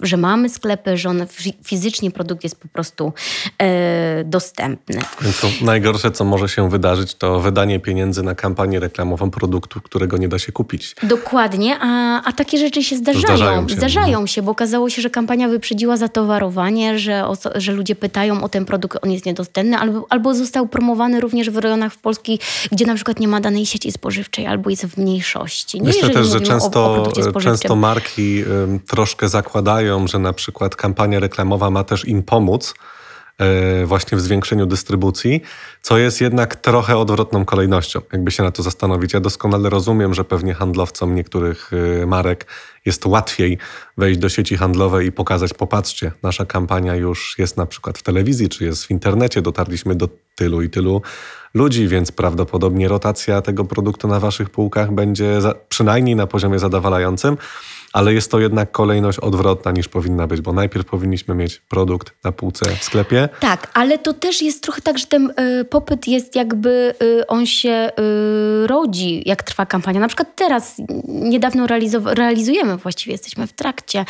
że 0.00 0.16
mamy 0.16 0.48
sklepy, 0.48 0.96
że 0.96 1.08
on 1.08 1.26
fizycznie 1.64 2.10
produkt 2.10 2.44
jest 2.44 2.60
po 2.60 2.68
prostu 2.68 3.12
e, 3.58 4.24
dostępny. 4.24 5.00
Więc 5.20 5.60
najgorsze, 5.60 6.10
co 6.10 6.24
może 6.24 6.48
się 6.48 6.70
wydarzyć, 6.70 7.14
to 7.14 7.40
wydanie 7.40 7.80
pieniędzy 7.80 8.22
na 8.22 8.34
kampanię 8.34 8.80
reklamową 8.80 9.30
produktu, 9.30 9.80
którego 9.80 10.16
nie 10.16 10.28
da 10.28 10.38
się 10.38 10.52
kupić. 10.52 10.94
Dokładnie, 11.02 11.76
a, 11.80 12.22
a 12.22 12.32
takie 12.32 12.58
rzeczy 12.58 12.82
się 12.82 12.96
zdarzają. 12.96 13.24
Zdarzają 13.26 13.68
się, 13.68 13.74
zdarzają 13.74 14.20
no. 14.20 14.26
się 14.26 14.42
bo 14.42 14.50
okazało 14.50 14.90
się, 14.90 15.02
że 15.02 15.10
kampania 15.10 15.48
wyprzedziła 15.48 15.96
zatowarowanie, 15.96 16.98
że, 16.98 17.24
że 17.54 17.72
ludzie 17.72 17.94
pytają 17.94 18.44
o 18.44 18.48
ten 18.48 18.64
produkt, 18.64 18.98
on 19.02 19.10
jest 19.10 19.26
niedostępny, 19.26 19.78
albo, 19.78 20.06
albo 20.10 20.34
został 20.34 20.68
promowany 20.68 21.20
również 21.20 21.50
w 21.50 21.56
rejonach 21.56 21.92
w 21.92 21.98
Polski, 21.98 22.38
gdzie 22.72 22.86
na 22.86 22.94
przykład 22.94 23.20
nie 23.20 23.28
ma 23.28 23.40
danej 23.40 23.66
sieci 23.66 23.92
spożywczej, 23.92 24.46
albo 24.46 24.70
jest 24.70 24.86
w 24.86 24.98
mniejszości. 24.98 25.80
Nie, 25.80 25.86
Myślę 25.86 26.10
też, 26.10 26.26
że 26.26 26.40
często, 26.40 26.84
o, 26.84 27.12
o 27.34 27.40
często 27.40 27.76
marki 27.76 28.44
um, 28.44 28.80
troszkę 28.80 29.28
zakładają, 29.28 29.83
że 30.04 30.18
na 30.18 30.32
przykład 30.32 30.76
kampania 30.76 31.20
reklamowa 31.20 31.70
ma 31.70 31.84
też 31.84 32.08
im 32.08 32.22
pomóc 32.22 32.74
e, 33.38 33.86
właśnie 33.86 34.18
w 34.18 34.20
zwiększeniu 34.20 34.66
dystrybucji, 34.66 35.40
co 35.82 35.98
jest 35.98 36.20
jednak 36.20 36.56
trochę 36.56 36.96
odwrotną 36.96 37.44
kolejnością, 37.44 38.00
jakby 38.12 38.30
się 38.30 38.42
na 38.42 38.50
to 38.50 38.62
zastanowić. 38.62 39.12
Ja 39.12 39.20
doskonale 39.20 39.70
rozumiem, 39.70 40.14
że 40.14 40.24
pewnie 40.24 40.54
handlowcom 40.54 41.14
niektórych 41.14 41.70
e, 42.02 42.06
marek 42.06 42.46
jest 42.84 43.06
łatwiej 43.06 43.58
wejść 43.96 44.18
do 44.18 44.28
sieci 44.28 44.56
handlowej 44.56 45.06
i 45.06 45.12
pokazać, 45.12 45.54
popatrzcie, 45.54 46.12
nasza 46.22 46.46
kampania 46.46 46.94
już 46.94 47.34
jest 47.38 47.56
na 47.56 47.66
przykład 47.66 47.98
w 47.98 48.02
telewizji, 48.02 48.48
czy 48.48 48.64
jest 48.64 48.84
w 48.84 48.90
internecie, 48.90 49.42
dotarliśmy 49.42 49.94
do 49.94 50.08
tylu 50.34 50.62
i 50.62 50.70
tylu 50.70 51.02
ludzi, 51.54 51.88
więc 51.88 52.12
prawdopodobnie 52.12 52.88
rotacja 52.88 53.42
tego 53.42 53.64
produktu 53.64 54.08
na 54.08 54.20
waszych 54.20 54.50
półkach 54.50 54.92
będzie 54.92 55.40
za, 55.40 55.54
przynajmniej 55.68 56.16
na 56.16 56.26
poziomie 56.26 56.58
zadowalającym 56.58 57.36
ale 57.94 58.14
jest 58.14 58.30
to 58.30 58.40
jednak 58.40 58.72
kolejność 58.72 59.18
odwrotna 59.18 59.72
niż 59.72 59.88
powinna 59.88 60.26
być, 60.26 60.40
bo 60.40 60.52
najpierw 60.52 60.86
powinniśmy 60.86 61.34
mieć 61.34 61.58
produkt 61.58 62.24
na 62.24 62.32
półce 62.32 62.76
w 62.76 62.84
sklepie. 62.84 63.28
Tak, 63.40 63.70
ale 63.74 63.98
to 63.98 64.12
też 64.12 64.42
jest 64.42 64.62
trochę 64.62 64.82
tak, 64.82 64.98
że 64.98 65.06
ten 65.06 65.32
y, 65.60 65.64
popyt 65.64 66.08
jest 66.08 66.36
jakby, 66.36 66.94
y, 67.02 67.26
on 67.26 67.46
się 67.46 67.90
y, 68.62 68.66
rodzi, 68.66 69.22
jak 69.26 69.42
trwa 69.42 69.66
kampania. 69.66 70.00
Na 70.00 70.08
przykład 70.08 70.28
teraz, 70.36 70.74
niedawno 71.08 71.66
realizujemy, 72.04 72.76
właściwie 72.76 73.12
jesteśmy 73.12 73.46
w 73.46 73.52
trakcie, 73.52 74.04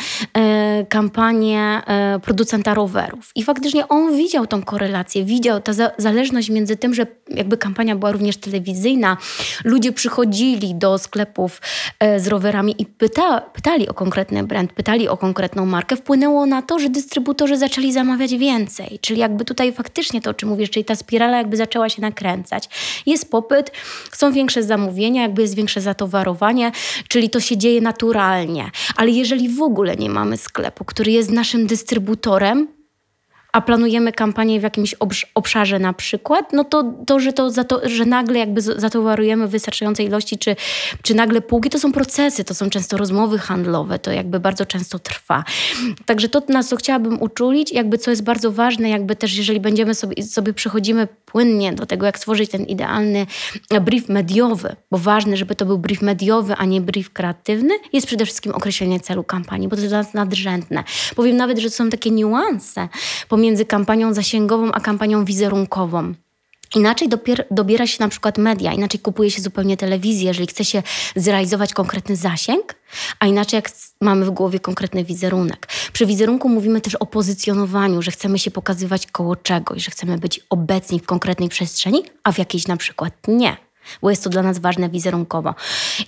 kampanię 0.89 1.81
producenta 2.23 2.73
rowerów. 2.73 3.31
I 3.35 3.43
faktycznie 3.43 3.87
on 3.87 4.17
widział 4.17 4.47
tą 4.47 4.63
korelację, 4.63 5.25
widział 5.25 5.61
tę 5.61 5.73
za 5.73 5.91
zależność 5.97 6.49
między 6.49 6.77
tym, 6.77 6.93
że 6.93 7.07
jakby 7.29 7.57
kampania 7.57 7.95
była 7.95 8.11
również 8.11 8.37
telewizyjna, 8.37 9.17
ludzie 9.63 9.91
przychodzili 9.91 10.75
do 10.75 10.97
sklepów 10.97 11.61
z 12.17 12.27
rowerami 12.27 12.75
i 12.81 12.85
pyta, 12.85 13.41
pytali, 13.41 13.74
pytali 13.75 13.89
o 13.89 13.93
konkretny 13.93 14.43
brand, 14.43 14.73
pytali 14.73 15.07
o 15.07 15.17
konkretną 15.17 15.65
markę, 15.65 15.95
wpłynęło 15.95 16.45
na 16.45 16.61
to, 16.61 16.79
że 16.79 16.89
dystrybutorzy 16.89 17.57
zaczęli 17.57 17.91
zamawiać 17.91 18.35
więcej. 18.35 18.99
Czyli 19.01 19.19
jakby 19.19 19.45
tutaj 19.45 19.73
faktycznie 19.73 20.21
to, 20.21 20.29
o 20.29 20.33
czym 20.33 20.49
mówisz, 20.49 20.69
czyli 20.69 20.85
ta 20.85 20.95
spirala 20.95 21.37
jakby 21.37 21.57
zaczęła 21.57 21.89
się 21.89 22.01
nakręcać. 22.01 22.69
Jest 23.05 23.31
popyt, 23.31 23.71
są 24.11 24.31
większe 24.31 24.63
zamówienia, 24.63 25.21
jakby 25.21 25.41
jest 25.41 25.55
większe 25.55 25.81
zatowarowanie, 25.81 26.71
czyli 27.07 27.29
to 27.29 27.39
się 27.39 27.57
dzieje 27.57 27.81
naturalnie. 27.81 28.71
Ale 28.95 29.11
jeżeli 29.11 29.49
w 29.49 29.61
ogóle 29.61 29.95
nie 29.95 30.09
mamy 30.09 30.37
sklepu, 30.37 30.85
który 30.85 31.11
jest 31.11 31.31
naszym 31.31 31.67
dystrybutorem, 31.67 32.67
a 33.55 33.61
planujemy 33.61 34.11
kampanię 34.11 34.59
w 34.59 34.63
jakimś 34.63 34.95
obszarze 35.35 35.79
na 35.79 35.93
przykład, 35.93 36.53
no 36.53 36.63
to 36.63 36.93
to, 37.07 37.19
że, 37.19 37.33
to, 37.33 37.49
za 37.49 37.63
to, 37.63 37.89
że 37.89 38.05
nagle 38.05 38.39
jakby 38.39 38.61
zatowarujemy 38.61 39.47
wystarczającej 39.47 40.05
ilości, 40.05 40.37
czy, 40.37 40.55
czy 41.01 41.15
nagle 41.15 41.41
półki, 41.41 41.69
to 41.69 41.79
są 41.79 41.91
procesy, 41.91 42.43
to 42.43 42.53
są 42.53 42.69
często 42.69 42.97
rozmowy 42.97 43.39
handlowe, 43.39 43.99
to 43.99 44.11
jakby 44.11 44.39
bardzo 44.39 44.65
często 44.65 44.99
trwa. 44.99 45.43
Także 46.05 46.29
to 46.29 46.41
nas 46.49 46.69
to 46.69 46.75
chciałabym 46.75 47.21
uczulić, 47.21 47.71
jakby 47.71 47.97
co 47.97 48.11
jest 48.11 48.23
bardzo 48.23 48.51
ważne, 48.51 48.89
jakby 48.89 49.15
też 49.15 49.37
jeżeli 49.37 49.59
będziemy 49.59 49.95
sobie, 49.95 50.23
sobie 50.23 50.53
przechodzimy 50.53 51.07
płynnie 51.25 51.73
do 51.73 51.85
tego, 51.85 52.05
jak 52.05 52.17
stworzyć 52.17 52.49
ten 52.49 52.65
idealny 52.65 53.25
brief 53.81 54.09
mediowy, 54.09 54.75
bo 54.91 54.97
ważne, 54.97 55.37
żeby 55.37 55.55
to 55.55 55.65
był 55.65 55.77
brief 55.77 56.01
mediowy, 56.01 56.55
a 56.57 56.65
nie 56.65 56.81
brief 56.81 57.13
kreatywny, 57.13 57.73
jest 57.93 58.07
przede 58.07 58.25
wszystkim 58.25 58.51
określenie 58.51 58.99
celu 58.99 59.23
kampanii, 59.23 59.67
bo 59.67 59.75
to 59.75 59.81
jest 59.81 59.91
dla 59.91 59.97
nas 59.97 60.13
nadrzędne. 60.13 60.83
Powiem 61.15 61.37
nawet, 61.37 61.59
że 61.59 61.69
to 61.69 61.75
są 61.75 61.89
takie 61.89 62.11
niuanse 62.11 62.87
pomiędzy 63.29 63.44
kampanią 63.67 64.13
zasięgową 64.13 64.71
a 64.71 64.79
kampanią 64.79 65.25
wizerunkową. 65.25 66.13
Inaczej 66.75 67.09
dopier- 67.09 67.43
dobiera 67.51 67.87
się 67.87 67.97
na 67.99 68.09
przykład 68.09 68.37
media, 68.37 68.73
inaczej 68.73 68.99
kupuje 68.99 69.31
się 69.31 69.41
zupełnie 69.41 69.77
telewizję, 69.77 70.27
jeżeli 70.27 70.47
chce 70.47 70.65
się 70.65 70.83
zrealizować 71.15 71.73
konkretny 71.73 72.15
zasięg, 72.15 72.75
a 73.19 73.27
inaczej 73.27 73.57
jak 73.57 73.71
mamy 74.01 74.25
w 74.25 74.31
głowie 74.31 74.59
konkretny 74.59 75.03
wizerunek. 75.03 75.67
Przy 75.93 76.05
wizerunku 76.05 76.49
mówimy 76.49 76.81
też 76.81 76.95
o 76.95 77.05
pozycjonowaniu, 77.05 78.01
że 78.01 78.11
chcemy 78.11 78.39
się 78.39 78.51
pokazywać 78.51 79.07
koło 79.07 79.35
czegoś, 79.35 79.83
że 79.85 79.91
chcemy 79.91 80.17
być 80.17 80.39
obecni 80.49 80.99
w 80.99 81.05
konkretnej 81.05 81.49
przestrzeni, 81.49 82.03
a 82.23 82.31
w 82.31 82.37
jakiejś 82.37 82.67
na 82.67 82.77
przykład 82.77 83.13
nie 83.27 83.57
bo 84.01 84.09
jest 84.09 84.23
to 84.23 84.29
dla 84.29 84.41
nas 84.41 84.59
ważne 84.59 84.89
wizerunkowo. 84.89 85.55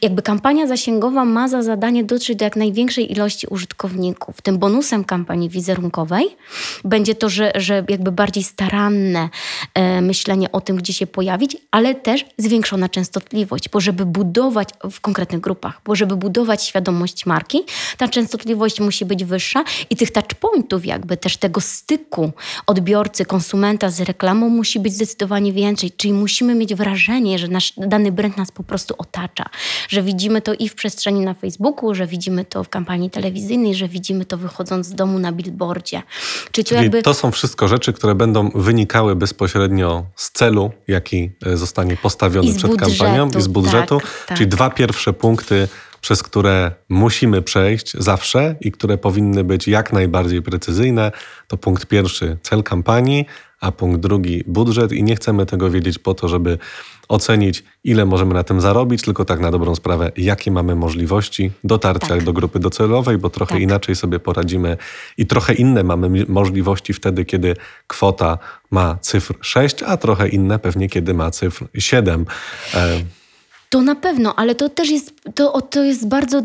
Jakby 0.01 0.21
kampania 0.21 0.67
zasięgowa 0.67 1.25
ma 1.25 1.47
za 1.47 1.63
zadanie 1.63 2.03
dotrzeć 2.03 2.37
do 2.37 2.45
jak 2.45 2.55
największej 2.55 3.11
ilości 3.11 3.47
użytkowników. 3.47 4.41
Tym 4.41 4.57
bonusem 4.57 5.03
kampanii 5.03 5.49
wizerunkowej 5.49 6.35
będzie 6.83 7.15
to, 7.15 7.29
że, 7.29 7.51
że 7.55 7.85
jakby 7.89 8.11
bardziej 8.11 8.43
staranne 8.43 9.29
e, 9.73 10.01
myślenie 10.01 10.51
o 10.51 10.61
tym, 10.61 10.75
gdzie 10.75 10.93
się 10.93 11.07
pojawić, 11.07 11.57
ale 11.71 11.95
też 11.95 12.25
zwiększona 12.37 12.89
częstotliwość, 12.89 13.69
bo 13.69 13.79
żeby 13.79 14.05
budować 14.05 14.69
w 14.91 15.01
konkretnych 15.01 15.41
grupach, 15.41 15.81
bo 15.85 15.95
żeby 15.95 16.15
budować 16.15 16.63
świadomość 16.63 17.25
marki, 17.25 17.63
ta 17.97 18.07
częstotliwość 18.07 18.79
musi 18.79 19.05
być 19.05 19.25
wyższa 19.25 19.63
i 19.89 19.95
tych 19.95 20.11
touchpointów 20.11 20.85
jakby 20.85 21.17
też 21.17 21.37
tego 21.37 21.61
styku 21.61 22.31
odbiorcy, 22.67 23.25
konsumenta 23.25 23.89
z 23.89 24.01
reklamą 24.01 24.49
musi 24.49 24.79
być 24.79 24.93
zdecydowanie 24.93 25.53
więcej, 25.53 25.91
czyli 25.91 26.13
musimy 26.13 26.55
mieć 26.55 26.75
wrażenie, 26.75 27.39
że 27.39 27.47
nasz 27.47 27.66
nasz 27.77 27.87
dany 27.89 28.11
brand 28.11 28.37
nas 28.37 28.51
po 28.51 28.63
prostu 28.63 28.95
otacza. 28.97 29.45
Że 29.89 30.03
widzimy 30.03 30.41
to 30.41 30.53
i 30.53 30.69
w 30.69 30.75
przestrzeni 30.75 31.19
na 31.19 31.33
Facebooku, 31.33 31.95
że 31.95 32.07
widzimy 32.07 32.45
to 32.45 32.63
w 32.63 32.69
kampanii 32.69 33.09
telewizyjnej, 33.09 33.75
że 33.75 33.87
widzimy 33.87 34.25
to 34.25 34.37
wychodząc 34.37 34.87
z 34.87 34.95
domu 34.95 35.19
na 35.19 35.31
billboardzie. 35.31 36.01
Czyli, 36.51 36.65
Czyli 36.65 36.81
jakby... 36.81 37.01
to 37.01 37.13
są 37.13 37.31
wszystko 37.31 37.67
rzeczy, 37.67 37.93
które 37.93 38.15
będą 38.15 38.49
wynikały 38.55 39.15
bezpośrednio 39.15 40.05
z 40.15 40.31
celu, 40.31 40.71
jaki 40.87 41.31
e, 41.45 41.57
zostanie 41.57 41.97
postawiony 41.97 42.53
przed 42.53 42.71
budżetu, 42.71 42.97
kampanią 42.97 43.29
i 43.29 43.41
z 43.41 43.47
budżetu. 43.47 43.99
Tak, 43.99 44.25
tak. 44.27 44.37
Czyli 44.37 44.49
dwa 44.49 44.69
pierwsze 44.69 45.13
punkty 45.13 45.67
przez 46.01 46.23
które 46.23 46.71
musimy 46.89 47.41
przejść 47.41 47.93
zawsze 47.93 48.55
i 48.61 48.71
które 48.71 48.97
powinny 48.97 49.43
być 49.43 49.67
jak 49.67 49.93
najbardziej 49.93 50.41
precyzyjne. 50.41 51.11
To 51.47 51.57
punkt 51.57 51.85
pierwszy 51.85 52.37
cel 52.43 52.63
kampanii, 52.63 53.25
a 53.59 53.71
punkt 53.71 53.99
drugi 53.99 54.43
budżet 54.47 54.91
i 54.91 55.03
nie 55.03 55.15
chcemy 55.15 55.45
tego 55.45 55.69
wiedzieć 55.69 55.99
po 55.99 56.13
to, 56.13 56.27
żeby 56.27 56.57
ocenić, 57.07 57.63
ile 57.83 58.05
możemy 58.05 58.33
na 58.33 58.43
tym 58.43 58.61
zarobić, 58.61 59.01
tylko 59.01 59.25
tak 59.25 59.39
na 59.39 59.51
dobrą 59.51 59.75
sprawę, 59.75 60.11
jakie 60.17 60.51
mamy 60.51 60.75
możliwości 60.75 61.51
dotarcia 61.63 62.07
tak. 62.07 62.23
do 62.23 62.33
grupy 62.33 62.59
docelowej, 62.59 63.17
bo 63.17 63.29
trochę 63.29 63.53
tak. 63.53 63.61
inaczej 63.61 63.95
sobie 63.95 64.19
poradzimy 64.19 64.77
i 65.17 65.25
trochę 65.25 65.53
inne 65.53 65.83
mamy 65.83 66.25
możliwości 66.27 66.93
wtedy, 66.93 67.25
kiedy 67.25 67.55
kwota 67.87 68.37
ma 68.71 68.97
cyfr 69.01 69.33
6, 69.41 69.83
a 69.83 69.97
trochę 69.97 70.27
inne 70.27 70.59
pewnie, 70.59 70.89
kiedy 70.89 71.13
ma 71.13 71.31
cyfr 71.31 71.65
7. 71.77 72.25
To 73.69 73.81
na 73.81 73.95
pewno, 73.95 74.35
ale 74.35 74.55
to 74.55 74.69
też 74.69 74.89
jest, 74.89 75.13
to, 75.35 75.61
to 75.61 75.83
jest 75.83 76.07
bardzo 76.07 76.39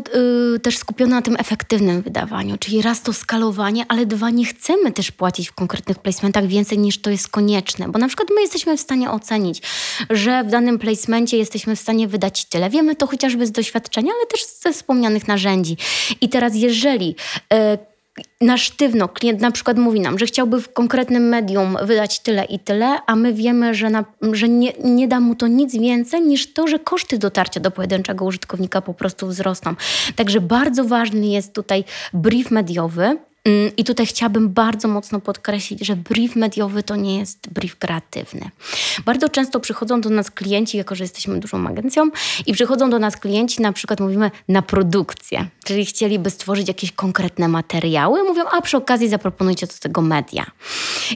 y, 0.55 0.59
też 0.59 0.77
skupione 0.77 1.15
na 1.15 1.21
tym 1.21 1.35
efektywnym 1.39 2.01
wydawaniu, 2.01 2.57
czyli 2.57 2.81
raz 2.81 3.01
to 3.01 3.13
skalowanie, 3.13 3.85
ale 3.87 4.05
dwa, 4.05 4.29
nie 4.29 4.45
chcemy 4.45 4.91
też 4.91 5.11
płacić 5.11 5.49
w 5.49 5.53
konkretnych 5.53 5.99
placementach 5.99 6.47
więcej 6.47 6.77
niż 6.77 7.01
to 7.01 7.09
jest 7.09 7.27
konieczne, 7.27 7.87
bo 7.87 7.99
na 7.99 8.07
przykład 8.07 8.29
my 8.35 8.41
jesteśmy 8.41 8.77
w 8.77 8.81
stanie 8.81 9.11
ocenić, 9.11 9.61
że 10.09 10.43
w 10.43 10.49
danym 10.49 10.79
placemencie 10.79 11.37
jesteśmy 11.37 11.75
w 11.75 11.79
stanie 11.79 12.07
wydać 12.07 12.45
tyle. 12.45 12.69
Wiemy 12.69 12.95
to 12.95 13.07
chociażby 13.07 13.47
z 13.47 13.51
doświadczenia, 13.51 14.11
ale 14.17 14.27
też 14.27 14.45
ze 14.45 14.73
wspomnianych 14.73 15.27
narzędzi. 15.27 15.77
I 16.21 16.29
teraz 16.29 16.55
jeżeli 16.55 17.15
y, 17.53 17.92
na 18.41 18.57
sztywno 18.57 19.07
klient 19.07 19.41
na 19.41 19.51
przykład 19.51 19.77
mówi 19.77 19.99
nam, 19.99 20.19
że 20.19 20.25
chciałby 20.25 20.61
w 20.61 20.73
konkretnym 20.73 21.29
medium 21.29 21.77
wydać 21.83 22.19
tyle 22.19 22.45
i 22.45 22.59
tyle, 22.59 22.97
a 23.05 23.15
my 23.15 23.33
wiemy, 23.33 23.73
że, 23.75 23.89
na, 23.89 24.05
że 24.31 24.49
nie, 24.49 24.73
nie 24.83 25.07
da 25.07 25.19
mu 25.19 25.35
to 25.35 25.47
nic 25.47 25.73
więcej 25.77 26.21
niż 26.21 26.53
to, 26.53 26.67
że 26.67 26.79
koszty 26.79 27.17
dotarcia 27.17 27.59
do 27.59 27.71
pojedynczego 27.71 28.25
użytkownika 28.25 28.81
po 28.81 28.93
prostu 28.93 29.27
wzrosną. 29.27 29.75
Także 30.15 30.41
bardzo 30.41 30.83
ważny 30.83 31.27
jest 31.27 31.53
tutaj 31.53 31.83
brief 32.13 32.51
mediowy, 32.51 33.17
I 33.77 33.83
tutaj 33.83 34.05
chciałabym 34.05 34.49
bardzo 34.49 34.87
mocno 34.87 35.19
podkreślić, 35.19 35.85
że 35.85 35.95
brief 35.95 36.35
mediowy 36.35 36.83
to 36.83 36.95
nie 36.95 37.19
jest 37.19 37.49
brief 37.49 37.77
kreatywny. 37.77 38.49
Bardzo 39.05 39.29
często 39.29 39.59
przychodzą 39.59 40.01
do 40.01 40.09
nas 40.09 40.31
klienci, 40.31 40.77
jako 40.77 40.95
że 40.95 41.03
jesteśmy 41.03 41.39
dużą 41.39 41.67
agencją, 41.67 42.09
i 42.45 42.53
przychodzą 42.53 42.89
do 42.89 42.99
nas 42.99 43.17
klienci, 43.17 43.61
na 43.61 43.73
przykład 43.73 43.99
mówimy 43.99 44.31
na 44.47 44.61
produkcję, 44.61 45.47
czyli 45.65 45.85
chcieliby 45.85 46.29
stworzyć 46.29 46.67
jakieś 46.67 46.91
konkretne 46.91 47.47
materiały, 47.47 48.23
mówią, 48.23 48.43
a 48.51 48.61
przy 48.61 48.77
okazji 48.77 49.09
zaproponujcie 49.09 49.67
do 49.67 49.73
tego 49.79 50.01
media. 50.01 50.45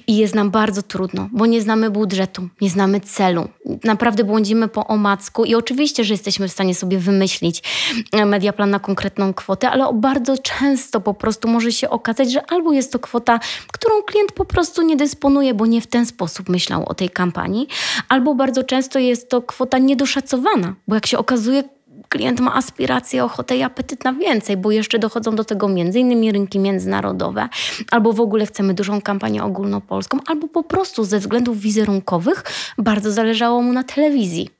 I 0.08 0.18
jest 0.18 0.36
nam 0.36 0.52
bardzo 0.52 0.82
trudno, 0.82 1.30
bo 1.32 1.46
nie 1.46 1.62
znamy 1.62 1.90
budżetu, 1.90 2.50
nie 2.62 2.70
znamy 2.70 3.02
celu. 3.02 3.48
Naprawdę 3.84 4.24
błądzimy 4.24 4.68
po 4.68 4.88
omacku 4.88 5.46
i 5.46 5.56
oczywiście, 5.56 6.04
że 6.04 6.14
jesteśmy 6.14 6.48
w 6.48 6.52
stanie 6.52 6.76
sobie 6.76 6.98
wymyślić 6.98 7.64
e, 8.12 8.26
mediaplan 8.26 8.70
na 8.70 8.80
konkretną 8.80 9.34
kwotę, 9.34 9.70
ale 9.70 9.94
bardzo 9.94 10.38
często 10.38 11.02
po 11.02 11.14
prostu 11.14 11.48
może 11.48 11.72
się 11.72 11.90
okazać, 11.90 12.17
okazać, 12.18 12.34
że 12.34 12.52
albo 12.52 12.74
jest 12.74 12.92
to 12.92 13.00
kwota, 13.00 13.40
którą 13.72 14.04
klient 14.04 14.32
po 14.32 14.46
prostu 14.46 14.82
nie 14.82 14.96
dysponuje, 14.96 15.54
bo 15.54 15.66
nie 15.66 15.82
w 15.82 15.88
ten 15.88 16.06
sposób 16.06 16.50
myślał 16.50 16.84
o 16.90 16.94
tej 16.94 17.10
kampanii, 17.10 17.68
albo 18.10 18.36
bardzo 18.36 18.64
często 18.64 19.00
jest 19.00 19.30
to 19.30 19.42
kwota 19.42 19.78
niedoszacowana, 19.78 20.76
bo 20.88 20.96
jak 20.96 21.08
się 21.08 21.18
okazuje, 21.18 21.64
klient 22.10 22.40
ma 22.40 22.56
aspiracje, 22.56 23.24
ochotę 23.24 23.58
i 23.58 23.64
apetyt 23.64 24.04
na 24.04 24.14
więcej, 24.14 24.58
bo 24.58 24.72
jeszcze 24.72 25.00
dochodzą 25.00 25.36
do 25.36 25.44
tego 25.44 25.70
innymi 25.70 26.32
rynki 26.32 26.60
międzynarodowe, 26.60 27.50
albo 27.92 28.14
w 28.14 28.22
ogóle 28.22 28.46
chcemy 28.46 28.74
dużą 28.74 29.02
kampanię 29.02 29.44
ogólnopolską, 29.44 30.20
albo 30.28 30.48
po 30.48 30.64
prostu 30.64 31.04
ze 31.04 31.20
względów 31.20 31.60
wizerunkowych 31.60 32.44
bardzo 32.78 33.12
zależało 33.12 33.62
mu 33.62 33.74
na 33.74 33.84
telewizji 33.84 34.57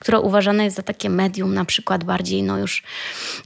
która 0.00 0.18
uważana 0.18 0.64
jest 0.64 0.76
za 0.76 0.82
takie 0.82 1.10
medium 1.10 1.54
na 1.54 1.64
przykład 1.64 2.04
bardziej 2.04 2.42
no 2.42 2.58
już 2.58 2.82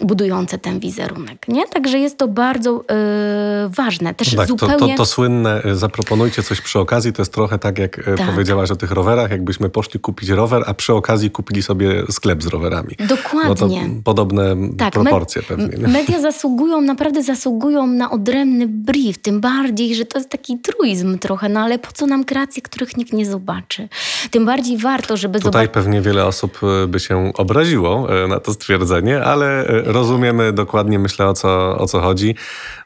budujące 0.00 0.58
ten 0.58 0.80
wizerunek. 0.80 1.48
Nie? 1.48 1.66
Także 1.66 1.98
jest 1.98 2.18
to 2.18 2.28
bardzo 2.28 2.72
yy, 2.72 3.68
ważne. 3.68 4.14
Też 4.14 4.34
tak, 4.34 4.48
zupełnie... 4.48 4.78
to, 4.78 4.88
to, 4.88 4.96
to, 4.96 5.06
słynne 5.06 5.64
y, 5.64 5.76
zaproponujcie 5.76 6.42
coś 6.42 6.60
przy 6.60 6.78
okazji, 6.78 7.12
to 7.12 7.22
jest 7.22 7.32
trochę 7.32 7.58
tak 7.58 7.78
jak 7.78 7.98
y, 7.98 8.14
tak. 8.16 8.30
powiedziałaś 8.30 8.70
o 8.70 8.76
tych 8.76 8.90
rowerach, 8.90 9.30
jakbyśmy 9.30 9.68
poszli 9.68 10.00
kupić 10.00 10.28
rower, 10.28 10.62
a 10.66 10.74
przy 10.74 10.94
okazji 10.94 11.30
kupili 11.30 11.62
sobie 11.62 12.02
sklep 12.10 12.42
z 12.42 12.46
rowerami. 12.46 12.94
Dokładnie. 13.08 13.88
No 13.88 14.02
podobne 14.04 14.56
tak, 14.78 14.92
proporcje 14.92 15.42
me 15.42 15.48
pewnie. 15.48 15.88
Media 15.88 16.20
zasługują, 16.20 16.80
naprawdę 16.80 17.22
zasługują 17.22 17.86
na 17.86 18.10
odrębny 18.10 18.66
brief, 18.68 19.18
tym 19.18 19.40
bardziej, 19.40 19.94
że 19.94 20.04
to 20.04 20.18
jest 20.18 20.30
taki 20.30 20.58
truizm 20.58 21.18
trochę, 21.18 21.48
no 21.48 21.60
ale 21.60 21.78
po 21.78 21.92
co 21.92 22.06
nam 22.06 22.24
kreacje, 22.24 22.62
których 22.62 22.96
nikt 22.96 23.12
nie 23.12 23.26
zobaczy? 23.26 23.88
Tym 24.30 24.46
bardziej 24.46 24.78
warto, 24.78 25.16
żeby 25.16 25.38
Tutaj 25.38 25.52
zobaczyć... 25.52 25.72
pewnie 25.72 26.00
wiele 26.08 26.26
osób 26.26 26.60
e, 26.62 26.86
by 26.86 27.00
się 27.00 27.32
obraziło 27.36 28.22
e, 28.24 28.28
na 28.28 28.40
to 28.40 28.52
stwierdzenie, 28.52 29.22
ale 29.22 29.66
e, 29.66 29.92
rozumiemy 29.92 30.52
dokładnie, 30.52 30.98
myślę, 30.98 31.26
o 31.26 31.34
co, 31.34 31.78
o 31.78 31.86
co 31.86 32.00
chodzi, 32.00 32.34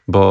bo 0.07 0.23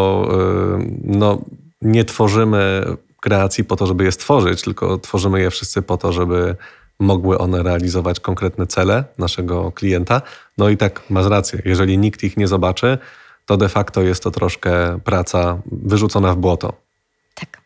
no, 1.05 1.38
nie 1.82 2.05
tworzymy 2.05 2.84
kreacji 3.20 3.64
po 3.64 3.76
to, 3.76 3.86
żeby 3.86 4.05
je 4.05 4.12
stworzyć, 4.12 4.62
tylko 4.62 4.99
tworzymy 4.99 5.40
je 5.40 5.51
wszyscy 5.51 5.82
po 5.82 5.97
to, 5.97 6.12
żeby 6.12 6.57
mogły 7.01 7.38
one 7.38 7.62
realizować 7.62 8.20
konkretne 8.20 8.66
cele 8.66 9.05
naszego 9.18 9.72
klienta. 9.72 10.22
No 10.59 10.68
i 10.68 10.76
tak 10.76 11.11
masz 11.11 11.26
rację, 11.26 11.62
jeżeli 11.64 11.99
nikt 11.99 12.24
ich 12.24 12.36
nie 12.36 12.49
zobaczy, 12.49 12.99
to 13.47 13.57
de 13.57 13.68
facto 13.68 14.03
jest 14.03 14.22
to 14.22 14.30
troszkę 14.30 15.01
praca 15.01 15.59
wyrzucona 15.66 16.34
w 16.34 16.36
błoto. 16.36 16.72
Tak. 17.34 17.61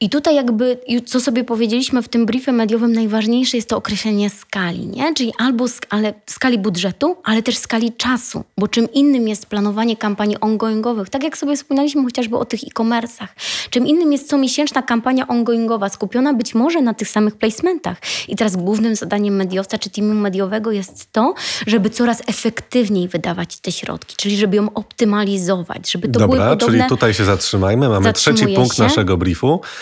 I 0.00 0.10
tutaj 0.10 0.34
jakby, 0.34 0.78
co 1.06 1.20
sobie 1.20 1.44
powiedzieliśmy 1.44 2.02
w 2.02 2.08
tym 2.08 2.26
briefie 2.26 2.52
mediowym, 2.52 2.92
najważniejsze 2.92 3.56
jest 3.56 3.68
to 3.68 3.76
określenie 3.76 4.30
skali, 4.30 4.86
nie? 4.86 5.14
Czyli 5.14 5.32
albo 5.38 5.66
ale 5.90 6.14
skali 6.26 6.58
budżetu, 6.58 7.16
ale 7.24 7.42
też 7.42 7.58
skali 7.58 7.92
czasu, 7.92 8.44
bo 8.58 8.68
czym 8.68 8.92
innym 8.92 9.28
jest 9.28 9.46
planowanie 9.46 9.96
kampanii 9.96 10.40
ongoingowych, 10.40 11.10
tak 11.10 11.22
jak 11.24 11.38
sobie 11.38 11.56
wspominaliśmy 11.56 12.04
chociażby 12.04 12.36
o 12.36 12.44
tych 12.44 12.60
e-commerce'ach, 12.62 13.28
czym 13.70 13.86
innym 13.86 14.12
jest 14.12 14.28
comiesięczna 14.28 14.82
kampania 14.82 15.28
ongoingowa, 15.28 15.88
skupiona 15.88 16.34
być 16.34 16.54
może 16.54 16.80
na 16.82 16.94
tych 16.94 17.08
samych 17.08 17.36
placementach. 17.36 17.98
I 18.28 18.36
teraz 18.36 18.56
głównym 18.56 18.96
zadaniem 18.96 19.36
mediowca 19.36 19.78
czy 19.78 19.90
teamu 19.90 20.14
mediowego 20.14 20.72
jest 20.72 21.12
to, 21.12 21.34
żeby 21.66 21.90
coraz 21.90 22.22
efektywniej 22.26 23.08
wydawać 23.08 23.56
te 23.56 23.72
środki, 23.72 24.16
czyli 24.16 24.36
żeby 24.36 24.56
ją 24.56 24.72
optymalizować, 24.74 25.90
żeby 25.90 26.08
to 26.08 26.18
Dobra, 26.18 26.26
były 26.26 26.48
podobne... 26.50 26.78
czyli 26.78 26.88
tutaj 26.88 27.14
się 27.14 27.24
zatrzymajmy. 27.24 27.88
Mamy 27.88 28.12
trzeci 28.12 28.46
punkt 28.48 28.76
się. 28.76 28.82
naszego 28.82 29.16
briefu. 29.16 29.37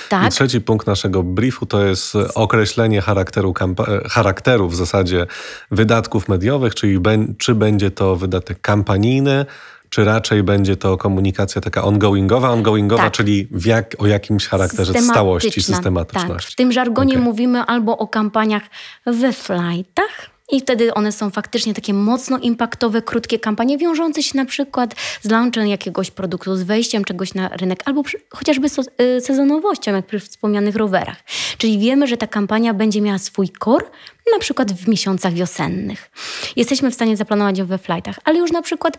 Tak. 0.09 0.27
I 0.27 0.31
trzeci 0.31 0.61
punkt 0.61 0.87
naszego 0.87 1.23
briefu 1.23 1.67
to 1.67 1.85
jest 1.85 2.15
określenie 2.35 3.01
charakteru, 3.01 3.55
charakteru 4.11 4.69
w 4.69 4.77
zasadzie 4.77 5.27
wydatków 5.71 6.29
mediowych, 6.29 6.75
czyli 6.75 6.99
czy 7.39 7.55
będzie 7.55 7.91
to 7.91 8.17
wydatek 8.17 8.61
kampanijny, 8.61 9.47
czy 9.91 10.05
raczej 10.05 10.43
będzie 10.43 10.77
to 10.77 10.97
komunikacja 10.97 11.61
taka 11.61 11.85
ongoingowa, 11.85 12.51
ongoingowa, 12.51 13.03
tak. 13.03 13.13
czyli 13.13 13.49
jak, 13.67 13.95
o 13.99 14.07
jakimś 14.07 14.47
charakterze 14.47 14.95
stałości, 15.03 15.63
systematyczności. 15.63 16.49
Tak. 16.49 16.53
W 16.53 16.57
tym 16.57 16.73
żargonie 16.73 17.13
okay. 17.13 17.25
mówimy 17.25 17.63
albo 17.63 17.99
o 17.99 18.09
kampaniach 18.09 18.63
we 19.07 19.33
flightach, 19.33 20.36
i 20.53 20.61
wtedy 20.61 20.95
one 20.95 21.13
są 21.13 21.31
faktycznie 21.31 21.75
takie 21.75 21.95
mocno 21.95 22.39
impaktowe, 22.39 23.03
krótkie 23.03 23.39
kampanie, 23.39 23.79
wiążące 23.79 24.23
się 24.23 24.37
na 24.37 24.45
przykład 24.45 24.95
z 25.23 25.31
launchem 25.31 25.67
jakiegoś 25.67 26.11
produktu, 26.11 26.57
z 26.57 26.63
wejściem 26.63 27.05
czegoś 27.05 27.35
na 27.35 27.49
rynek, 27.49 27.83
albo 27.85 28.03
przy, 28.03 28.19
chociażby 28.31 28.69
so, 28.69 28.83
y, 29.17 29.21
sezonowością, 29.21 29.95
jak 29.95 30.07
przy 30.07 30.21
wspomnianych 30.21 30.77
rowerach. 30.77 31.17
Czyli 31.59 31.79
wiemy, 31.79 32.07
że 32.07 32.17
ta 32.17 32.27
kampania 32.27 32.75
będzie 32.75 33.01
miała 33.01 33.19
swój 33.19 33.49
core, 33.65 33.87
na 34.33 34.39
przykład 34.39 34.73
w 34.73 34.89
miesiącach 34.89 35.33
wiosennych. 35.33 36.11
Jesteśmy 36.57 36.91
w 36.91 36.95
stanie 36.95 37.17
zaplanować 37.17 37.59
ją 37.59 37.67
we 37.67 37.79
flightach, 37.79 38.19
ale 38.25 38.39
już 38.39 38.53
na 38.53 38.63
przykład 38.63 38.99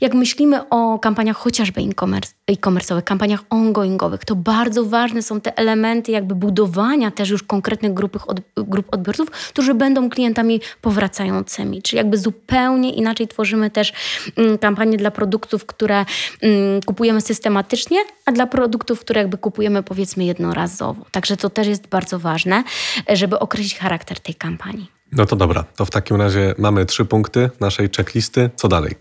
jak 0.00 0.14
myślimy 0.14 0.68
o 0.68 0.98
kampaniach 0.98 1.36
chociażby 1.36 1.80
e-commerce'owych, 1.80 3.02
kampaniach 3.02 3.40
ongoingowych, 3.50 4.24
to 4.24 4.36
bardzo 4.36 4.84
ważne 4.84 5.22
są 5.22 5.40
te 5.40 5.58
elementy 5.58 6.12
jakby 6.12 6.34
budowania 6.34 7.10
też 7.10 7.30
już 7.30 7.42
konkretnych 7.42 7.94
grupy, 7.94 8.18
od, 8.26 8.40
grup 8.56 8.94
odbiorców, 8.94 9.30
którzy 9.30 9.74
będą 9.74 10.10
klientami 10.10 10.60
powracającymi. 10.80 11.82
Czyli 11.82 11.96
jakby 11.96 12.18
zupełnie 12.18 12.92
inaczej 12.92 13.28
tworzymy 13.28 13.70
też 13.70 13.92
mm, 14.36 14.58
kampanie 14.58 14.96
dla 14.96 15.10
produktów, 15.10 15.66
które 15.66 16.04
mm, 16.42 16.82
kupujemy 16.86 17.20
systematycznie, 17.20 17.98
a 18.26 18.32
dla 18.32 18.46
produktów, 18.46 19.00
które 19.00 19.20
jakby 19.20 19.38
kupujemy 19.38 19.82
powiedzmy 19.82 20.24
jednorazowo. 20.24 21.04
Także 21.10 21.36
to 21.36 21.50
też 21.50 21.66
jest 21.66 21.86
bardzo 21.86 22.18
ważne, 22.18 22.64
żeby 23.08 23.38
określić 23.38 23.78
charakter 23.78 24.20
tej 24.20 24.34
kampanii 24.34 24.67
kampanii. 24.68 24.90
No 25.12 25.26
to 25.26 25.36
dobra, 25.36 25.62
to 25.62 25.84
w 25.84 25.90
takim 25.90 26.16
razie 26.16 26.54
mamy 26.58 26.86
trzy 26.86 27.04
punkty 27.04 27.50
naszej 27.60 27.88
checklisty. 27.96 28.50
Co 28.56 28.68
dalej? 28.68 28.94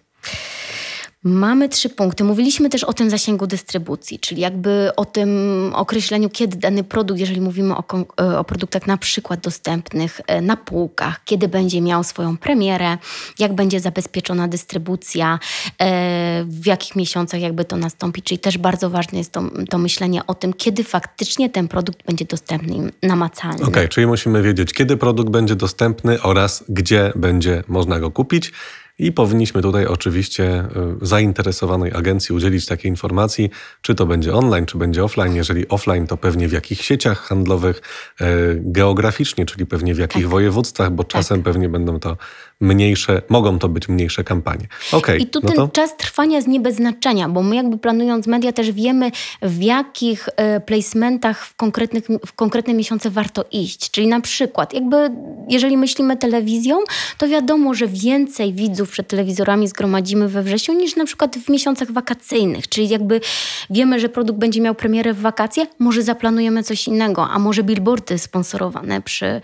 Mamy 1.23 1.69
trzy 1.69 1.89
punkty. 1.89 2.23
Mówiliśmy 2.23 2.69
też 2.69 2.83
o 2.83 2.93
tym 2.93 3.09
zasięgu 3.09 3.47
dystrybucji, 3.47 4.19
czyli 4.19 4.41
jakby 4.41 4.89
o 4.95 5.05
tym 5.05 5.29
określeniu, 5.73 6.29
kiedy 6.29 6.57
dany 6.57 6.83
produkt, 6.83 7.19
jeżeli 7.19 7.41
mówimy 7.41 7.75
o, 7.75 7.83
e, 8.21 8.39
o, 8.39 8.43
produktach 8.43 8.87
na 8.87 8.97
przykład 8.97 9.39
dostępnych 9.39 10.21
e, 10.27 10.41
na 10.41 10.57
półkach, 10.57 11.21
kiedy 11.25 11.47
będzie 11.47 11.81
miał 11.81 12.03
swoją 12.03 12.37
premierę, 12.37 12.97
jak 13.39 13.53
będzie 13.53 13.79
zabezpieczona 13.79 14.47
dystrybucja, 14.47 15.39
e, 15.79 16.43
w 16.47 16.65
jakich 16.65 16.95
miesiącach 16.95 17.41
jakby 17.41 17.65
to 17.65 17.77
nastąpi. 17.77 18.21
Czyli 18.21 18.39
też 18.39 18.57
bardzo 18.57 18.89
ważne 18.89 19.17
jest 19.17 19.31
to, 19.31 19.43
to 19.69 19.77
myślenie 19.77 20.27
o 20.27 20.33
tym, 20.33 20.53
kiedy 20.53 20.83
faktycznie 20.83 21.49
ten 21.49 21.67
produkt 21.67 22.05
będzie 22.05 22.25
dostępny 22.25 22.91
namacalny. 23.03 23.55
Okej, 23.55 23.67
okay, 23.67 23.87
czyli 23.87 24.07
musimy 24.07 24.41
wiedzieć, 24.41 24.73
kiedy 24.73 24.97
produkt 24.97 25.29
będzie 25.29 25.55
dostępny 25.55 26.21
oraz 26.21 26.63
gdzie 26.69 27.11
będzie 27.15 27.63
można 27.67 27.99
go 27.99 28.11
kupić. 28.11 28.53
I 28.99 29.11
powinniśmy 29.11 29.61
tutaj 29.61 29.85
oczywiście 29.85 30.67
y, 31.01 31.05
zainteresowanej 31.05 31.91
agencji 31.93 32.35
udzielić 32.35 32.65
takiej 32.65 32.91
informacji, 32.91 33.49
czy 33.81 33.95
to 33.95 34.05
będzie 34.05 34.33
online, 34.35 34.65
czy 34.65 34.77
będzie 34.77 35.03
offline. 35.03 35.35
Jeżeli 35.35 35.67
offline, 35.67 36.07
to 36.07 36.17
pewnie 36.17 36.47
w 36.47 36.51
jakich 36.51 36.81
sieciach 36.81 37.19
handlowych, 37.19 37.81
y, 38.21 38.25
geograficznie, 38.61 39.45
czyli 39.45 39.65
pewnie 39.65 39.95
w 39.95 39.97
jakich 39.97 40.21
tak. 40.21 40.31
województwach, 40.31 40.91
bo 40.91 41.03
czasem 41.03 41.37
tak. 41.37 41.45
pewnie 41.45 41.69
będą 41.69 41.99
to 41.99 42.17
mniejsze, 42.61 43.21
mogą 43.29 43.59
to 43.59 43.69
być 43.69 43.89
mniejsze 43.89 44.23
kampanie. 44.23 44.67
Okay, 44.91 45.17
I 45.17 45.25
tu 45.25 45.39
no 45.43 45.49
ten 45.49 45.57
to... 45.57 45.67
czas 45.67 45.97
trwania 45.97 46.35
jest 46.35 46.47
nie 46.47 46.59
bez 46.59 46.75
znaczenia, 46.75 47.29
bo 47.29 47.43
my 47.43 47.55
jakby 47.55 47.77
planując 47.77 48.27
media 48.27 48.51
też 48.51 48.71
wiemy, 48.71 49.11
w 49.41 49.61
jakich 49.61 50.29
e, 50.35 50.59
placementach 50.59 51.45
w, 51.45 51.55
konkretnych, 51.55 52.03
w 52.25 52.33
konkretne 52.33 52.73
miesiące 52.73 53.09
warto 53.09 53.45
iść. 53.51 53.91
Czyli 53.91 54.07
na 54.07 54.21
przykład, 54.21 54.73
jakby 54.73 55.09
jeżeli 55.49 55.77
myślimy 55.77 56.17
telewizją, 56.17 56.77
to 57.17 57.27
wiadomo, 57.27 57.73
że 57.73 57.87
więcej 57.87 58.53
widzów 58.53 58.89
przed 58.89 59.07
telewizorami 59.07 59.67
zgromadzimy 59.67 60.27
we 60.27 60.43
wrześniu 60.43 60.73
niż 60.73 60.95
na 60.95 61.05
przykład 61.05 61.37
w 61.37 61.49
miesiącach 61.49 61.91
wakacyjnych. 61.91 62.69
Czyli 62.69 62.89
jakby 62.89 63.21
wiemy, 63.69 63.99
że 63.99 64.09
produkt 64.09 64.39
będzie 64.39 64.61
miał 64.61 64.75
premierę 64.75 65.13
w 65.13 65.19
wakacje, 65.21 65.67
może 65.79 66.01
zaplanujemy 66.01 66.63
coś 66.63 66.87
innego, 66.87 67.27
a 67.27 67.39
może 67.39 67.63
billboardy 67.63 68.17
sponsorowane 68.17 69.01
przy 69.01 69.41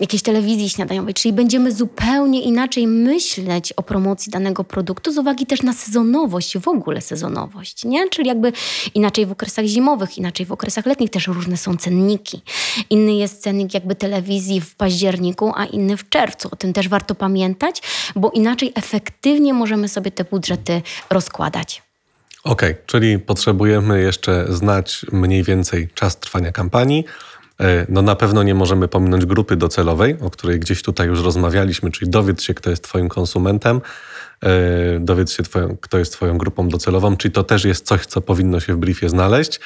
jakiejś 0.00 0.22
telewizji 0.22 0.70
śniadaniowej. 0.70 1.14
Czyli 1.14 1.32
będziemy 1.32 1.72
zupełnie 1.72 2.39
inaczej 2.40 2.86
myśleć 2.86 3.72
o 3.72 3.82
promocji 3.82 4.32
danego 4.32 4.64
produktu 4.64 5.12
z 5.12 5.18
uwagi 5.18 5.46
też 5.46 5.62
na 5.62 5.72
sezonowość, 5.72 6.58
w 6.58 6.68
ogóle 6.68 7.00
sezonowość, 7.00 7.84
nie? 7.84 8.08
Czyli 8.08 8.28
jakby 8.28 8.52
inaczej 8.94 9.26
w 9.26 9.32
okresach 9.32 9.64
zimowych, 9.64 10.18
inaczej 10.18 10.46
w 10.46 10.52
okresach 10.52 10.86
letnich 10.86 11.10
też 11.10 11.26
różne 11.26 11.56
są 11.56 11.76
cenniki. 11.76 12.42
Inny 12.90 13.14
jest 13.14 13.42
cennik 13.42 13.74
jakby 13.74 13.94
telewizji 13.94 14.60
w 14.60 14.74
październiku, 14.74 15.52
a 15.56 15.64
inny 15.64 15.96
w 15.96 16.08
czerwcu. 16.08 16.48
O 16.52 16.56
tym 16.56 16.72
też 16.72 16.88
warto 16.88 17.14
pamiętać, 17.14 17.82
bo 18.16 18.30
inaczej 18.30 18.72
efektywnie 18.74 19.54
możemy 19.54 19.88
sobie 19.88 20.10
te 20.10 20.24
budżety 20.24 20.82
rozkładać. 21.10 21.82
Okej, 22.44 22.70
okay, 22.70 22.82
czyli 22.86 23.18
potrzebujemy 23.18 24.02
jeszcze 24.02 24.46
znać 24.48 25.06
mniej 25.12 25.42
więcej 25.42 25.88
czas 25.94 26.20
trwania 26.20 26.52
kampanii, 26.52 27.04
no 27.88 28.02
na 28.02 28.16
pewno 28.16 28.42
nie 28.42 28.54
możemy 28.54 28.88
pominąć 28.88 29.26
grupy 29.26 29.56
docelowej, 29.56 30.16
o 30.20 30.30
której 30.30 30.60
gdzieś 30.60 30.82
tutaj 30.82 31.06
już 31.06 31.22
rozmawialiśmy, 31.22 31.90
czyli 31.90 32.10
dowiedz 32.10 32.42
się, 32.42 32.54
kto 32.54 32.70
jest 32.70 32.84
Twoim 32.84 33.08
konsumentem, 33.08 33.80
e, 34.42 34.50
dowiedz 35.00 35.32
się, 35.32 35.42
kto 35.80 35.98
jest 35.98 36.12
Twoją 36.12 36.38
grupą 36.38 36.68
docelową, 36.68 37.16
czyli 37.16 37.32
to 37.32 37.44
też 37.44 37.64
jest 37.64 37.86
coś, 37.86 38.06
co 38.06 38.20
powinno 38.20 38.60
się 38.60 38.74
w 38.74 38.76
briefie 38.76 39.08
znaleźć. 39.08 39.60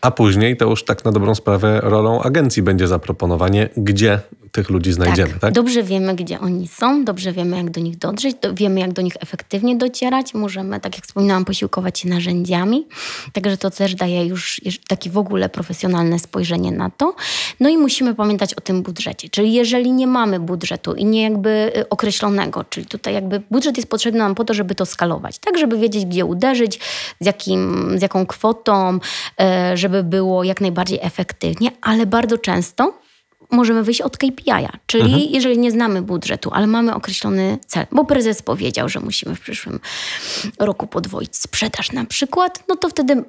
A 0.00 0.10
później 0.10 0.56
to 0.56 0.70
już 0.70 0.84
tak 0.84 1.04
na 1.04 1.12
dobrą 1.12 1.34
sprawę 1.34 1.80
rolą 1.82 2.22
agencji 2.22 2.62
będzie 2.62 2.88
zaproponowanie, 2.88 3.68
gdzie 3.76 4.20
tych 4.52 4.70
ludzi 4.70 4.92
znajdziemy. 4.92 5.30
Tak, 5.30 5.40
tak? 5.40 5.52
dobrze 5.52 5.82
wiemy, 5.82 6.14
gdzie 6.14 6.40
oni 6.40 6.68
są, 6.68 7.04
dobrze 7.04 7.32
wiemy, 7.32 7.56
jak 7.56 7.70
do 7.70 7.80
nich 7.80 7.98
dotrzeć, 7.98 8.36
do, 8.42 8.54
wiemy, 8.54 8.80
jak 8.80 8.92
do 8.92 9.02
nich 9.02 9.14
efektywnie 9.20 9.76
docierać. 9.76 10.34
Możemy, 10.34 10.80
tak 10.80 10.96
jak 10.96 11.06
wspominałam, 11.06 11.44
posiłkować 11.44 11.98
się 11.98 12.08
narzędziami. 12.08 12.86
Także 13.32 13.56
to 13.56 13.70
też 13.70 13.94
daje 13.94 14.26
już 14.26 14.60
takie 14.88 15.10
w 15.10 15.18
ogóle 15.18 15.48
profesjonalne 15.48 16.18
spojrzenie 16.18 16.72
na 16.72 16.90
to. 16.90 17.14
No 17.60 17.68
i 17.68 17.76
musimy 17.76 18.14
pamiętać 18.14 18.54
o 18.54 18.60
tym 18.60 18.82
budżecie. 18.82 19.28
Czyli 19.28 19.52
jeżeli 19.52 19.92
nie 19.92 20.06
mamy 20.06 20.40
budżetu 20.40 20.94
i 20.94 21.04
nie 21.04 21.22
jakby 21.22 21.72
y, 21.76 21.88
określonego, 21.88 22.64
czyli 22.64 22.86
tutaj 22.86 23.14
jakby 23.14 23.42
budżet 23.50 23.76
jest 23.76 23.90
potrzebny 23.90 24.18
nam 24.18 24.34
po 24.34 24.44
to, 24.44 24.54
żeby 24.54 24.74
to 24.74 24.86
skalować, 24.86 25.38
tak, 25.38 25.58
żeby 25.58 25.78
wiedzieć, 25.78 26.06
gdzie 26.06 26.24
uderzyć, 26.24 26.80
z, 27.20 27.26
jakim, 27.26 27.92
z 27.98 28.02
jaką 28.02 28.26
kwotą, 28.26 28.98
e, 29.36 29.76
żeby 29.88 30.04
było 30.04 30.44
jak 30.44 30.60
najbardziej 30.60 30.98
efektywnie, 31.02 31.70
ale 31.80 32.06
bardzo 32.06 32.38
często 32.38 32.98
możemy 33.50 33.82
wyjść 33.82 34.00
od 34.00 34.16
KPI-a, 34.16 34.72
czyli 34.86 35.04
mhm. 35.04 35.22
jeżeli 35.30 35.58
nie 35.58 35.70
znamy 35.70 36.02
budżetu, 36.02 36.50
ale 36.52 36.66
mamy 36.66 36.94
określony 36.94 37.58
cel, 37.66 37.86
bo 37.92 38.04
prezes 38.04 38.42
powiedział, 38.42 38.88
że 38.88 39.00
musimy 39.00 39.34
w 39.34 39.40
przyszłym 39.40 39.80
roku 40.58 40.86
podwoić 40.86 41.36
sprzedaż 41.36 41.92
na 41.92 42.04
przykład, 42.04 42.64
no 42.68 42.76
to 42.76 42.88
wtedy 42.88 43.24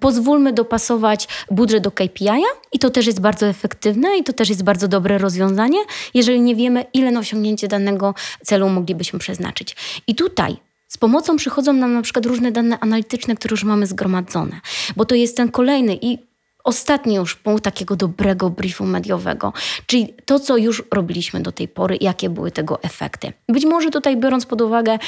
pozwólmy 0.00 0.52
dopasować 0.52 1.28
budżet 1.50 1.82
do 1.82 1.90
KPI-a 1.90 2.52
i 2.72 2.78
to 2.78 2.90
też 2.90 3.06
jest 3.06 3.20
bardzo 3.20 3.46
efektywne 3.46 4.18
i 4.18 4.24
to 4.24 4.32
też 4.32 4.48
jest 4.48 4.64
bardzo 4.64 4.88
dobre 4.88 5.18
rozwiązanie, 5.18 5.78
jeżeli 6.14 6.40
nie 6.40 6.56
wiemy, 6.56 6.84
ile 6.92 7.10
na 7.10 7.20
osiągnięcie 7.20 7.68
danego 7.68 8.14
celu 8.44 8.68
moglibyśmy 8.68 9.18
przeznaczyć. 9.18 9.76
I 10.06 10.14
tutaj 10.14 10.56
z 10.88 10.98
pomocą 10.98 11.36
przychodzą 11.36 11.72
nam 11.72 11.92
na 11.92 12.02
przykład 12.02 12.26
różne 12.26 12.52
dane 12.52 12.80
analityczne, 12.80 13.34
które 13.34 13.52
już 13.52 13.64
mamy 13.64 13.86
zgromadzone, 13.86 14.60
bo 14.96 15.04
to 15.04 15.14
jest 15.14 15.36
ten 15.36 15.50
kolejny 15.50 15.98
i 16.02 16.18
ostatni 16.64 17.14
już 17.14 17.34
punkt 17.34 17.64
takiego 17.64 17.96
dobrego 17.96 18.50
briefu 18.50 18.84
mediowego, 18.84 19.52
czyli 19.86 20.14
to, 20.24 20.40
co 20.40 20.56
już 20.56 20.82
robiliśmy 20.94 21.40
do 21.40 21.52
tej 21.52 21.68
pory, 21.68 21.96
jakie 22.00 22.30
były 22.30 22.50
tego 22.50 22.82
efekty. 22.82 23.32
Być 23.48 23.64
może 23.66 23.90
tutaj 23.90 24.16
biorąc 24.16 24.46
pod 24.46 24.60
uwagę 24.60 24.98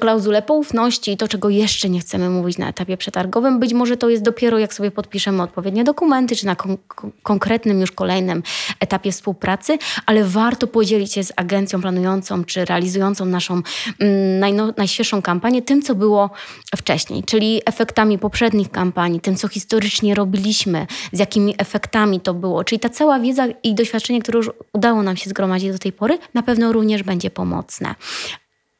klauzulę 0.00 0.42
poufności 0.42 1.12
i 1.12 1.16
to, 1.16 1.28
czego 1.28 1.48
jeszcze 1.48 1.88
nie 1.88 2.00
chcemy 2.00 2.30
mówić 2.30 2.58
na 2.58 2.68
etapie 2.68 2.96
przetargowym, 2.96 3.60
być 3.60 3.72
może 3.72 3.96
to 3.96 4.08
jest 4.08 4.22
dopiero 4.22 4.58
jak 4.58 4.74
sobie 4.74 4.90
podpiszemy 4.90 5.42
odpowiednie 5.42 5.84
dokumenty, 5.84 6.36
czy 6.36 6.46
na 6.46 6.56
kon 6.56 6.76
konkretnym 7.22 7.80
już 7.80 7.92
kolejnym 7.92 8.42
etapie 8.80 9.12
współpracy, 9.12 9.78
ale 10.06 10.24
warto 10.24 10.66
podzielić 10.66 11.12
się 11.12 11.24
z 11.24 11.32
agencją 11.36 11.80
planującą, 11.80 12.44
czy 12.44 12.64
realizującą 12.64 13.24
naszą 13.24 13.62
mm, 14.00 14.72
najświeższą 14.76 15.22
kampanię 15.22 15.62
tym, 15.62 15.82
co 15.82 15.94
było 15.94 16.30
wcześniej, 16.76 17.24
czyli 17.24 17.60
efektami 17.66 18.18
poprzednich 18.18 18.70
kampanii, 18.70 19.20
tym, 19.20 19.36
co 19.36 19.48
historycznie 19.48 20.14
robiliśmy, 20.14 20.86
z 21.12 21.18
jakimi 21.18 21.54
efektami 21.58 22.20
to 22.20 22.34
było. 22.34 22.64
Czyli 22.64 22.78
ta 22.80 22.88
cała 22.88 23.20
wiedza 23.20 23.46
i 23.62 23.74
doświadczenie, 23.74 24.22
które 24.22 24.36
już 24.36 24.50
udało 24.72 25.02
nam 25.02 25.16
się 25.16 25.30
zgromadzić 25.30 25.72
do 25.72 25.78
tej 25.78 25.92
pory, 25.92 26.18
na 26.34 26.42
pewno 26.42 26.72
również 26.72 27.02
będzie 27.02 27.30
pomocne. 27.30 27.94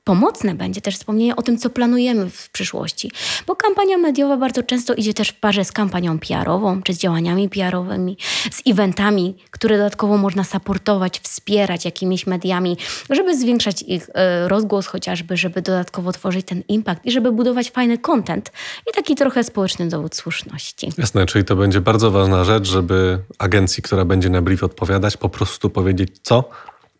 Pomocne 0.05 0.55
będzie 0.55 0.80
też 0.80 0.96
wspomnienie 0.96 1.36
o 1.36 1.42
tym, 1.42 1.59
co 1.59 1.70
planujemy 1.70 2.30
w 2.30 2.50
przyszłości, 2.50 3.11
bo 3.46 3.57
kampania 3.57 3.98
mediowa 3.98 4.36
bardzo 4.36 4.62
często 4.62 4.94
idzie 4.94 5.14
też 5.14 5.28
w 5.28 5.40
parze 5.40 5.64
z 5.64 5.72
kampanią 5.72 6.18
PR-ową, 6.18 6.82
czy 6.82 6.94
z 6.94 6.98
działaniami 6.98 7.48
PR-owymi, 7.48 8.16
z 8.50 8.62
eventami, 8.66 9.34
które 9.50 9.76
dodatkowo 9.76 10.16
można 10.16 10.44
supportować, 10.44 11.20
wspierać 11.20 11.84
jakimiś 11.84 12.26
mediami, 12.26 12.76
żeby 13.11 13.38
zwiększać 13.38 13.82
ich 13.82 14.11
e, 14.14 14.48
rozgłos 14.48 14.86
chociażby, 14.86 15.36
żeby 15.36 15.62
dodatkowo 15.62 16.12
tworzyć 16.12 16.46
ten 16.46 16.62
impact 16.68 17.07
i 17.07 17.11
żeby 17.11 17.32
budować 17.32 17.70
fajny 17.70 17.98
content 17.98 18.53
i 18.90 18.94
taki 18.94 19.14
trochę 19.14 19.44
społeczny 19.44 19.88
dowód 19.88 20.16
słuszności. 20.16 20.92
Jasne, 20.98 21.26
czyli 21.26 21.44
to 21.44 21.57
będzie 21.57 21.80
bardzo 21.80 22.11
ważna 22.11 22.44
rzecz, 22.44 22.68
żeby 22.68 23.18
agencji, 23.38 23.82
która 23.82 24.05
będzie 24.05 24.30
na 24.30 24.42
brief 24.42 24.64
odpowiadać, 24.64 25.16
po 25.16 25.28
prostu 25.28 25.70
powiedzieć 25.70 26.11
co, 26.22 26.44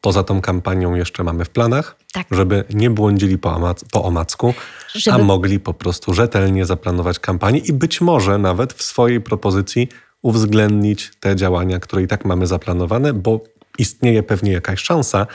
poza 0.03 0.23
tą 0.23 0.41
kampanią 0.41 0.95
jeszcze 0.95 1.25
mamy 1.25 1.45
w 1.45 1.51
planach, 1.51 1.97
tak. 2.13 2.27
żeby 2.31 2.65
nie 2.75 2.91
błądzili 2.91 3.39
po, 3.39 3.55
omac 3.55 3.85
po 3.85 4.05
omacku, 4.05 4.55
żeby... 4.95 5.15
a 5.15 5.19
mogli 5.19 5.61
po 5.61 5.75
prostu 5.75 6.15
rzetelnie 6.15 6.67
zaplanować 6.67 7.19
kampanię 7.19 7.59
i 7.59 7.73
być 7.73 8.01
może 8.01 8.39
nawet 8.39 8.73
w 8.73 8.83
swojej 8.83 9.21
propozycji 9.21 9.89
uwzględnić 10.23 11.11
te 11.21 11.37
działania, 11.37 11.79
które 11.79 12.03
i 12.03 12.07
tak 12.07 12.25
mamy 12.25 12.47
zaplanowane, 12.47 13.13
bo 13.13 13.41
istnieje 13.79 14.23
pewnie 14.23 14.53
jakaś 14.53 14.81
szansa 14.81 15.27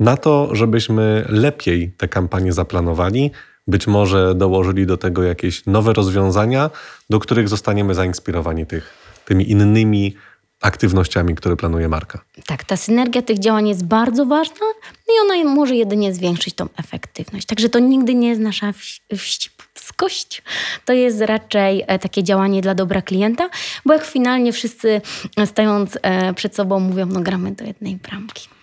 na 0.00 0.16
to, 0.16 0.48
żebyśmy 0.52 1.24
lepiej 1.28 1.92
te 1.96 2.08
kampanie 2.08 2.52
zaplanowali, 2.52 3.30
być 3.66 3.86
może 3.86 4.34
dołożyli 4.34 4.86
do 4.86 4.96
tego 4.96 5.22
jakieś 5.22 5.66
nowe 5.66 5.92
rozwiązania, 5.92 6.70
do 7.10 7.20
których 7.20 7.48
zostaniemy 7.48 7.94
zainspirowani 7.94 8.66
tych, 8.66 8.94
tymi 9.24 9.50
innymi 9.50 10.14
aktywnościami, 10.64 11.34
które 11.34 11.56
planuje 11.56 11.88
marka. 11.88 12.24
Tak, 12.46 12.64
ta 12.64 12.76
synergia 12.76 13.22
tych 13.22 13.38
działań 13.38 13.68
jest 13.68 13.84
bardzo 13.84 14.26
ważna 14.26 14.66
no 15.08 15.34
i 15.34 15.42
ona 15.42 15.54
może 15.54 15.76
jedynie 15.76 16.14
zwiększyć 16.14 16.54
tą 16.54 16.68
efektywność. 16.76 17.46
Także 17.46 17.68
to 17.68 17.78
nigdy 17.78 18.14
nie 18.14 18.28
jest 18.28 18.40
nasza 18.40 18.72
wścibskość. 19.16 20.42
To 20.84 20.92
jest 20.92 21.20
raczej 21.20 21.84
e, 21.86 21.98
takie 21.98 22.22
działanie 22.22 22.62
dla 22.62 22.74
dobra 22.74 23.02
klienta, 23.02 23.48
bo 23.84 23.92
jak 23.92 24.04
finalnie 24.04 24.52
wszyscy 24.52 25.00
e, 25.36 25.46
stając 25.46 25.98
e, 26.02 26.34
przed 26.34 26.54
sobą 26.56 26.80
mówią, 26.80 27.06
no 27.06 27.20
gramy 27.20 27.52
do 27.52 27.64
jednej 27.64 27.96
bramki. 27.96 28.53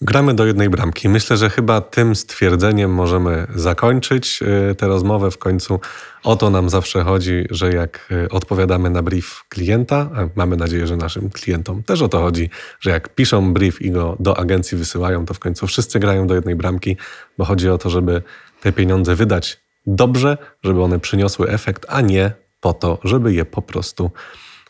Gramy 0.00 0.34
do 0.34 0.46
jednej 0.46 0.70
bramki. 0.70 1.08
Myślę, 1.08 1.36
że 1.36 1.50
chyba 1.50 1.80
tym 1.80 2.16
stwierdzeniem 2.16 2.94
możemy 2.94 3.46
zakończyć 3.54 4.40
y, 4.70 4.74
tę 4.74 4.86
rozmowę. 4.86 5.30
W 5.30 5.38
końcu 5.38 5.80
o 6.24 6.36
to 6.36 6.50
nam 6.50 6.70
zawsze 6.70 7.02
chodzi, 7.04 7.44
że 7.50 7.72
jak 7.72 8.08
y, 8.12 8.28
odpowiadamy 8.28 8.90
na 8.90 9.02
brief 9.02 9.44
klienta, 9.48 10.10
a 10.14 10.28
mamy 10.34 10.56
nadzieję, 10.56 10.86
że 10.86 10.96
naszym 10.96 11.30
klientom 11.30 11.82
też 11.82 12.02
o 12.02 12.08
to 12.08 12.20
chodzi, 12.20 12.50
że 12.80 12.90
jak 12.90 13.14
piszą 13.14 13.54
brief 13.54 13.82
i 13.82 13.90
go 13.90 14.16
do 14.20 14.38
agencji 14.38 14.78
wysyłają, 14.78 15.26
to 15.26 15.34
w 15.34 15.38
końcu 15.38 15.66
wszyscy 15.66 15.98
grają 15.98 16.26
do 16.26 16.34
jednej 16.34 16.54
bramki, 16.54 16.96
bo 17.38 17.44
chodzi 17.44 17.70
o 17.70 17.78
to, 17.78 17.90
żeby 17.90 18.22
te 18.60 18.72
pieniądze 18.72 19.14
wydać 19.14 19.60
dobrze, 19.86 20.38
żeby 20.64 20.82
one 20.82 21.00
przyniosły 21.00 21.48
efekt, 21.48 21.86
a 21.88 22.00
nie 22.00 22.32
po 22.60 22.72
to, 22.72 22.98
żeby 23.04 23.32
je 23.32 23.44
po 23.44 23.62
prostu 23.62 24.10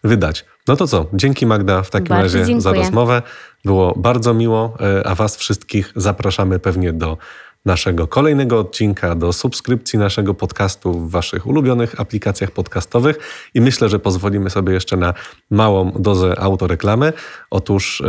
wydać. 0.05 0.45
No 0.69 0.77
to 0.77 0.87
co? 0.87 1.07
Dzięki 1.13 1.47
Magda 1.47 1.83
w 1.83 1.91
takim 1.91 2.09
bardzo 2.09 2.23
razie 2.23 2.39
dziękuję. 2.39 2.61
za 2.61 2.73
rozmowę. 2.73 3.23
Było 3.69 3.95
bardzo 3.97 4.35
miło, 4.35 4.75
e, 4.81 5.07
a 5.07 5.15
Was 5.15 5.37
wszystkich 5.37 5.93
zapraszamy 5.97 6.59
pewnie 6.59 6.93
do 6.93 7.19
naszego 7.65 8.07
kolejnego 8.07 8.59
odcinka, 8.59 9.15
do 9.15 9.33
subskrypcji 9.33 9.99
naszego 9.99 10.35
podcastu 10.35 10.93
w 10.93 11.11
Waszych 11.11 11.47
ulubionych 11.47 12.01
aplikacjach 12.01 12.51
podcastowych 12.51 13.19
i 13.55 13.61
myślę, 13.61 13.89
że 13.89 13.99
pozwolimy 13.99 14.51
sobie 14.51 14.73
jeszcze 14.73 14.97
na 14.97 15.15
małą 15.51 15.93
dozę 15.93 16.41
autoreklamy. 16.41 17.13
Otóż, 17.51 18.01
e, 18.01 18.05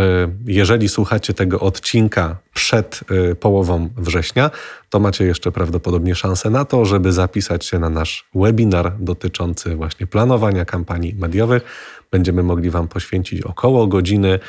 jeżeli 0.46 0.90
słuchacie 0.90 1.34
tego 1.34 1.60
odcinka 1.60 2.38
przed 2.54 3.00
e, 3.32 3.36
połową 3.36 3.90
września, 3.98 4.52
to 4.90 5.00
macie 5.00 5.26
jeszcze 5.26 5.52
prawdopodobnie 5.52 6.16
szansę 6.16 6.50
na 6.50 6.66
to, 6.66 6.86
żeby 6.86 7.12
zapisać 7.12 7.66
się 7.66 7.80
na 7.80 7.90
nasz 7.90 8.30
webinar 8.36 8.96
dotyczący 9.00 9.76
właśnie 9.76 10.08
planowania 10.08 10.66
kampanii 10.66 11.16
mediowych. 11.16 11.64
Będziemy 12.12 12.44
mogli 12.44 12.70
Wam 12.70 12.88
poświęcić 12.88 13.42
około 13.42 13.88
godziny 13.88 14.40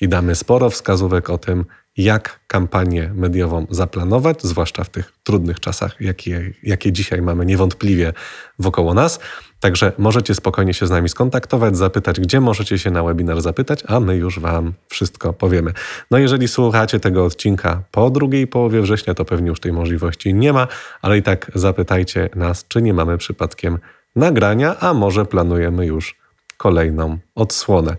i 0.00 0.08
damy 0.08 0.34
sporo 0.34 0.70
wskazówek 0.70 1.30
o 1.30 1.38
tym, 1.38 1.64
jak 1.96 2.40
kampanię 2.46 3.10
mediową 3.14 3.66
zaplanować, 3.70 4.42
zwłaszcza 4.42 4.84
w 4.84 4.88
tych 4.88 5.12
trudnych 5.22 5.60
czasach, 5.60 6.00
jakie, 6.00 6.52
jakie 6.62 6.92
dzisiaj 6.92 7.22
mamy 7.22 7.46
niewątpliwie 7.46 8.12
wokoło 8.58 8.94
nas. 8.94 9.20
Także 9.60 9.92
możecie 9.98 10.34
spokojnie 10.34 10.74
się 10.74 10.86
z 10.86 10.90
nami 10.90 11.08
skontaktować, 11.08 11.76
zapytać, 11.76 12.20
gdzie 12.20 12.40
możecie 12.40 12.78
się 12.78 12.90
na 12.90 13.02
webinar 13.04 13.40
zapytać, 13.40 13.82
a 13.86 14.00
my 14.00 14.16
już 14.16 14.38
Wam 14.38 14.72
wszystko 14.88 15.32
powiemy. 15.32 15.72
No 16.10 16.18
jeżeli 16.18 16.48
słuchacie 16.48 17.00
tego 17.00 17.24
odcinka 17.24 17.82
po 17.90 18.10
drugiej 18.10 18.46
połowie 18.46 18.82
września, 18.82 19.14
to 19.14 19.24
pewnie 19.24 19.48
już 19.48 19.60
tej 19.60 19.72
możliwości 19.72 20.34
nie 20.34 20.52
ma, 20.52 20.68
ale 21.02 21.18
i 21.18 21.22
tak 21.22 21.50
zapytajcie 21.54 22.30
nas, 22.34 22.64
czy 22.68 22.82
nie 22.82 22.94
mamy 22.94 23.18
przypadkiem 23.18 23.78
nagrania, 24.16 24.76
a 24.78 24.94
może 24.94 25.24
planujemy 25.24 25.86
już 25.86 26.20
kolejną 26.56 27.18
odsłonę. 27.34 27.96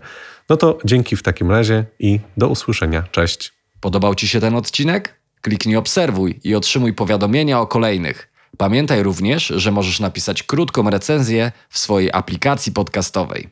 No 0.48 0.56
to 0.56 0.78
dzięki 0.84 1.16
w 1.16 1.22
takim 1.22 1.50
razie 1.50 1.84
i 1.98 2.20
do 2.36 2.48
usłyszenia. 2.48 3.02
Cześć. 3.10 3.52
Podobał 3.80 4.14
Ci 4.14 4.28
się 4.28 4.40
ten 4.40 4.56
odcinek? 4.56 5.14
Kliknij 5.40 5.76
obserwuj 5.76 6.40
i 6.44 6.54
otrzymuj 6.54 6.92
powiadomienia 6.92 7.60
o 7.60 7.66
kolejnych. 7.66 8.32
Pamiętaj 8.56 9.02
również, 9.02 9.46
że 9.46 9.72
możesz 9.72 10.00
napisać 10.00 10.42
krótką 10.42 10.90
recenzję 10.90 11.52
w 11.68 11.78
swojej 11.78 12.10
aplikacji 12.12 12.72
podcastowej. 12.72 13.48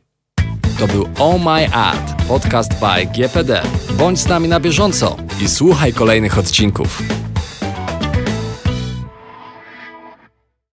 To 0.78 0.86
był 0.86 1.08
Oh 1.18 1.38
My 1.38 1.74
Ad, 1.74 2.22
podcast 2.28 2.72
by 2.80 3.06
GPD. 3.06 3.62
Bądź 3.98 4.18
z 4.18 4.26
nami 4.26 4.48
na 4.48 4.60
bieżąco 4.60 5.16
i 5.44 5.48
słuchaj 5.48 5.92
kolejnych 5.92 6.38
odcinków. 6.38 7.02